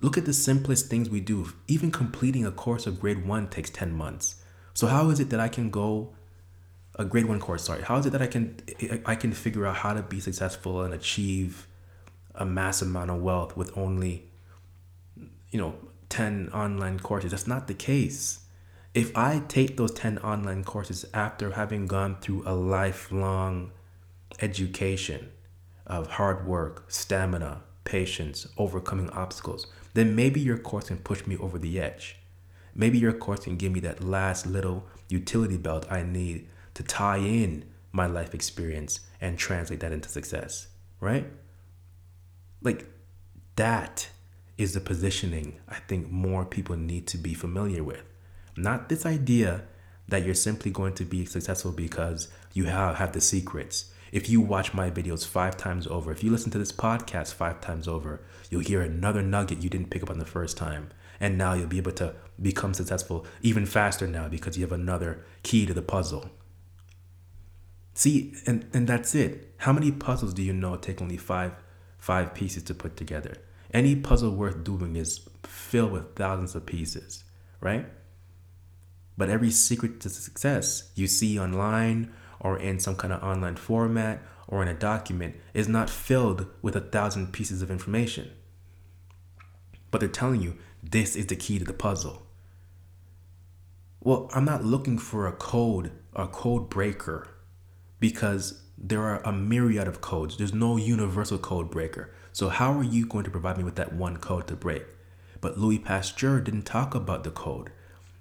Look 0.00 0.16
at 0.16 0.26
the 0.26 0.32
simplest 0.32 0.86
things 0.86 1.10
we 1.10 1.18
do. 1.18 1.48
Even 1.66 1.90
completing 1.90 2.46
a 2.46 2.52
course 2.52 2.86
of 2.86 3.00
grade 3.00 3.26
1 3.26 3.48
takes 3.48 3.70
10 3.70 3.92
months. 3.92 4.36
So 4.74 4.86
how 4.86 5.10
is 5.10 5.18
it 5.18 5.30
that 5.30 5.40
i 5.40 5.48
can 5.48 5.70
go 5.70 6.14
a 6.96 7.04
grade 7.04 7.26
1 7.26 7.40
course 7.40 7.64
sorry. 7.64 7.82
How 7.82 7.96
is 7.96 8.06
it 8.06 8.10
that 8.10 8.22
i 8.22 8.26
can 8.26 8.56
i 9.06 9.14
can 9.14 9.32
figure 9.32 9.66
out 9.66 9.76
how 9.76 9.92
to 9.94 10.02
be 10.02 10.20
successful 10.20 10.82
and 10.82 10.94
achieve 10.94 11.66
a 12.34 12.44
massive 12.44 12.88
amount 12.88 13.10
of 13.10 13.22
wealth 13.22 13.56
with 13.56 13.76
only 13.76 14.24
you 15.50 15.58
know 15.58 15.74
10 16.08 16.50
online 16.52 16.98
courses? 17.00 17.30
That's 17.30 17.46
not 17.46 17.66
the 17.66 17.74
case. 17.74 18.40
If 18.94 19.16
i 19.16 19.42
take 19.48 19.76
those 19.76 19.92
10 19.92 20.18
online 20.18 20.64
courses 20.64 21.04
after 21.12 21.52
having 21.52 21.86
gone 21.86 22.16
through 22.20 22.44
a 22.46 22.54
lifelong 22.54 23.72
education 24.40 25.30
of 25.86 26.06
hard 26.12 26.46
work 26.46 26.84
stamina 26.88 27.62
patience 27.84 28.46
overcoming 28.56 29.10
obstacles 29.10 29.66
then 29.92 30.16
maybe 30.16 30.40
your 30.40 30.58
course 30.58 30.88
can 30.88 30.96
push 30.98 31.26
me 31.26 31.36
over 31.36 31.58
the 31.58 31.78
edge. 31.80 32.16
Maybe 32.74 32.98
your 32.98 33.12
course 33.12 33.40
can 33.40 33.56
give 33.56 33.70
me 33.70 33.78
that 33.80 34.02
last 34.02 34.46
little 34.46 34.86
utility 35.08 35.56
belt 35.56 35.86
i 35.90 36.02
need 36.02 36.48
to 36.74 36.82
tie 36.82 37.18
in 37.18 37.64
my 37.92 38.06
life 38.06 38.34
experience 38.34 39.00
and 39.20 39.38
translate 39.38 39.80
that 39.80 39.92
into 39.92 40.08
success 40.08 40.68
right 41.00 41.26
like 42.62 42.86
that 43.56 44.08
is 44.56 44.74
the 44.74 44.80
positioning 44.80 45.60
I 45.68 45.76
think 45.88 46.10
more 46.10 46.44
people 46.44 46.76
need 46.76 47.06
to 47.08 47.18
be 47.18 47.34
familiar 47.34 47.82
with. 47.82 48.02
Not 48.56 48.88
this 48.88 49.04
idea 49.04 49.64
that 50.08 50.24
you're 50.24 50.34
simply 50.34 50.70
going 50.70 50.94
to 50.94 51.04
be 51.04 51.24
successful 51.24 51.72
because 51.72 52.28
you 52.52 52.64
have, 52.64 52.96
have 52.96 53.12
the 53.12 53.20
secrets. 53.20 53.90
If 54.12 54.28
you 54.28 54.40
watch 54.40 54.74
my 54.74 54.90
videos 54.90 55.26
five 55.26 55.56
times 55.56 55.86
over, 55.88 56.12
if 56.12 56.22
you 56.22 56.30
listen 56.30 56.52
to 56.52 56.58
this 56.58 56.70
podcast 56.70 57.34
five 57.34 57.60
times 57.60 57.88
over, 57.88 58.22
you'll 58.48 58.60
hear 58.60 58.80
another 58.80 59.22
nugget 59.22 59.62
you 59.62 59.70
didn't 59.70 59.90
pick 59.90 60.02
up 60.02 60.10
on 60.10 60.18
the 60.18 60.24
first 60.24 60.56
time. 60.56 60.90
And 61.18 61.36
now 61.36 61.54
you'll 61.54 61.66
be 61.66 61.78
able 61.78 61.92
to 61.92 62.14
become 62.40 62.74
successful 62.74 63.26
even 63.42 63.66
faster 63.66 64.06
now 64.06 64.28
because 64.28 64.56
you 64.56 64.64
have 64.64 64.72
another 64.72 65.24
key 65.42 65.66
to 65.66 65.74
the 65.74 65.82
puzzle. 65.82 66.30
See, 67.94 68.34
and, 68.46 68.68
and 68.74 68.88
that's 68.88 69.14
it. 69.14 69.54
How 69.58 69.72
many 69.72 69.92
puzzles 69.92 70.34
do 70.34 70.42
you 70.42 70.52
know 70.52 70.76
take 70.76 71.00
only 71.00 71.16
five 71.16 71.52
five 71.96 72.34
pieces 72.34 72.64
to 72.64 72.74
put 72.74 72.96
together? 72.96 73.36
Any 73.72 73.96
puzzle 73.96 74.34
worth 74.34 74.62
doing 74.62 74.96
is 74.96 75.20
filled 75.44 75.92
with 75.92 76.14
thousands 76.14 76.54
of 76.54 76.66
pieces, 76.66 77.24
right? 77.60 77.86
But 79.16 79.30
every 79.30 79.50
secret 79.50 80.00
to 80.00 80.10
success 80.10 80.90
you 80.96 81.06
see 81.06 81.38
online 81.38 82.12
or 82.40 82.58
in 82.58 82.80
some 82.80 82.96
kind 82.96 83.12
of 83.12 83.22
online 83.22 83.56
format 83.56 84.20
or 84.48 84.60
in 84.60 84.68
a 84.68 84.74
document 84.74 85.36
is 85.54 85.68
not 85.68 85.88
filled 85.88 86.46
with 86.62 86.76
a 86.76 86.80
thousand 86.80 87.32
pieces 87.32 87.62
of 87.62 87.70
information. 87.70 88.30
But 89.90 90.00
they're 90.00 90.08
telling 90.08 90.42
you 90.42 90.56
this 90.82 91.16
is 91.16 91.26
the 91.26 91.36
key 91.36 91.58
to 91.58 91.64
the 91.64 91.72
puzzle. 91.72 92.26
Well, 94.00 94.28
I'm 94.34 94.44
not 94.44 94.64
looking 94.64 94.98
for 94.98 95.26
a 95.26 95.32
code, 95.32 95.92
a 96.14 96.26
code 96.26 96.68
breaker, 96.68 97.33
because 98.00 98.62
there 98.76 99.02
are 99.02 99.22
a 99.22 99.32
myriad 99.32 99.88
of 99.88 100.00
codes. 100.00 100.36
There's 100.36 100.52
no 100.52 100.76
universal 100.76 101.38
code 101.38 101.70
breaker. 101.70 102.10
So, 102.32 102.48
how 102.48 102.72
are 102.72 102.84
you 102.84 103.06
going 103.06 103.24
to 103.24 103.30
provide 103.30 103.58
me 103.58 103.64
with 103.64 103.76
that 103.76 103.92
one 103.92 104.16
code 104.16 104.48
to 104.48 104.56
break? 104.56 104.84
But 105.40 105.58
Louis 105.58 105.78
Pasteur 105.78 106.40
didn't 106.40 106.62
talk 106.64 106.94
about 106.94 107.22
the 107.22 107.30
code. 107.30 107.70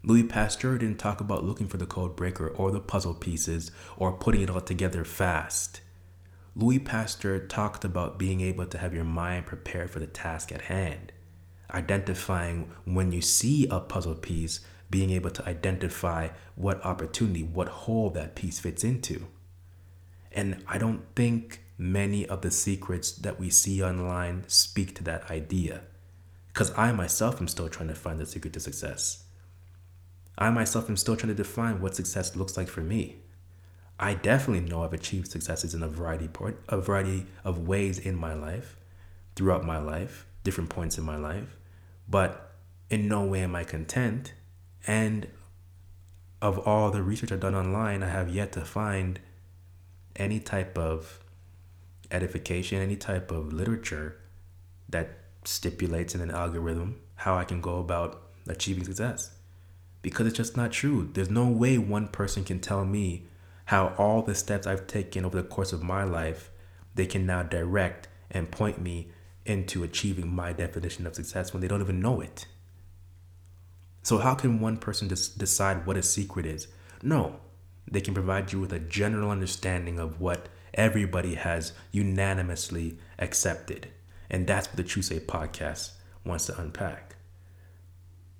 Louis 0.03 0.23
Pasteur 0.23 0.77
didn't 0.77 0.99
talk 0.99 1.21
about 1.21 1.45
looking 1.45 1.67
for 1.67 1.77
the 1.77 1.85
code 1.85 2.15
breaker 2.15 2.49
or 2.49 2.71
the 2.71 2.81
puzzle 2.81 3.13
pieces 3.13 3.71
or 3.95 4.11
putting 4.11 4.41
it 4.41 4.49
all 4.49 4.61
together 4.61 5.05
fast. 5.05 5.79
Louis 6.55 6.79
Pasteur 6.79 7.39
talked 7.39 7.83
about 7.83 8.19
being 8.19 8.41
able 8.41 8.65
to 8.65 8.77
have 8.77 8.93
your 8.93 9.05
mind 9.05 9.45
prepared 9.45 9.89
for 9.89 9.99
the 9.99 10.05
task 10.07 10.51
at 10.51 10.63
hand. 10.63 11.11
Identifying 11.73 12.69
when 12.85 13.11
you 13.11 13.21
see 13.21 13.65
a 13.71 13.79
puzzle 13.79 14.15
piece, 14.15 14.59
being 14.91 15.09
able 15.09 15.31
to 15.31 15.47
identify 15.47 16.27
what 16.55 16.83
opportunity, 16.85 17.41
what 17.41 17.69
hole 17.69 18.11
that 18.11 18.35
piece 18.35 18.59
fits 18.59 18.83
into. 18.83 19.25
And 20.33 20.63
I 20.67 20.77
don't 20.77 21.03
think 21.15 21.61
many 21.77 22.25
of 22.27 22.41
the 22.41 22.51
secrets 22.51 23.11
that 23.11 23.39
we 23.39 23.49
see 23.49 23.83
online 23.83 24.45
speak 24.47 24.95
to 24.95 25.03
that 25.03 25.29
idea. 25.29 25.81
Because 26.47 26.71
I 26.77 26.91
myself 26.91 27.39
am 27.39 27.47
still 27.47 27.69
trying 27.69 27.89
to 27.89 27.95
find 27.95 28.19
the 28.19 28.25
secret 28.25 28.53
to 28.53 28.59
success. 28.59 29.23
I 30.37 30.49
myself 30.49 30.89
am 30.89 30.97
still 30.97 31.15
trying 31.15 31.35
to 31.35 31.43
define 31.43 31.81
what 31.81 31.95
success 31.95 32.35
looks 32.35 32.57
like 32.57 32.67
for 32.67 32.81
me. 32.81 33.17
I 33.99 34.15
definitely 34.15 34.67
know 34.67 34.83
I've 34.83 34.93
achieved 34.93 35.31
successes 35.31 35.73
in 35.73 35.83
a 35.83 35.87
variety 35.87 36.29
a 36.67 36.81
variety 36.81 37.27
of 37.43 37.67
ways 37.67 37.99
in 37.99 38.15
my 38.15 38.33
life, 38.33 38.75
throughout 39.35 39.63
my 39.63 39.77
life, 39.77 40.25
different 40.43 40.69
points 40.69 40.97
in 40.97 41.03
my 41.03 41.15
life, 41.15 41.57
but 42.09 42.55
in 42.89 43.07
no 43.07 43.23
way 43.23 43.41
am 43.41 43.55
I 43.55 43.63
content. 43.63 44.33
And 44.87 45.27
of 46.41 46.59
all 46.59 46.91
the 46.91 47.03
research 47.03 47.31
I've 47.31 47.39
done 47.39 47.55
online, 47.55 48.03
I 48.03 48.09
have 48.09 48.29
yet 48.29 48.51
to 48.53 48.61
find 48.61 49.19
any 50.15 50.39
type 50.39 50.77
of 50.77 51.19
edification, 52.11 52.81
any 52.81 52.95
type 52.95 53.31
of 53.31 53.51
literature 53.51 54.17
that 54.89 55.09
stipulates 55.45 56.15
in 56.15 56.21
an 56.21 56.31
algorithm 56.31 56.99
how 57.15 57.35
I 57.35 57.45
can 57.45 57.61
go 57.61 57.79
about 57.79 58.21
achieving 58.47 58.83
success. 58.83 59.31
Because 60.01 60.27
it's 60.27 60.37
just 60.37 60.57
not 60.57 60.71
true. 60.71 61.09
There's 61.13 61.29
no 61.29 61.47
way 61.47 61.77
one 61.77 62.09
person 62.09 62.43
can 62.43 62.59
tell 62.59 62.85
me 62.85 63.27
how 63.65 63.93
all 63.97 64.21
the 64.21 64.35
steps 64.35 64.67
I've 64.67 64.87
taken 64.87 65.23
over 65.23 65.41
the 65.41 65.47
course 65.47 65.71
of 65.71 65.81
my 65.81 66.03
life, 66.03 66.51
they 66.95 67.05
can 67.05 67.25
now 67.25 67.43
direct 67.43 68.09
and 68.29 68.51
point 68.51 68.81
me 68.81 69.11
into 69.45 69.83
achieving 69.83 70.33
my 70.33 70.51
definition 70.51 71.07
of 71.07 71.15
success 71.15 71.53
when 71.53 71.61
they 71.61 71.67
don't 71.67 71.81
even 71.81 72.01
know 72.01 72.19
it. 72.19 72.45
So, 74.01 74.17
how 74.17 74.35
can 74.35 74.59
one 74.59 74.77
person 74.77 75.07
just 75.07 75.37
decide 75.37 75.85
what 75.85 75.95
a 75.95 76.03
secret 76.03 76.45
is? 76.45 76.67
No, 77.01 77.39
they 77.89 78.01
can 78.01 78.13
provide 78.13 78.51
you 78.51 78.59
with 78.59 78.73
a 78.73 78.79
general 78.79 79.29
understanding 79.29 79.99
of 79.99 80.19
what 80.19 80.49
everybody 80.73 81.35
has 81.35 81.73
unanimously 81.91 82.97
accepted. 83.19 83.87
And 84.29 84.47
that's 84.47 84.67
what 84.67 84.77
the 84.77 84.83
True 84.83 85.01
Say 85.01 85.19
podcast 85.19 85.91
wants 86.25 86.47
to 86.47 86.59
unpack. 86.59 87.15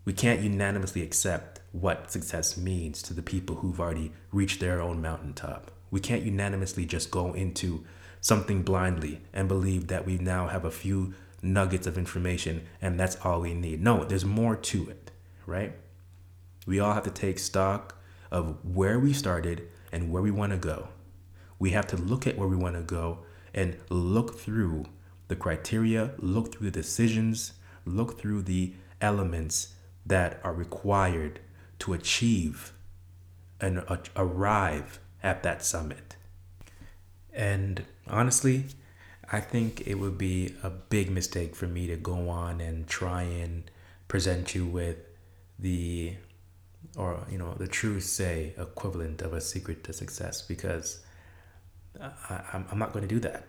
We 0.05 0.13
can't 0.13 0.41
unanimously 0.41 1.01
accept 1.01 1.59
what 1.71 2.11
success 2.11 2.57
means 2.57 3.01
to 3.03 3.13
the 3.13 3.21
people 3.21 3.57
who've 3.57 3.79
already 3.79 4.11
reached 4.31 4.59
their 4.59 4.81
own 4.81 5.01
mountaintop. 5.01 5.71
We 5.91 5.99
can't 5.99 6.23
unanimously 6.23 6.85
just 6.85 7.11
go 7.11 7.33
into 7.33 7.85
something 8.21 8.63
blindly 8.63 9.21
and 9.33 9.47
believe 9.47 9.87
that 9.87 10.05
we 10.05 10.17
now 10.17 10.47
have 10.47 10.65
a 10.65 10.71
few 10.71 11.13
nuggets 11.41 11.87
of 11.87 11.97
information 11.97 12.65
and 12.81 12.99
that's 12.99 13.17
all 13.23 13.41
we 13.41 13.53
need. 13.53 13.81
No, 13.81 14.03
there's 14.03 14.25
more 14.25 14.55
to 14.55 14.89
it 14.89 15.03
right? 15.45 15.73
We 16.65 16.79
all 16.79 16.93
have 16.93 17.03
to 17.03 17.11
take 17.11 17.39
stock 17.39 17.97
of 18.33 18.57
where 18.65 18.99
we 18.99 19.13
started 19.13 19.69
and 19.91 20.11
where 20.11 20.23
we 20.23 20.31
want 20.31 20.51
to 20.51 20.57
go. 20.57 20.89
We 21.59 21.69
have 21.69 21.87
to 21.87 21.97
look 21.97 22.25
at 22.27 22.37
where 22.37 22.47
we 22.47 22.57
want 22.57 22.75
to 22.75 22.81
go 22.81 23.19
and 23.53 23.77
look 23.89 24.39
through 24.39 24.85
the 25.27 25.35
criteria, 25.35 26.15
look 26.17 26.51
through 26.51 26.71
the 26.71 26.81
decisions, 26.81 27.53
look 27.85 28.19
through 28.19 28.41
the 28.41 28.73
elements 28.99 29.75
that 30.05 30.41
are 30.43 30.53
required 30.53 31.39
to 31.79 31.93
achieve 31.93 32.73
and 33.61 33.83
arrive 34.15 34.99
at 35.21 35.43
that 35.43 35.63
summit. 35.63 36.15
And 37.31 37.85
honestly, 38.07 38.65
I 39.31 39.39
think 39.39 39.87
it 39.87 39.95
would 39.95 40.17
be 40.17 40.55
a 40.63 40.69
big 40.69 41.09
mistake 41.09 41.55
for 41.55 41.67
me 41.67 41.87
to 41.87 41.95
go 41.95 42.29
on 42.29 42.59
and 42.59 42.87
try 42.87 43.23
and 43.23 43.69
present 44.07 44.53
you 44.53 44.65
with 44.65 44.97
the 45.57 46.15
or 46.97 47.25
you 47.29 47.37
know 47.37 47.53
the 47.55 47.67
true 47.67 47.99
say 47.99 48.53
equivalent 48.57 49.21
of 49.21 49.33
a 49.33 49.41
secret 49.41 49.83
to 49.83 49.93
success 49.93 50.41
because 50.41 50.99
I, 52.01 52.63
I'm, 52.71 52.79
not 52.79 52.91
going 52.91 53.07
to 53.07 53.13
do 53.13 53.19
that. 53.21 53.47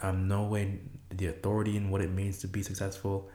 I'm 0.00 0.28
no 0.28 0.44
way 0.44 0.80
the 1.10 1.26
authority 1.26 1.76
in 1.76 1.90
what 1.90 2.00
it 2.00 2.10
means 2.10 2.38
to 2.40 2.48
be 2.48 2.62
successful 2.62 3.30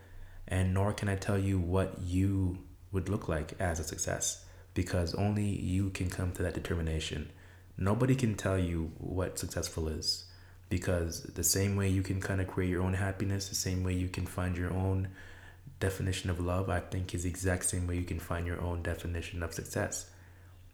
and 0.48 0.74
nor 0.74 0.94
can 0.94 1.10
i 1.10 1.16
tell 1.16 1.38
you 1.38 1.60
what 1.60 2.00
you 2.02 2.60
would 2.92 3.10
look 3.10 3.28
like 3.28 3.54
as 3.60 3.80
a 3.80 3.84
success 3.84 4.46
because 4.78 5.16
only 5.16 5.44
you 5.44 5.90
can 5.90 6.08
come 6.08 6.32
to 6.32 6.44
that 6.44 6.54
determination. 6.54 7.32
Nobody 7.80 8.14
can 8.14 8.36
tell 8.36 8.60
you 8.60 8.92
what 9.00 9.40
successful 9.40 9.88
is 9.88 10.26
because 10.70 11.24
the 11.24 11.44
same 11.44 11.76
way 11.76 11.90
you 11.90 12.04
can 12.04 12.22
kind 12.22 12.40
of 12.42 12.48
create 12.48 12.70
your 12.70 12.84
own 12.84 12.94
happiness 12.94 13.50
the 13.50 13.56
same 13.56 13.84
way 13.84 13.94
you 13.94 14.08
can 14.08 14.28
find 14.28 14.56
your 14.56 14.72
own 14.72 15.08
definition 15.80 16.30
of 16.30 16.40
love, 16.40 16.70
I 16.70 16.80
think, 16.80 17.14
is 17.14 17.24
the 17.24 17.30
exact 17.30 17.66
same 17.66 17.88
way 17.88 17.96
you 17.98 18.04
can 18.04 18.20
find 18.20 18.48
your 18.48 18.62
own 18.62 18.82
definition 18.82 19.44
of 19.44 19.54
success. 19.54 20.10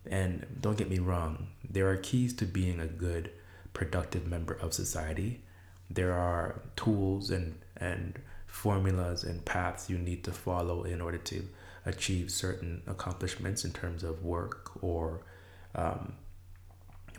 And 0.06 0.45
don't 0.60 0.78
get 0.78 0.89
me 0.89 0.99
wrong, 0.99 1.47
there 1.70 1.89
are 1.89 1.97
keys 1.97 2.34
to 2.36 2.45
being 2.45 2.80
a 2.80 2.88
good, 2.88 3.32
productive 3.74 4.28
member 4.28 4.54
of 4.54 4.74
society. 4.74 5.41
There 5.89 6.14
are 6.14 6.62
tools 6.76 7.30
and, 7.30 7.60
and 7.78 8.20
formulas 8.47 9.24
and 9.24 9.43
paths 9.45 9.89
you 9.89 9.97
need 9.97 10.24
to 10.26 10.32
follow 10.32 10.84
in 10.84 11.01
order 11.01 11.18
to 11.18 11.47
achieve 11.86 12.32
certain 12.32 12.82
accomplishments 12.88 13.66
in 13.66 13.72
terms 13.72 14.04
of 14.04 14.24
work 14.24 14.72
or 14.82 15.22
um, 15.76 16.14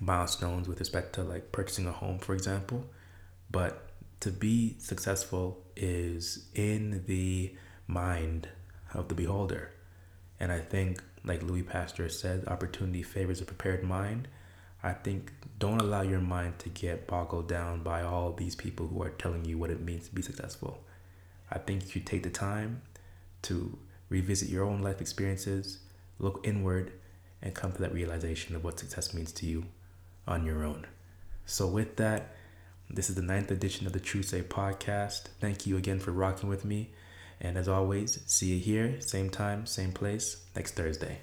milestones 0.00 0.68
with 0.68 0.78
respect 0.78 1.14
to 1.14 1.22
like 1.22 1.52
purchasing 1.52 1.86
a 1.86 1.92
home, 1.92 2.18
for 2.18 2.34
example. 2.34 2.84
But 3.50 3.88
to 4.20 4.30
be 4.30 4.76
successful 4.78 5.62
is 5.76 6.46
in 6.54 7.04
the 7.06 7.54
mind 7.86 8.48
of 8.92 9.08
the 9.08 9.14
beholder. 9.14 9.70
And 10.40 10.50
I 10.52 10.60
think, 10.60 11.02
like 11.24 11.42
Louis 11.42 11.62
Pasteur 11.62 12.08
said, 12.08 12.46
opportunity 12.46 13.02
favors 13.02 13.40
a 13.40 13.44
prepared 13.44 13.82
mind. 13.82 14.28
I 14.82 14.92
think 14.92 15.32
don't 15.58 15.80
allow 15.80 16.02
your 16.02 16.20
mind 16.20 16.58
to 16.60 16.68
get 16.68 17.06
boggled 17.06 17.48
down 17.48 17.82
by 17.82 18.02
all 18.02 18.32
these 18.32 18.54
people 18.54 18.86
who 18.86 19.02
are 19.02 19.10
telling 19.10 19.44
you 19.44 19.56
what 19.56 19.70
it 19.70 19.80
means 19.80 20.08
to 20.08 20.14
be 20.14 20.22
successful. 20.22 20.84
I 21.50 21.58
think 21.58 21.94
you 21.94 22.02
take 22.02 22.22
the 22.22 22.30
time 22.30 22.82
to 23.42 23.78
revisit 24.08 24.48
your 24.48 24.64
own 24.64 24.82
life 24.82 25.00
experiences, 25.00 25.78
look 26.18 26.40
inward, 26.44 26.92
and 27.40 27.54
come 27.54 27.72
to 27.72 27.80
that 27.82 27.94
realization 27.94 28.56
of 28.56 28.64
what 28.64 28.78
success 28.78 29.14
means 29.14 29.32
to 29.32 29.46
you 29.46 29.66
on 30.26 30.44
your 30.44 30.64
own. 30.64 30.86
So, 31.46 31.66
with 31.66 31.96
that, 31.96 32.34
this 32.88 33.08
is 33.08 33.16
the 33.16 33.22
ninth 33.22 33.50
edition 33.50 33.86
of 33.86 33.92
the 33.92 34.00
True 34.00 34.22
Say 34.22 34.42
podcast. 34.42 35.28
Thank 35.40 35.66
you 35.66 35.76
again 35.76 35.98
for 35.98 36.10
rocking 36.10 36.48
with 36.48 36.64
me. 36.64 36.90
And 37.40 37.56
as 37.56 37.68
always, 37.68 38.20
see 38.26 38.54
you 38.54 38.60
here, 38.60 39.00
same 39.00 39.30
time, 39.30 39.66
same 39.66 39.92
place, 39.92 40.44
next 40.54 40.74
Thursday. 40.74 41.18